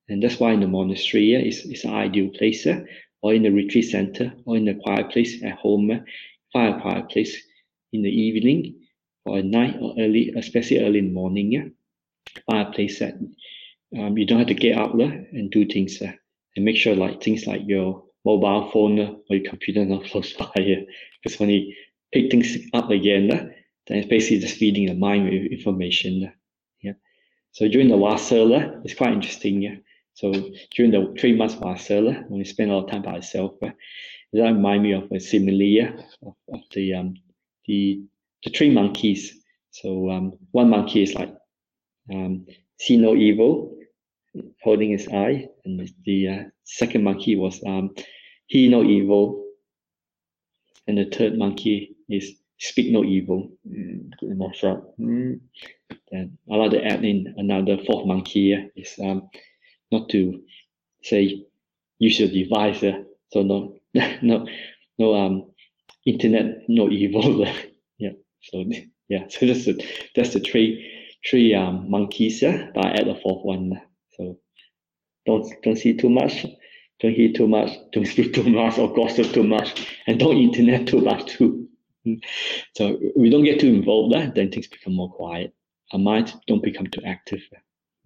And 0.09 0.23
that's 0.23 0.39
why 0.39 0.53
in 0.53 0.61
the 0.61 0.67
monastery 0.67 1.35
uh, 1.35 1.39
is 1.39 1.65
is 1.65 1.83
an 1.83 1.93
ideal 1.93 2.29
place, 2.29 2.65
uh, 2.65 2.79
or 3.21 3.33
in 3.33 3.43
the 3.43 3.49
retreat 3.49 3.85
center, 3.85 4.33
or 4.45 4.55
in 4.55 4.67
a 4.69 4.75
quiet 4.75 5.11
place 5.11 5.43
at 5.43 5.57
home, 5.57 5.91
uh, 5.91 5.99
find 6.53 6.75
a 6.75 6.81
quiet 6.81 7.09
place 7.09 7.46
in 7.97 8.03
the 8.03 8.09
evening, 8.09 8.75
or 9.25 9.39
at 9.39 9.45
night, 9.45 9.77
or 9.81 9.95
early, 9.99 10.33
especially 10.37 10.79
early 10.79 10.99
in 10.99 11.07
the 11.07 11.13
morning. 11.13 11.51
Yeah, 11.51 11.67
find 12.45 12.67
a 12.67 12.71
place 12.71 12.99
that 12.99 13.15
um, 13.97 14.17
you 14.17 14.25
don't 14.25 14.39
have 14.39 14.47
to 14.47 14.53
get 14.53 14.77
up 14.77 14.93
uh, 14.93 15.03
and 15.03 15.51
do 15.51 15.65
things 15.65 16.01
uh, 16.01 16.11
and 16.55 16.65
make 16.65 16.75
sure 16.75 16.95
like 16.95 17.21
things 17.21 17.47
like 17.47 17.61
your 17.65 18.03
mobile 18.25 18.69
phone 18.71 18.99
or 18.99 19.35
your 19.35 19.49
computer 19.49 19.85
not 19.85 20.05
close 20.11 20.33
by 20.33 20.51
because 20.55 21.39
when 21.39 21.49
you 21.49 21.73
pick 22.11 22.29
things 22.31 22.57
up 22.73 22.89
again 22.89 23.27
then 23.27 23.97
it's 23.97 24.07
basically 24.07 24.39
just 24.39 24.57
feeding 24.57 24.87
the 24.87 24.93
mind 24.93 25.25
with 25.25 25.51
information 25.51 26.31
yeah. 26.81 26.93
So 27.51 27.67
during 27.67 27.87
the 27.87 27.97
uh, 27.97 28.81
it's 28.83 28.93
quite 28.93 29.13
interesting 29.13 29.61
yeah. 29.61 29.75
So 30.13 30.31
during 30.75 30.91
the 30.91 31.15
three 31.19 31.35
months 31.35 31.55
uh, 31.55 32.23
when 32.27 32.39
we 32.39 32.43
spend 32.43 32.71
a 32.71 32.75
lot 32.75 32.85
of 32.85 32.91
time 32.91 33.03
by 33.03 33.15
yourself 33.15 33.53
uh, 33.63 33.69
that 34.33 34.43
remind 34.43 34.83
me 34.83 34.93
of 34.93 35.11
a 35.11 35.19
simile 35.19 35.93
of, 36.25 36.35
of 36.53 36.59
the 36.73 36.93
um 36.93 37.15
the 37.67 38.01
the 38.43 38.49
three 38.51 38.69
monkeys 38.69 39.33
so 39.71 40.09
um 40.09 40.33
one 40.51 40.69
monkey 40.69 41.03
is 41.03 41.13
like 41.13 41.33
um 42.13 42.45
see 42.79 42.97
no 42.97 43.15
evil 43.15 43.77
holding 44.63 44.91
his 44.91 45.07
eye, 45.07 45.47
and 45.65 45.89
the 46.05 46.27
uh, 46.27 46.43
second 46.63 47.03
monkey 47.03 47.35
was 47.35 47.63
um, 47.65 47.93
he 48.47 48.67
no 48.67 48.83
evil, 48.83 49.43
and 50.87 50.97
the 50.97 51.05
third 51.05 51.37
monkey 51.37 51.95
is 52.09 52.35
speak 52.57 52.91
no 52.91 53.03
evil. 53.03 53.49
Mm, 53.67 54.11
more. 54.35 54.51
Mm. 54.99 55.39
Then 56.11 56.37
I 56.51 56.55
like 56.55 56.71
to 56.71 56.83
add 56.85 57.03
in 57.03 57.33
another 57.37 57.77
fourth 57.85 58.05
monkey 58.05 58.53
uh, 58.55 58.67
is 58.75 58.93
um, 59.01 59.29
not 59.91 60.09
to 60.09 60.41
say 61.03 61.45
use 61.99 62.19
your 62.19 62.29
device. 62.29 62.83
Uh, 62.83 63.03
so 63.31 63.43
no 63.43 63.75
no 64.21 64.47
no 64.97 65.15
um 65.15 65.51
internet 66.07 66.63
no 66.69 66.89
evil. 66.89 67.45
yeah. 67.99 68.11
So 68.41 68.65
yeah. 69.09 69.27
So 69.29 69.47
that's 69.47 69.65
the 69.65 69.85
that's 70.15 70.33
the 70.33 70.41
three 70.41 70.69
three 71.29 71.53
um 71.55 71.91
monkeys. 71.91 72.41
Yeah. 72.41 72.69
but 72.75 72.85
I 72.85 72.91
add 72.91 73.09
a 73.09 73.15
fourth 73.21 73.45
one. 73.45 73.81
So 74.17 74.39
don't 75.25 75.45
don't 75.63 75.77
see 75.77 75.95
too 75.95 76.09
much, 76.09 76.45
don't 77.01 77.13
hear 77.13 77.33
too 77.33 77.47
much, 77.47 77.71
don't 77.93 78.07
speak 78.07 78.33
too 78.33 78.49
much 78.49 78.77
or 78.79 78.93
gossip 78.93 79.33
too 79.33 79.43
much, 79.43 79.87
and 80.07 80.19
don't 80.19 80.37
internet 80.37 80.87
too 80.87 81.01
much 81.01 81.25
too. 81.27 81.69
So 82.75 82.99
we 83.17 83.29
don't 83.29 83.43
get 83.43 83.59
too 83.59 83.67
involved, 83.67 84.15
then 84.15 84.51
things 84.51 84.67
become 84.67 84.95
more 84.95 85.11
quiet. 85.11 85.53
our 85.93 85.99
mind 85.99 86.33
don't 86.47 86.63
become 86.63 86.87
too 86.87 87.01
active. 87.05 87.41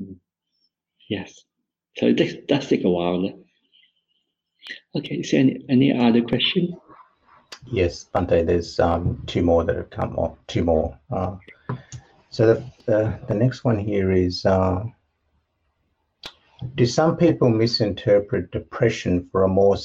Mm. 0.01 0.17
Yes. 1.09 1.45
So 1.97 2.07
it 2.07 2.17
takes, 2.17 2.33
does 2.47 2.67
take 2.67 2.83
a 2.83 2.89
while. 2.89 3.29
Okay, 4.95 5.15
is 5.17 5.31
there 5.31 5.41
any, 5.41 5.65
any 5.69 5.93
other 5.93 6.21
question? 6.23 6.75
Yes, 7.67 8.05
Bhante, 8.13 8.45
there's 8.45 8.79
um, 8.79 9.21
two 9.27 9.41
more 9.41 9.63
that 9.63 9.75
have 9.75 9.89
come 9.89 10.15
on, 10.17 10.35
two 10.47 10.63
more. 10.63 10.97
Uh, 11.11 11.35
so 12.29 12.47
the, 12.47 12.63
the, 12.85 13.19
the, 13.27 13.33
next 13.33 13.63
one 13.63 13.77
here 13.77 14.11
is, 14.11 14.45
uh, 14.45 14.83
do 16.75 16.85
some 16.85 17.17
people 17.17 17.49
misinterpret 17.49 18.51
depression 18.51 19.27
for 19.31 19.43
a 19.43 19.47
more, 19.47 19.77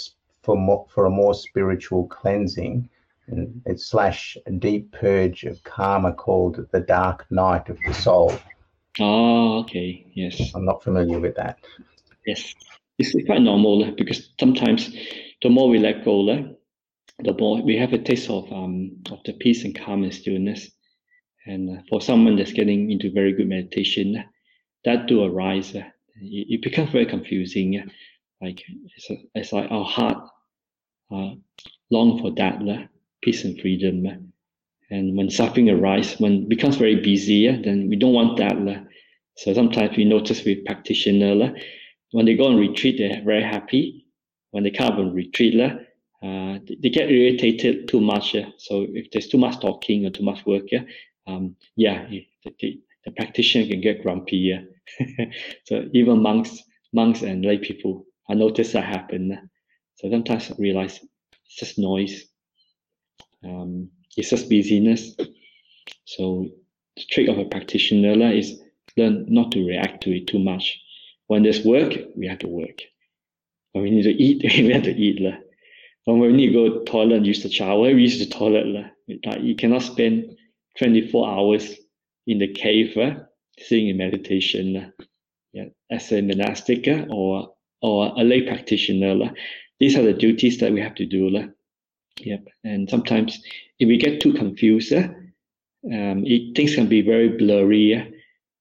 for 0.43 0.57
more, 0.57 0.87
for 0.89 1.07
a 1.07 1.11
more 1.11 1.35
spiritual 1.35 2.07
cleansing 2.09 2.89
and 3.29 3.61
it's 3.67 3.87
slash 3.87 4.37
a 4.47 4.53
deep 4.53 4.93
purge 4.93 5.45
of 5.45 5.63
karma 5.65 6.13
called 6.13 6.67
the 6.73 6.81
dark 6.81 7.27
night 7.31 7.69
of 7.69 7.79
the 7.87 7.95
soul? 7.95 8.33
Oh, 9.01 9.59
okay, 9.61 10.07
yes. 10.15 10.53
I'm 10.55 10.65
not 10.65 10.83
familiar 10.83 11.19
with 11.19 11.35
that. 11.37 11.59
Yes, 12.27 12.55
it's 12.99 13.15
quite 13.27 13.43
normal 13.43 13.93
because 13.93 14.31
sometimes 14.39 14.95
the 15.43 15.51
more 15.51 15.69
we 15.69 15.79
let 15.79 16.05
go, 16.05 16.56
the 17.19 17.33
boy, 17.33 17.61
we 17.61 17.77
have 17.77 17.93
a 17.93 17.99
taste 17.99 18.31
of 18.31 18.51
um 18.53 18.99
of 19.11 19.19
the 19.25 19.33
peace 19.35 19.65
and 19.65 19.79
calm 19.79 20.03
and 20.03 20.15
stillness. 20.15 20.71
And 21.47 21.79
uh, 21.79 21.83
for 21.89 22.01
someone 22.01 22.37
that's 22.37 22.53
getting 22.53 22.91
into 22.91 23.13
very 23.13 23.33
good 23.33 23.49
meditation, 23.49 24.25
that 24.85 25.07
do 25.07 25.23
arise. 25.23 25.75
Uh, 25.75 25.85
it, 26.21 26.47
it 26.49 26.63
becomes 26.63 26.91
very 26.91 27.07
confusing. 27.07 27.79
Uh, 27.79 27.91
like 28.45 28.63
it's, 28.97 29.11
a, 29.11 29.15
it's 29.35 29.53
like 29.53 29.71
our 29.71 29.85
heart 29.85 30.19
uh, 31.13 31.31
long 31.91 32.21
for 32.21 32.33
that 32.33 32.61
peace 33.23 33.45
and 33.45 33.61
freedom. 33.61 34.33
And 34.91 35.17
when 35.17 35.31
suffering 35.31 35.71
arises, 35.71 36.21
when 36.21 36.49
becomes 36.49 36.77
very 36.77 36.97
busy, 36.97 37.47
then 37.47 37.89
we 37.89 37.97
don't 37.97 38.13
want 38.13 38.39
that. 38.39 38.57
So 39.37 39.53
sometimes 39.55 39.97
we 39.97 40.05
notice 40.05 40.45
with 40.45 40.65
practitioners, 40.65 41.53
when 42.13 42.27
they 42.27 42.35
go 42.35 42.47
on 42.47 42.57
retreat, 42.57 42.97
they're 42.99 43.23
very 43.25 43.43
happy. 43.43 44.07
When 44.53 44.65
they 44.65 44.71
come 44.71 44.99
on 44.99 45.13
retreat, 45.13 45.55
uh, 46.27 46.59
they, 46.81 46.91
get 46.91 47.11
irritated 47.11 47.89
too 47.89 48.01
much. 48.01 48.35
Uh, 48.35 48.51
so 48.59 48.87
if 48.89 49.11
there's 49.13 49.29
too 49.29 49.39
much 49.39 49.61
talking 49.61 50.07
or 50.07 50.11
too 50.11 50.25
much 50.25 50.45
work, 50.45 50.65
yeah, 50.73 50.83
um, 51.27 51.55
yeah, 51.77 52.07
the, 52.09 52.27
the, 52.61 52.81
the, 53.05 53.11
practitioner 53.13 53.67
can 53.67 53.81
get 53.81 54.03
grumpy. 54.03 54.39
Yeah. 54.39 54.63
so 55.65 55.85
even 55.93 56.23
monks, 56.23 56.63
monks 56.93 57.23
and 57.23 57.45
lay 57.45 57.59
people, 57.59 58.07
I 58.29 58.35
notice 58.35 58.73
that 58.73 58.85
happen. 58.85 59.51
So 59.97 60.11
sometimes 60.11 60.51
I 60.51 60.55
realize 60.59 61.01
it's 61.45 61.57
just 61.57 61.79
noise. 61.79 62.25
Um, 63.45 63.91
it's 64.17 64.31
just 64.31 64.49
busyness. 64.49 65.15
So 66.07 66.49
the 66.97 67.05
trick 67.11 67.29
of 67.29 67.39
a 67.39 67.45
practitioner 67.45 68.33
is 68.33 68.61
learn 68.97 69.27
not 69.29 69.53
to 69.53 69.65
react 69.65 70.03
to 70.05 70.17
it 70.17 70.27
too 70.27 70.39
much. 70.39 70.81
When 71.29 71.43
there's 71.43 71.65
work, 71.65 71.93
we 72.17 72.27
have 72.27 72.39
to 72.41 72.49
work. 72.49 72.81
When 73.73 73.85
we 73.85 73.91
need 73.91 74.05
to 74.05 74.11
eat, 74.11 74.43
we 74.59 74.73
have 74.73 74.85
to 74.85 74.97
eat. 74.97 75.21
When 76.07 76.21
we 76.21 76.33
need 76.33 76.47
to 76.47 76.53
go 76.53 76.79
to 76.79 76.85
toilet 76.85 77.17
and 77.17 77.27
use 77.27 77.43
the 77.43 77.51
shower, 77.51 77.93
we 77.93 78.03
use 78.03 78.21
the 78.21 78.27
toilet. 78.27 78.93
Like 79.25 79.41
you 79.43 79.57
cannot 79.57 79.83
spend 79.83 80.37
24 80.79 81.29
hours 81.29 81.75
in 82.29 82.39
the 82.39 82.53
cave 82.53 82.97
uh, 82.97 83.25
sitting 83.59 83.89
in 83.89 83.97
meditation 83.97 84.93
yeah, 85.53 85.65
as 85.91 86.13
a 86.13 86.23
monastic 86.23 86.87
uh, 86.87 87.07
or 87.11 87.55
or 87.83 88.13
a 88.17 88.23
lay 88.23 88.43
practitioner. 88.43 89.33
These 89.81 89.97
are 89.97 90.03
the 90.03 90.13
duties 90.13 90.59
that 90.59 90.73
we 90.73 90.81
have 90.81 90.95
to 90.95 91.07
do. 91.07 91.53
Yep. 92.21 92.49
And 92.63 92.89
sometimes 92.89 93.43
if 93.81 93.89
we 93.89 93.99
get 93.99 94.21
too 94.21 94.33
confused, 94.33 94.93
um, 94.93 95.13
it, 95.85 96.57
things 96.57 96.75
can 96.75 96.89
be 96.89 97.03
very 97.03 97.31
blurry. 97.31 98.15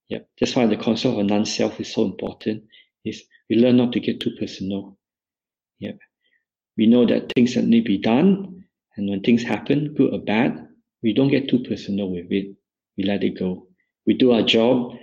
Yep. 0.10 0.30
That's 0.40 0.56
why 0.56 0.66
the 0.66 0.78
concept 0.78 1.18
of 1.18 1.26
non-self 1.26 1.80
is 1.80 1.94
so 1.94 2.06
important. 2.06 2.64
Is 3.04 3.24
we 3.50 3.58
learn 3.58 3.78
not 3.78 3.94
to 3.94 4.00
get 4.00 4.20
too 4.20 4.32
personal. 4.40 4.98
Yep. 5.80 6.00
We 6.78 6.88
know 6.88 7.06
that 7.06 7.32
things 7.34 7.56
that 7.56 7.66
need 7.66 7.84
to 7.84 7.88
be 7.88 7.98
done, 7.98 8.66
and 8.98 9.10
when 9.10 9.22
things 9.22 9.44
happen, 9.44 9.94
good 9.94 10.14
or 10.14 10.20
bad, 10.20 10.68
we 11.04 11.14
don't 11.14 11.30
get 11.30 11.50
too 11.50 11.60
personal 11.60 12.10
with 12.10 12.32
it. 12.32 12.56
We 12.98 13.04
let 13.04 13.24
it 13.24 13.38
go. 13.40 13.68
We 14.06 14.14
do 14.14 14.32
our 14.32 14.44
job, 14.44 14.94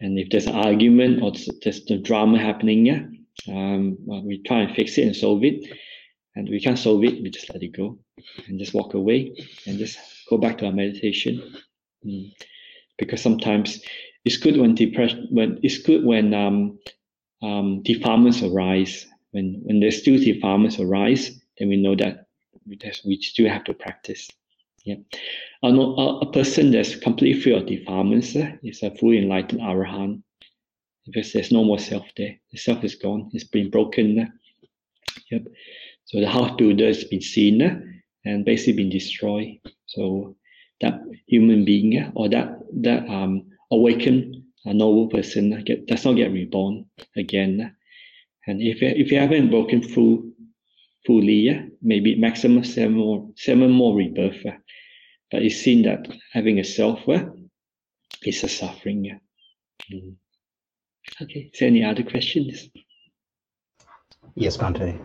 and 0.00 0.18
if 0.18 0.30
there's 0.30 0.46
an 0.46 0.54
argument 0.54 1.22
or 1.22 1.32
there's 1.62 1.84
the 1.84 1.98
drama 1.98 2.38
happening, 2.38 2.86
yeah, 2.86 3.02
um, 3.48 3.96
well, 4.00 4.24
we 4.24 4.42
try 4.42 4.60
and 4.60 4.74
fix 4.74 4.98
it 4.98 5.06
and 5.06 5.16
solve 5.16 5.44
it. 5.44 5.64
And 6.36 6.48
we 6.48 6.60
can't 6.60 6.78
solve 6.78 7.04
it, 7.04 7.22
we 7.22 7.30
just 7.30 7.52
let 7.52 7.62
it 7.62 7.76
go 7.76 7.98
and 8.48 8.58
just 8.58 8.74
walk 8.74 8.94
away 8.94 9.36
and 9.66 9.78
just 9.78 9.98
go 10.28 10.36
back 10.36 10.58
to 10.58 10.66
our 10.66 10.72
meditation. 10.72 11.54
Mm. 12.04 12.32
Because 12.98 13.22
sometimes 13.22 13.80
it's 14.24 14.36
good 14.36 14.56
when 14.56 14.74
depression 14.74 15.28
when 15.30 15.58
it's 15.62 15.78
good 15.78 16.04
when 16.04 16.34
um, 16.34 16.78
um, 17.42 17.82
defilements 17.82 18.42
arise. 18.42 19.06
When 19.34 19.60
when 19.64 19.80
there's 19.80 19.98
still 19.98 20.16
defilements 20.16 20.78
arise, 20.78 21.42
then 21.58 21.68
we 21.68 21.76
know 21.76 21.96
that 21.96 22.26
we, 23.04 23.20
still 23.20 23.48
have 23.48 23.64
to 23.64 23.74
practice. 23.74 24.30
Yeah, 24.84 24.96
a, 25.64 25.68
a 25.68 26.30
person 26.30 26.70
that's 26.70 26.94
completely 26.94 27.40
free 27.40 27.52
of 27.52 27.66
defilements 27.66 28.36
uh, 28.36 28.52
is 28.62 28.82
a 28.84 28.94
fully 28.94 29.18
enlightened 29.18 29.60
arahant 29.60 30.22
because 31.04 31.32
there's 31.32 31.50
no 31.50 31.64
more 31.64 31.80
self 31.80 32.06
there. 32.16 32.36
The 32.52 32.58
self 32.58 32.84
is 32.84 32.94
gone. 32.94 33.30
It's 33.32 33.44
been 33.44 33.70
broken. 33.70 34.20
Uh, 34.20 34.26
yep. 35.32 35.42
So 36.04 36.20
the 36.20 36.28
house 36.28 36.54
builder 36.56 36.86
has 36.86 37.02
been 37.02 37.22
seen 37.22 37.60
uh, 37.60 37.80
and 38.24 38.44
basically 38.44 38.84
been 38.84 38.90
destroyed. 38.90 39.58
So 39.86 40.36
that 40.80 41.00
human 41.26 41.64
being 41.64 42.12
or 42.14 42.28
that 42.28 42.58
that 42.82 43.08
um 43.08 43.46
awaken 43.72 44.44
a 44.64 44.72
noble 44.72 45.08
person 45.08 45.62
get, 45.64 45.86
does 45.86 46.04
not 46.04 46.16
get 46.16 46.32
reborn 46.32 46.86
again. 47.16 47.74
And 48.46 48.60
if 48.60 48.82
if 48.82 49.10
you 49.10 49.18
haven't 49.18 49.50
broken 49.50 49.82
through 49.82 50.32
fully, 51.06 51.70
maybe 51.82 52.16
maximum 52.16 52.64
seven 52.64 52.94
more 52.94 53.28
seven 53.36 53.70
more 53.70 53.96
rebirth. 53.96 54.44
But 55.30 55.42
it's 55.42 55.56
seen 55.56 55.82
that 55.82 56.06
having 56.32 56.58
a 56.58 56.64
self 56.64 57.00
is 58.24 58.44
a 58.44 58.48
suffering. 58.48 59.18
Mm. 59.90 60.16
Okay, 61.22 61.50
is 61.52 61.58
there 61.58 61.68
any 61.68 61.84
other 61.84 62.02
questions? 62.02 62.68
Yes, 64.34 64.56
Bhante. 64.56 64.98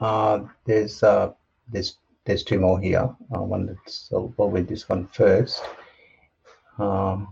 Uh, 0.00 0.44
there's 0.66 1.02
uh, 1.02 1.32
there's 1.68 1.98
there's 2.24 2.44
two 2.44 2.58
more 2.58 2.80
here. 2.80 3.14
Uh, 3.34 3.42
one 3.42 3.66
that's 3.66 4.08
we'll 4.10 4.50
with 4.50 4.68
this 4.68 4.88
one 4.88 5.08
first. 5.12 5.62
Um, 6.78 7.28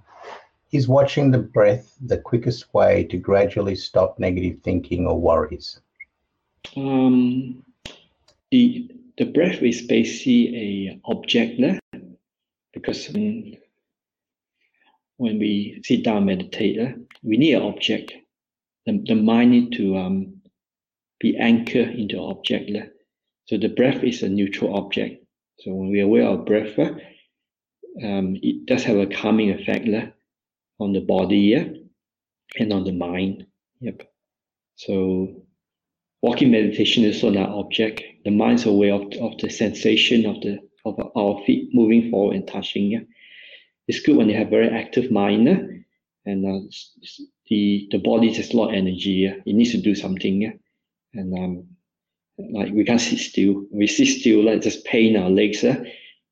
is 0.72 0.88
watching 0.88 1.30
the 1.30 1.38
breath 1.38 1.96
the 2.00 2.18
quickest 2.18 2.72
way 2.72 3.04
to 3.04 3.16
gradually 3.16 3.74
stop 3.74 4.18
negative 4.18 4.58
thinking 4.62 5.06
or 5.06 5.20
worries? 5.20 5.80
Um, 6.76 7.64
the 8.50 8.90
the 9.18 9.26
breath 9.26 9.62
is 9.62 9.82
basically 9.82 10.88
a 10.90 11.00
object 11.04 11.60
there, 11.60 11.80
because 12.72 13.08
when, 13.08 13.58
when 15.18 15.38
we 15.38 15.80
sit 15.84 16.04
down 16.04 16.24
meditate, 16.24 16.96
we 17.22 17.36
need 17.36 17.54
an 17.54 17.62
object. 17.62 18.14
The, 18.86 19.02
the 19.06 19.14
mind 19.14 19.50
need 19.50 19.72
to 19.72 19.96
um, 19.98 20.40
be 21.18 21.36
anchored 21.36 21.90
into 21.90 22.16
an 22.16 22.30
object. 22.30 22.70
So 23.46 23.58
the 23.58 23.68
breath 23.68 24.02
is 24.02 24.22
a 24.22 24.28
neutral 24.28 24.76
object. 24.76 25.22
So 25.58 25.74
when 25.74 25.90
we 25.90 26.00
are 26.00 26.04
aware 26.04 26.28
of 26.28 26.46
breath, 26.46 26.78
um, 26.78 28.38
it 28.42 28.64
does 28.64 28.84
have 28.84 28.96
a 28.96 29.06
calming 29.06 29.50
effect 29.50 29.86
on 30.80 30.92
the 30.92 31.00
body 31.00 31.38
yeah? 31.38 31.64
and 32.58 32.72
on 32.72 32.84
the 32.84 32.92
mind. 32.92 33.46
Yep. 33.80 34.02
So 34.76 35.42
walking 36.22 36.50
meditation 36.50 37.04
is 37.04 37.22
on 37.22 37.34
that 37.34 37.48
object. 37.48 38.02
The 38.24 38.30
mind's 38.30 38.66
aware 38.66 38.94
of, 38.94 39.02
of 39.20 39.38
the 39.38 39.50
sensation 39.50 40.26
of 40.26 40.40
the 40.40 40.58
of 40.86 40.98
our 41.14 41.44
feet 41.44 41.68
moving 41.74 42.10
forward 42.10 42.36
and 42.36 42.48
touching. 42.48 42.90
Yeah? 42.90 43.00
It's 43.86 44.00
good 44.00 44.16
when 44.16 44.28
you 44.28 44.36
have 44.36 44.46
a 44.46 44.50
very 44.50 44.68
active 44.68 45.10
mind 45.10 45.46
yeah? 45.46 45.60
and 46.24 46.46
uh, 46.46 46.68
the 47.48 47.88
the 47.90 47.98
body 47.98 48.32
has 48.32 48.50
a 48.52 48.56
lot 48.56 48.68
of 48.68 48.74
energy. 48.74 49.10
Yeah? 49.10 49.34
It 49.44 49.54
needs 49.54 49.72
to 49.72 49.80
do 49.80 49.94
something. 49.94 50.40
Yeah? 50.40 50.52
And 51.14 51.38
um, 51.38 51.66
like 52.52 52.72
we 52.72 52.84
can't 52.84 53.00
sit 53.00 53.18
still. 53.18 53.66
We 53.70 53.86
sit 53.86 54.08
still, 54.08 54.44
like 54.44 54.62
just 54.62 54.84
pain 54.84 55.16
our 55.16 55.30
legs 55.30 55.62
uh, 55.64 55.82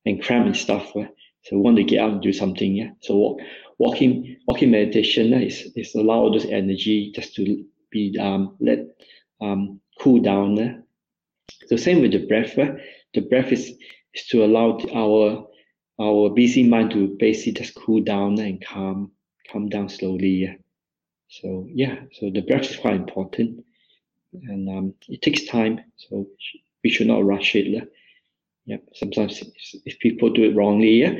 and 0.05 0.21
cramp 0.21 0.47
and 0.47 0.57
stuff. 0.57 0.95
Uh. 0.95 1.05
So 1.43 1.55
we 1.55 1.61
want 1.61 1.77
to 1.77 1.83
get 1.83 2.01
out 2.01 2.11
and 2.13 2.21
do 2.21 2.33
something. 2.33 2.75
Yeah. 2.75 2.91
So 3.01 3.15
walk, 3.15 3.41
walking 3.79 4.37
walking 4.47 4.71
meditation 4.71 5.33
is 5.33 5.71
is 5.75 5.95
allow 5.95 6.29
this 6.29 6.45
energy 6.45 7.11
just 7.15 7.33
to 7.35 7.65
be 7.89 8.15
um 8.19 8.55
let 8.59 8.79
um 9.41 9.79
cool 9.99 10.19
down. 10.19 10.83
So 11.67 11.75
same 11.75 12.01
with 12.01 12.11
the 12.11 12.27
breath. 12.27 12.55
The 13.13 13.21
breath 13.21 13.51
is 13.51 13.73
is 14.13 14.25
to 14.27 14.45
allow 14.45 14.77
our 14.93 15.47
our 15.99 16.29
busy 16.29 16.63
mind 16.63 16.91
to 16.91 17.15
basically 17.19 17.53
just 17.53 17.75
cool 17.75 18.01
down 18.01 18.39
and 18.39 18.63
calm 18.63 19.11
calm 19.51 19.69
down 19.69 19.89
slowly. 19.89 20.57
So 21.29 21.67
yeah, 21.69 21.95
so 22.13 22.29
the 22.29 22.41
breath 22.41 22.69
is 22.69 22.77
quite 22.77 22.95
important, 22.95 23.63
and 24.33 24.69
um, 24.69 24.93
it 25.07 25.21
takes 25.21 25.45
time. 25.45 25.81
So 25.97 26.27
we 26.83 26.89
should 26.89 27.07
not 27.07 27.25
rush 27.25 27.55
it. 27.55 27.89
Yeah, 28.65 28.77
sometimes 28.93 29.43
if 29.85 29.99
people 29.99 30.29
do 30.29 30.43
it 30.43 30.55
wrongly, 30.55 31.01
yeah, 31.01 31.13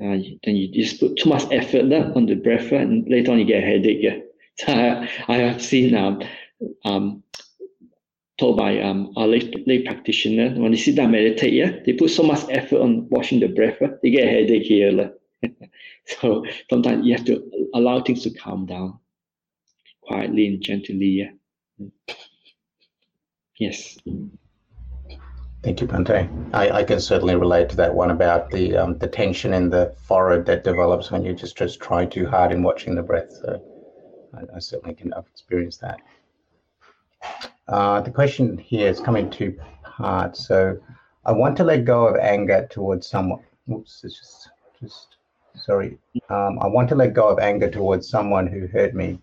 uh, 0.00 0.16
then 0.44 0.56
you 0.56 0.68
just 0.72 1.00
put 1.00 1.16
too 1.16 1.28
much 1.28 1.44
effort 1.50 1.92
uh, 1.92 2.12
on 2.14 2.26
the 2.26 2.34
breath, 2.34 2.72
uh, 2.72 2.76
and 2.76 3.08
later 3.08 3.32
on 3.32 3.38
you 3.38 3.44
get 3.44 3.62
a 3.62 3.66
headache. 3.66 3.98
Yeah. 4.00 4.18
So 4.58 4.72
I, 4.72 5.08
I 5.28 5.36
have 5.38 5.62
seen 5.62 5.94
um, 5.94 6.22
um, 6.84 7.22
told 8.38 8.56
by 8.56 8.80
um, 8.80 9.12
our 9.16 9.26
lay, 9.26 9.40
lay 9.66 9.82
practitioner 9.82 10.50
when 10.60 10.70
they 10.72 10.78
sit 10.78 10.96
down 10.96 11.10
meditate, 11.10 11.52
yeah, 11.52 11.72
they 11.84 11.92
put 11.92 12.10
so 12.10 12.22
much 12.22 12.44
effort 12.48 12.80
on 12.80 13.08
washing 13.10 13.40
the 13.40 13.48
breath, 13.48 13.82
uh, 13.82 13.88
they 14.02 14.10
get 14.10 14.28
a 14.28 14.30
headache 14.30 14.62
here. 14.62 15.12
so 16.06 16.44
sometimes 16.70 17.04
you 17.04 17.16
have 17.16 17.26
to 17.26 17.42
allow 17.74 18.00
things 18.00 18.22
to 18.22 18.30
calm 18.30 18.66
down 18.66 18.98
quietly 20.02 20.46
and 20.46 20.62
gently. 20.62 21.06
Yeah. 21.06 21.30
Yes. 23.58 23.98
Thank 25.62 25.80
you, 25.80 25.88
Bhante. 25.88 26.28
I, 26.54 26.70
I 26.70 26.84
can 26.84 27.00
certainly 27.00 27.34
relate 27.34 27.68
to 27.70 27.76
that 27.76 27.92
one 27.92 28.12
about 28.12 28.50
the 28.50 28.76
um, 28.76 28.96
the 28.98 29.08
tension 29.08 29.52
in 29.52 29.70
the 29.70 29.92
forehead 29.98 30.46
that 30.46 30.62
develops 30.62 31.10
when 31.10 31.24
you 31.24 31.34
just 31.34 31.56
just 31.56 31.80
try 31.80 32.06
too 32.06 32.26
hard 32.28 32.52
in 32.52 32.62
watching 32.62 32.94
the 32.94 33.02
breath. 33.02 33.32
So 33.42 33.60
I, 34.34 34.56
I 34.56 34.58
certainly 34.60 34.94
can 34.94 35.10
have 35.12 35.26
experienced 35.28 35.80
that. 35.80 36.00
Uh, 37.66 38.00
the 38.00 38.10
question 38.10 38.56
here 38.56 38.88
is 38.88 39.00
coming 39.00 39.28
two 39.28 39.58
parts. 39.82 40.46
So 40.46 40.78
I 41.24 41.32
want 41.32 41.56
to 41.56 41.64
let 41.64 41.84
go 41.84 42.06
of 42.06 42.16
anger 42.16 42.68
towards 42.70 43.08
someone. 43.08 43.42
Oops, 43.70 44.04
it's 44.04 44.16
just 44.16 44.50
just 44.80 45.16
sorry. 45.56 45.98
Um, 46.30 46.60
I 46.60 46.68
want 46.68 46.88
to 46.90 46.94
let 46.94 47.14
go 47.14 47.28
of 47.28 47.40
anger 47.40 47.68
towards 47.68 48.08
someone 48.08 48.46
who 48.46 48.68
hurt 48.68 48.94
me. 48.94 49.20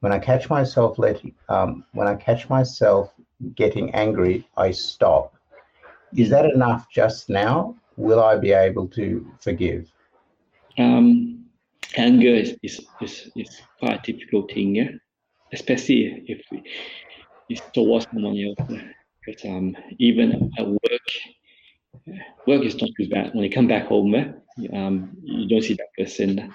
When 0.00 0.12
I 0.12 0.18
catch 0.18 0.50
myself 0.50 0.98
letting 0.98 1.34
um, 1.48 1.84
when 1.92 2.06
I 2.06 2.14
catch 2.14 2.50
myself 2.50 3.10
getting 3.54 3.94
angry, 3.94 4.46
I 4.56 4.70
stop 4.70 5.34
is 6.16 6.30
that 6.30 6.46
enough 6.46 6.86
just 6.90 7.28
now? 7.28 7.76
Will 7.96 8.22
I 8.22 8.38
be 8.38 8.52
able 8.52 8.88
to 8.88 9.26
forgive? 9.40 9.90
Um, 10.78 11.44
anger 11.96 12.28
is, 12.28 12.56
is, 12.62 12.86
is, 13.00 13.30
is 13.34 13.60
quite 13.80 14.08
a 14.08 14.12
difficult 14.12 14.52
thing, 14.52 14.76
yeah? 14.76 14.90
especially 15.52 16.24
if 16.26 16.40
it's 17.48 17.62
towards 17.72 18.06
someone 18.12 18.36
else. 18.38 18.80
Because 19.24 19.44
um, 19.44 19.76
even 19.98 20.50
at 20.58 20.66
work, 20.66 21.06
work 22.46 22.62
is 22.62 22.80
not 22.80 22.90
too 22.96 23.08
bad. 23.08 23.34
When 23.34 23.44
you 23.44 23.50
come 23.50 23.68
back 23.68 23.86
home, 23.86 24.14
um, 24.72 25.10
you 25.22 25.48
don't 25.48 25.62
see 25.62 25.74
that 25.74 25.92
person. 25.96 26.54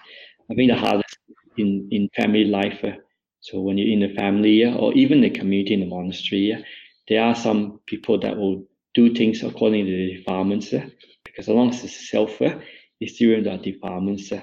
I 0.49 0.53
think 0.55 0.71
the 0.71 0.77
hardest 0.77 1.17
in, 1.57 1.87
in 1.91 2.09
family 2.15 2.45
life. 2.45 2.79
Uh, 2.83 2.97
so 3.41 3.59
when 3.59 3.77
you're 3.77 3.91
in 3.91 3.99
the 3.99 4.15
family 4.15 4.63
uh, 4.63 4.75
or 4.75 4.93
even 4.93 5.21
the 5.21 5.29
community 5.29 5.73
in 5.73 5.81
the 5.81 5.85
monastery, 5.85 6.63
there 7.07 7.23
are 7.23 7.35
some 7.35 7.79
people 7.85 8.19
that 8.19 8.35
will 8.35 8.63
do 8.93 9.13
things 9.13 9.43
according 9.43 9.85
to 9.85 9.91
the 9.91 10.17
defilements, 10.17 10.73
uh, 10.73 10.87
because 11.23 11.49
as 11.49 11.55
long 11.55 11.69
as 11.69 11.83
it's 11.83 12.09
self, 12.09 12.41
uh, 12.41 12.59
it's 12.99 13.15
still 13.15 13.33
in 13.33 13.43
the 13.43 13.57
defilements. 13.57 14.31
Uh, 14.31 14.41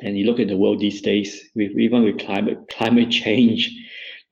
and 0.00 0.18
you 0.18 0.26
look 0.26 0.40
at 0.40 0.48
the 0.48 0.56
world 0.56 0.80
these 0.80 1.00
days, 1.00 1.50
with 1.54 1.72
even 1.78 2.04
with 2.04 2.18
climate 2.18 2.58
climate 2.70 3.10
change, 3.10 3.70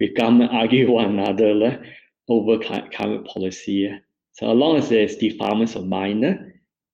with 0.01 0.17
government 0.17 0.53
argue 0.53 0.91
one 0.91 1.19
another 1.19 1.85
over 2.29 2.59
climate 2.59 3.25
policy. 3.27 3.91
So 4.33 4.51
as 4.51 4.57
long 4.57 4.77
as 4.77 4.89
there's 4.89 5.17
defilements 5.17 5.77
of 5.77 5.87
mind, 5.87 6.23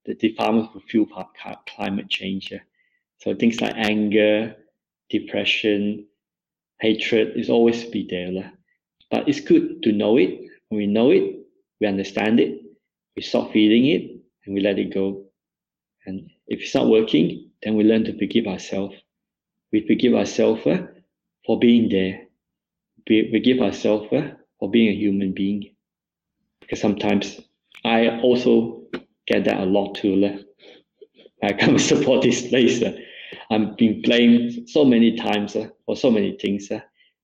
the 0.04 0.14
defilements 0.14 0.74
will 0.74 0.82
fuel 0.82 1.06
climate 1.66 2.08
change. 2.08 2.52
So 3.18 3.34
things 3.34 3.60
like 3.60 3.74
anger, 3.76 4.56
depression, 5.08 6.06
hatred 6.80 7.36
is 7.36 7.50
always 7.50 7.84
be 7.84 8.06
there. 8.08 8.52
But 9.10 9.28
it's 9.28 9.40
good 9.40 9.82
to 9.82 9.92
know 9.92 10.16
it. 10.16 10.40
When 10.68 10.78
we 10.78 10.86
know 10.86 11.10
it, 11.10 11.39
we 11.80 11.86
understand 11.86 12.40
it, 12.40 12.60
we 13.16 13.22
stop 13.22 13.52
feeling 13.52 13.86
it, 13.86 14.20
and 14.44 14.54
we 14.54 14.60
let 14.60 14.78
it 14.78 14.92
go. 14.92 15.24
And 16.06 16.30
if 16.46 16.60
it's 16.60 16.74
not 16.74 16.88
working, 16.88 17.50
then 17.62 17.76
we 17.76 17.84
learn 17.84 18.04
to 18.04 18.18
forgive 18.18 18.46
ourselves. 18.46 18.96
We 19.72 19.86
forgive 19.86 20.14
ourselves 20.14 20.66
uh, 20.66 20.86
for 21.46 21.58
being 21.58 21.88
there. 21.88 22.26
We 23.08 23.30
forgive 23.30 23.60
ourselves 23.60 24.12
uh, 24.12 24.32
for 24.58 24.70
being 24.70 24.88
a 24.88 24.94
human 24.98 25.32
being. 25.32 25.74
Because 26.60 26.80
sometimes 26.80 27.40
I 27.84 28.20
also 28.20 28.82
get 29.26 29.44
that 29.44 29.60
a 29.60 29.64
lot 29.64 29.94
too. 29.94 30.24
Uh, 30.24 30.38
I 31.42 31.52
come 31.52 31.78
support 31.78 32.22
this 32.22 32.46
place. 32.48 32.82
Uh, 32.82 32.96
I'm 33.50 33.74
being 33.76 34.02
blamed 34.02 34.68
so 34.68 34.84
many 34.84 35.16
times 35.16 35.56
uh, 35.56 35.68
for 35.86 35.96
so 35.96 36.10
many 36.10 36.36
things. 36.40 36.70
Uh, 36.70 36.80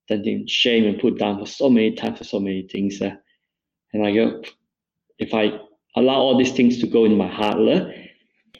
then 0.08 0.46
shame 0.46 0.84
and 0.84 1.00
put 1.00 1.18
down 1.18 1.38
for 1.38 1.46
so 1.46 1.68
many 1.68 1.92
times 1.92 2.18
for 2.18 2.24
so 2.24 2.38
many 2.38 2.62
things. 2.70 3.00
Uh, 3.02 3.16
and 3.92 4.06
I 4.06 4.12
go, 4.14 4.42
if 5.18 5.32
I 5.34 5.58
allow 5.96 6.16
all 6.16 6.38
these 6.38 6.52
things 6.52 6.80
to 6.80 6.86
go 6.86 7.04
in 7.04 7.16
my 7.16 7.28
heart, 7.28 7.58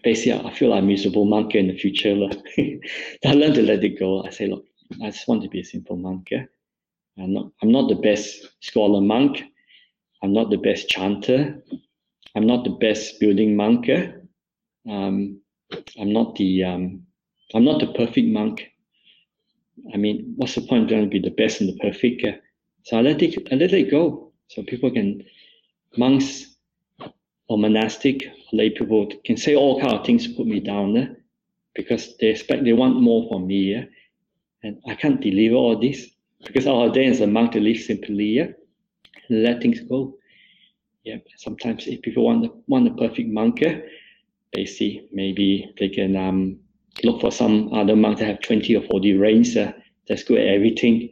basically 0.03 0.33
I 0.33 0.53
feel 0.55 0.71
like 0.71 0.83
a 0.83 0.87
miserable 0.87 1.25
monk 1.25 1.55
in 1.55 1.69
the 1.69 1.77
future. 1.77 2.15
I 3.25 3.33
learn 3.33 3.55
to 3.55 3.63
let 3.63 3.85
it 3.85 3.99
go. 3.99 4.25
I 4.25 4.31
say, 4.31 4.47
look, 4.47 4.65
I 5.03 5.11
just 5.11 5.29
want 5.29 5.43
to 5.43 5.49
be 5.49 5.61
a 5.61 5.65
simple 5.65 5.97
monk. 5.97 6.29
Yeah? 6.31 6.45
I'm 7.19 7.33
not 7.33 7.51
I'm 7.63 7.73
not 7.73 7.89
the 7.89 7.97
best 7.97 8.47
scholar 8.61 9.01
monk. 9.01 9.43
I'm 10.23 10.33
not 10.33 10.51
the 10.51 10.59
best 10.59 10.89
chanter. 10.89 11.63
I'm 12.35 12.47
not 12.47 12.65
the 12.65 12.71
best 12.71 13.19
building 13.21 13.57
monk. 13.57 13.89
Um, 14.89 15.41
I'm 15.99 16.13
not 16.13 16.37
the 16.37 16.65
um, 16.65 17.07
I'm 17.55 17.65
not 17.65 17.81
the 17.81 17.93
perfect 17.93 18.29
monk. 18.29 18.71
I 19.93 19.97
mean, 19.97 20.35
what's 20.37 20.55
the 20.55 20.63
point 20.63 20.85
of 20.85 20.89
trying 20.89 21.03
to 21.03 21.09
be 21.09 21.21
the 21.21 21.31
best 21.35 21.61
and 21.61 21.71
the 21.71 21.79
perfect? 21.79 22.25
So 22.85 22.99
I 22.99 23.01
let 23.01 23.23
it 23.23 23.49
I 23.53 23.57
let 23.57 23.73
it 23.73 23.91
go. 23.91 24.26
So 24.49 24.63
people 24.63 24.91
can, 24.91 25.25
monks 25.97 26.57
or 27.49 27.59
monastic 27.59 28.25
lay 28.53 28.71
people 28.71 29.09
can 29.25 29.37
say 29.37 29.55
all 29.55 29.81
kind 29.81 29.93
of 29.93 30.05
things 30.05 30.27
to 30.27 30.35
put 30.35 30.47
me 30.47 30.61
down 30.61 30.97
eh? 30.97 31.07
because 31.75 32.17
they 32.19 32.29
expect 32.29 32.65
they 32.65 32.73
want 32.73 33.01
more 33.01 33.29
from 33.29 33.47
me. 33.47 33.75
Eh? 33.75 33.85
And 34.63 34.81
I 34.89 34.95
can't 34.95 35.21
deliver 35.21 35.55
all 35.55 35.79
this 35.79 36.11
because 36.45 36.67
our 36.67 36.91
day 36.91 37.07
as 37.07 37.21
a 37.21 37.27
monk 37.27 37.53
to 37.53 37.61
live 37.61 37.79
simply 37.79 38.41
eh? 38.41 38.49
and 39.29 39.43
let 39.43 39.63
things 39.63 39.81
go. 39.81 40.17
Yeah, 41.05 41.19
sometimes 41.37 41.87
if 41.87 42.03
people 42.03 42.25
want 42.25 42.43
the, 42.43 42.63
want 42.67 42.85
the 42.85 43.07
perfect 43.09 43.29
monk, 43.29 43.63
eh? 43.63 43.81
they 44.53 44.67
see 44.67 45.09
maybe 45.13 45.73
they 45.79 45.89
can 45.89 46.17
um, 46.17 46.59
look 47.05 47.21
for 47.21 47.31
some 47.31 47.73
other 47.73 47.95
monk 47.95 48.19
that 48.19 48.27
have 48.27 48.41
20 48.41 48.75
or 48.77 48.83
40 48.83 49.13
rains 49.15 49.57
uh, 49.57 49.73
that's 50.09 50.25
good 50.25 50.41
at 50.41 50.49
everything. 50.49 51.11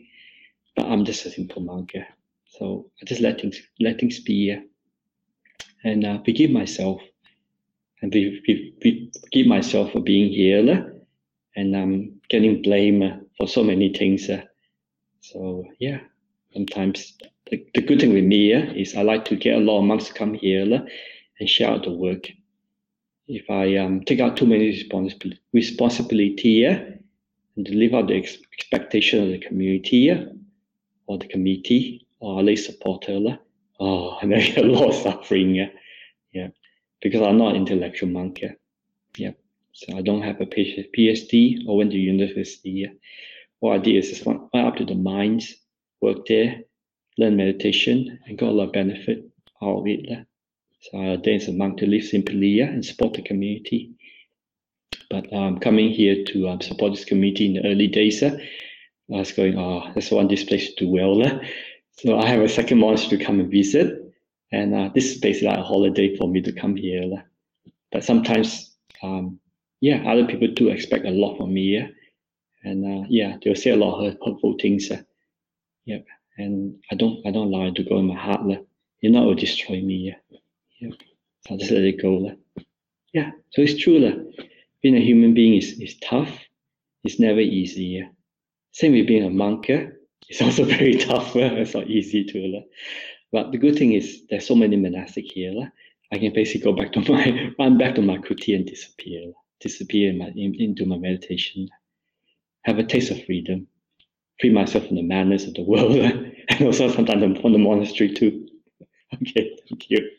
But 0.75 0.87
I'm 0.87 1.05
just 1.05 1.27
a 1.27 1.31
simple 1.31 1.63
monk. 1.63 1.93
Eh? 1.95 2.05
So 2.59 2.91
I 3.01 3.05
just 3.07 3.21
let 3.21 3.41
things 3.41 3.61
let 3.81 3.99
things 3.99 4.21
be, 4.21 4.57
and 5.83 6.05
uh, 6.05 6.19
forgive 6.25 6.51
myself, 6.51 7.01
and 8.01 8.13
be, 8.13 8.41
be, 8.47 8.75
be, 8.81 9.11
forgive 9.21 9.47
myself 9.47 9.93
for 9.93 10.01
being 10.01 10.33
here, 10.33 10.95
and 11.57 11.75
um, 11.75 12.21
getting 12.31 12.63
blamed 12.63 13.27
for 13.37 13.49
so 13.49 13.65
many 13.65 13.93
things. 13.93 14.31
Uh. 14.31 14.43
So 15.21 15.65
yeah, 15.81 15.99
sometimes 16.53 17.19
the, 17.51 17.67
the 17.75 17.83
good 17.83 18.01
thing 18.01 18.13
with 18.15 18.25
me 18.25 18.55
uh, 18.55 18.73
is 18.75 18.95
I 18.95 19.03
like 19.03 19.25
to 19.27 19.37
get 19.37 19.57
a 19.57 19.61
lot 19.61 19.81
of 19.81 19.85
monks 19.85 20.07
to 20.09 20.15
come 20.15 20.35
here 20.35 20.63
and 21.41 21.49
share 21.49 21.71
out 21.71 21.85
the 21.85 21.93
work. 21.93 22.31
If 23.27 23.51
I 23.51 23.77
um, 23.79 24.05
take 24.05 24.21
out 24.21 24.37
too 24.37 24.47
many 24.47 24.67
responsibility, 24.67 25.41
responsibility 25.53 26.67
uh, 26.67 26.79
and 27.57 27.65
deliver 27.65 28.03
the 28.03 28.17
ex- 28.17 28.39
expectation 28.53 29.23
of 29.25 29.29
the 29.31 29.39
community 29.39 30.11
uh, 30.11 30.27
or 31.07 31.19
the 31.19 31.27
committee, 31.27 32.04
or 32.21 32.39
at 32.41 32.45
least 32.45 32.67
supporter. 32.67 33.39
Oh, 33.81 34.19
and 34.23 34.35
I 34.35 34.41
get 34.41 34.65
a 34.65 34.69
lot 34.69 34.91
of 34.91 34.95
suffering. 34.95 35.55
Yeah. 35.55 35.71
yeah. 36.33 36.49
Because 37.03 37.23
I'm 37.23 37.39
not 37.39 37.57
intellectual 37.57 38.09
monk. 38.09 38.41
Yeah. 38.41 38.53
yeah. 39.17 39.31
So 39.73 39.97
I 39.97 40.03
don't 40.03 40.23
have 40.23 40.41
a 40.41 40.47
PhD 40.47 41.67
or 41.67 41.77
went 41.77 41.91
to 41.93 41.99
university. 41.99 42.71
Yeah. 42.71 42.93
What 43.61 43.75
I 43.75 43.79
did 43.79 43.97
is 43.97 44.11
just 44.11 44.27
went 44.27 44.43
up 44.55 44.77
to 44.77 44.85
the 44.85 44.95
mines, 44.95 45.55
worked 46.01 46.29
there, 46.29 46.61
learned 47.19 47.37
meditation, 47.37 48.19
and 48.27 48.39
got 48.39 48.51
a 48.51 48.53
lot 48.53 48.67
of 48.67 48.73
benefit 48.73 49.25
out 49.63 49.81
of 49.81 49.87
it. 49.87 50.01
Yeah. 50.09 50.23
So 50.81 50.99
I 50.99 51.07
ordained 51.09 51.49
a 51.49 51.53
monk 51.53 51.79
to 51.79 51.87
live 51.87 52.05
simply 52.05 52.49
yeah, 52.49 52.67
and 52.67 52.85
support 52.85 53.15
the 53.15 53.23
community. 53.23 53.95
But 55.11 55.33
um, 55.33 55.59
coming 55.59 55.91
here 55.91 56.25
to 56.25 56.49
um, 56.49 56.61
support 56.61 56.93
this 56.93 57.05
community 57.05 57.47
in 57.47 57.55
the 57.55 57.69
early 57.69 57.87
days, 57.89 58.23
uh, 58.23 58.37
I 59.13 59.19
was 59.19 59.33
going, 59.33 59.59
oh, 59.59 59.91
that's 59.95 60.11
one 60.11 60.29
this 60.29 60.45
place 60.45 60.75
to 60.75 60.85
do 60.85 60.91
well. 60.91 61.27
Uh. 61.27 61.39
So 61.99 62.19
I 62.19 62.27
have 62.29 62.41
a 62.41 62.49
second 62.49 62.79
monastery 62.79 63.19
to 63.19 63.25
come 63.25 63.41
and 63.41 63.51
visit. 63.51 64.01
And 64.53 64.75
uh, 64.75 64.91
this 64.95 65.07
is 65.07 65.19
basically 65.19 65.49
a 65.49 65.63
holiday 65.63 66.17
for 66.17 66.29
me 66.29 66.41
to 66.43 66.53
come 66.53 66.77
here. 66.77 67.25
But 67.91 68.05
sometimes, 68.05 68.77
um, 69.03 69.41
yeah, 69.81 70.05
other 70.11 70.27
people 70.27 70.49
do 70.49 70.69
expect 70.69 71.07
a 71.07 71.11
lot 71.11 71.37
from 71.37 71.55
me. 71.55 71.63
Yeah? 71.77 71.89
And 72.63 72.85
uh, 72.85 73.07
yeah, 73.11 73.37
they'll 73.43 73.55
say 73.55 73.71
a 73.71 73.77
lot 73.77 74.05
of 74.05 74.17
hurtful 74.25 74.57
things. 74.61 74.91
Uh, 74.91 75.03
yep. 75.85 76.05
And 76.37 76.77
I 76.91 76.97
don't 76.97 77.25
I 77.27 77.31
don't 77.31 77.53
allow 77.53 77.67
it 77.69 77.77
to 77.77 77.85
go 77.85 77.99
in 77.99 78.07
my 78.07 78.17
heart. 78.17 78.41
You 79.01 79.11
know, 79.11 79.23
it 79.23 79.27
will 79.27 79.35
destroy 79.35 79.81
me. 79.81 80.15
Yeah. 80.31 80.39
Yep. 80.81 80.93
So 81.47 81.55
I 81.55 81.59
just 81.59 81.71
let 81.71 81.85
it 81.85 82.03
go. 82.03 82.37
Yeah. 83.13 83.31
So 83.51 83.63
it's 83.63 83.81
true. 83.81 84.33
Being 84.83 84.97
a 84.97 85.01
human 85.01 85.35
being 85.35 85.55
is, 85.55 85.79
is 85.81 85.97
tough. 85.99 86.31
It's 87.05 87.21
never 87.21 87.41
easy. 87.41 87.85
Yeah? 87.85 88.09
Same 88.73 88.93
with 88.93 89.07
being 89.07 89.25
a 89.25 89.31
monk. 89.31 89.71
It's 90.29 90.43
also 90.43 90.65
very 90.77 90.97
tough. 90.97 91.35
it's 91.37 91.75
not 91.75 91.89
easy 91.89 92.25
to. 92.25 92.63
But 93.33 93.53
the 93.53 93.59
good 93.59 93.77
thing 93.77 93.93
is 93.93 94.23
there's 94.31 94.47
so 94.47 94.55
many 94.55 94.77
monastic 94.77 95.25
here. 95.33 95.73
I 96.13 96.19
can 96.19 96.33
basically 96.33 96.73
go 96.73 96.77
back 96.77 96.93
to 96.93 97.01
my 97.13 97.51
run 97.59 97.79
back 97.79 97.97
to 97.97 98.03
my 98.03 98.19
kuti 98.19 98.55
and 98.55 98.67
disappear. 98.67 99.33
disappear 99.61 100.11
in 100.11 100.19
my, 100.19 100.33
in, 100.37 100.55
into 100.59 100.87
my 100.87 100.97
meditation. 100.97 101.69
Have 102.65 102.79
a 102.79 102.85
taste 102.85 103.11
of 103.11 103.25
freedom. 103.25 103.67
Free 104.41 104.51
myself 104.51 104.87
from 104.87 104.97
the 104.97 105.03
madness 105.03 105.47
of 105.47 105.55
the 105.55 105.63
world, 105.71 105.97
and 105.97 106.63
also 106.63 106.89
sometimes 106.91 107.41
from 107.41 107.53
the 107.53 107.59
monastery 107.59 108.13
too. 108.13 108.49
Okay, 109.15 109.57
thank 109.69 109.91
you. 109.91 110.11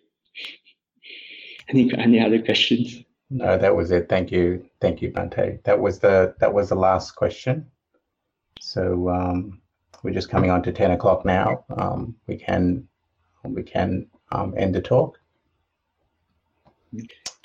Any 1.69 1.91
any 1.97 2.19
other 2.19 2.41
questions? 2.41 3.03
No, 3.29 3.57
that 3.57 3.75
was 3.75 3.91
it. 3.91 4.07
Thank 4.07 4.31
you, 4.31 4.69
thank 4.79 5.01
you, 5.01 5.11
Bhante. 5.11 5.63
That 5.63 5.79
was 5.79 5.99
the 5.99 6.35
that 6.39 6.53
was 6.53 6.69
the 6.69 6.75
last 6.75 7.11
question. 7.11 7.65
So 8.61 9.09
um, 9.09 9.61
we're 10.05 10.13
just 10.13 10.29
coming 10.29 10.51
on 10.51 10.61
to 10.61 10.71
ten 10.71 10.91
o'clock 10.91 11.25
now. 11.25 11.65
Um, 11.75 12.15
we 12.27 12.37
can 12.37 12.87
we 13.43 13.63
can 13.63 14.05
um, 14.31 14.53
end 14.55 14.75
the 14.75 14.81
talk. 14.81 15.19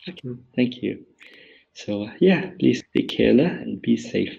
Okay, 0.06 0.28
thank 0.54 0.82
you. 0.82 1.04
So 1.72 2.10
yeah, 2.20 2.50
please 2.58 2.82
take 2.94 3.08
care 3.08 3.30
and 3.30 3.80
be 3.80 3.96
safe. 3.96 4.38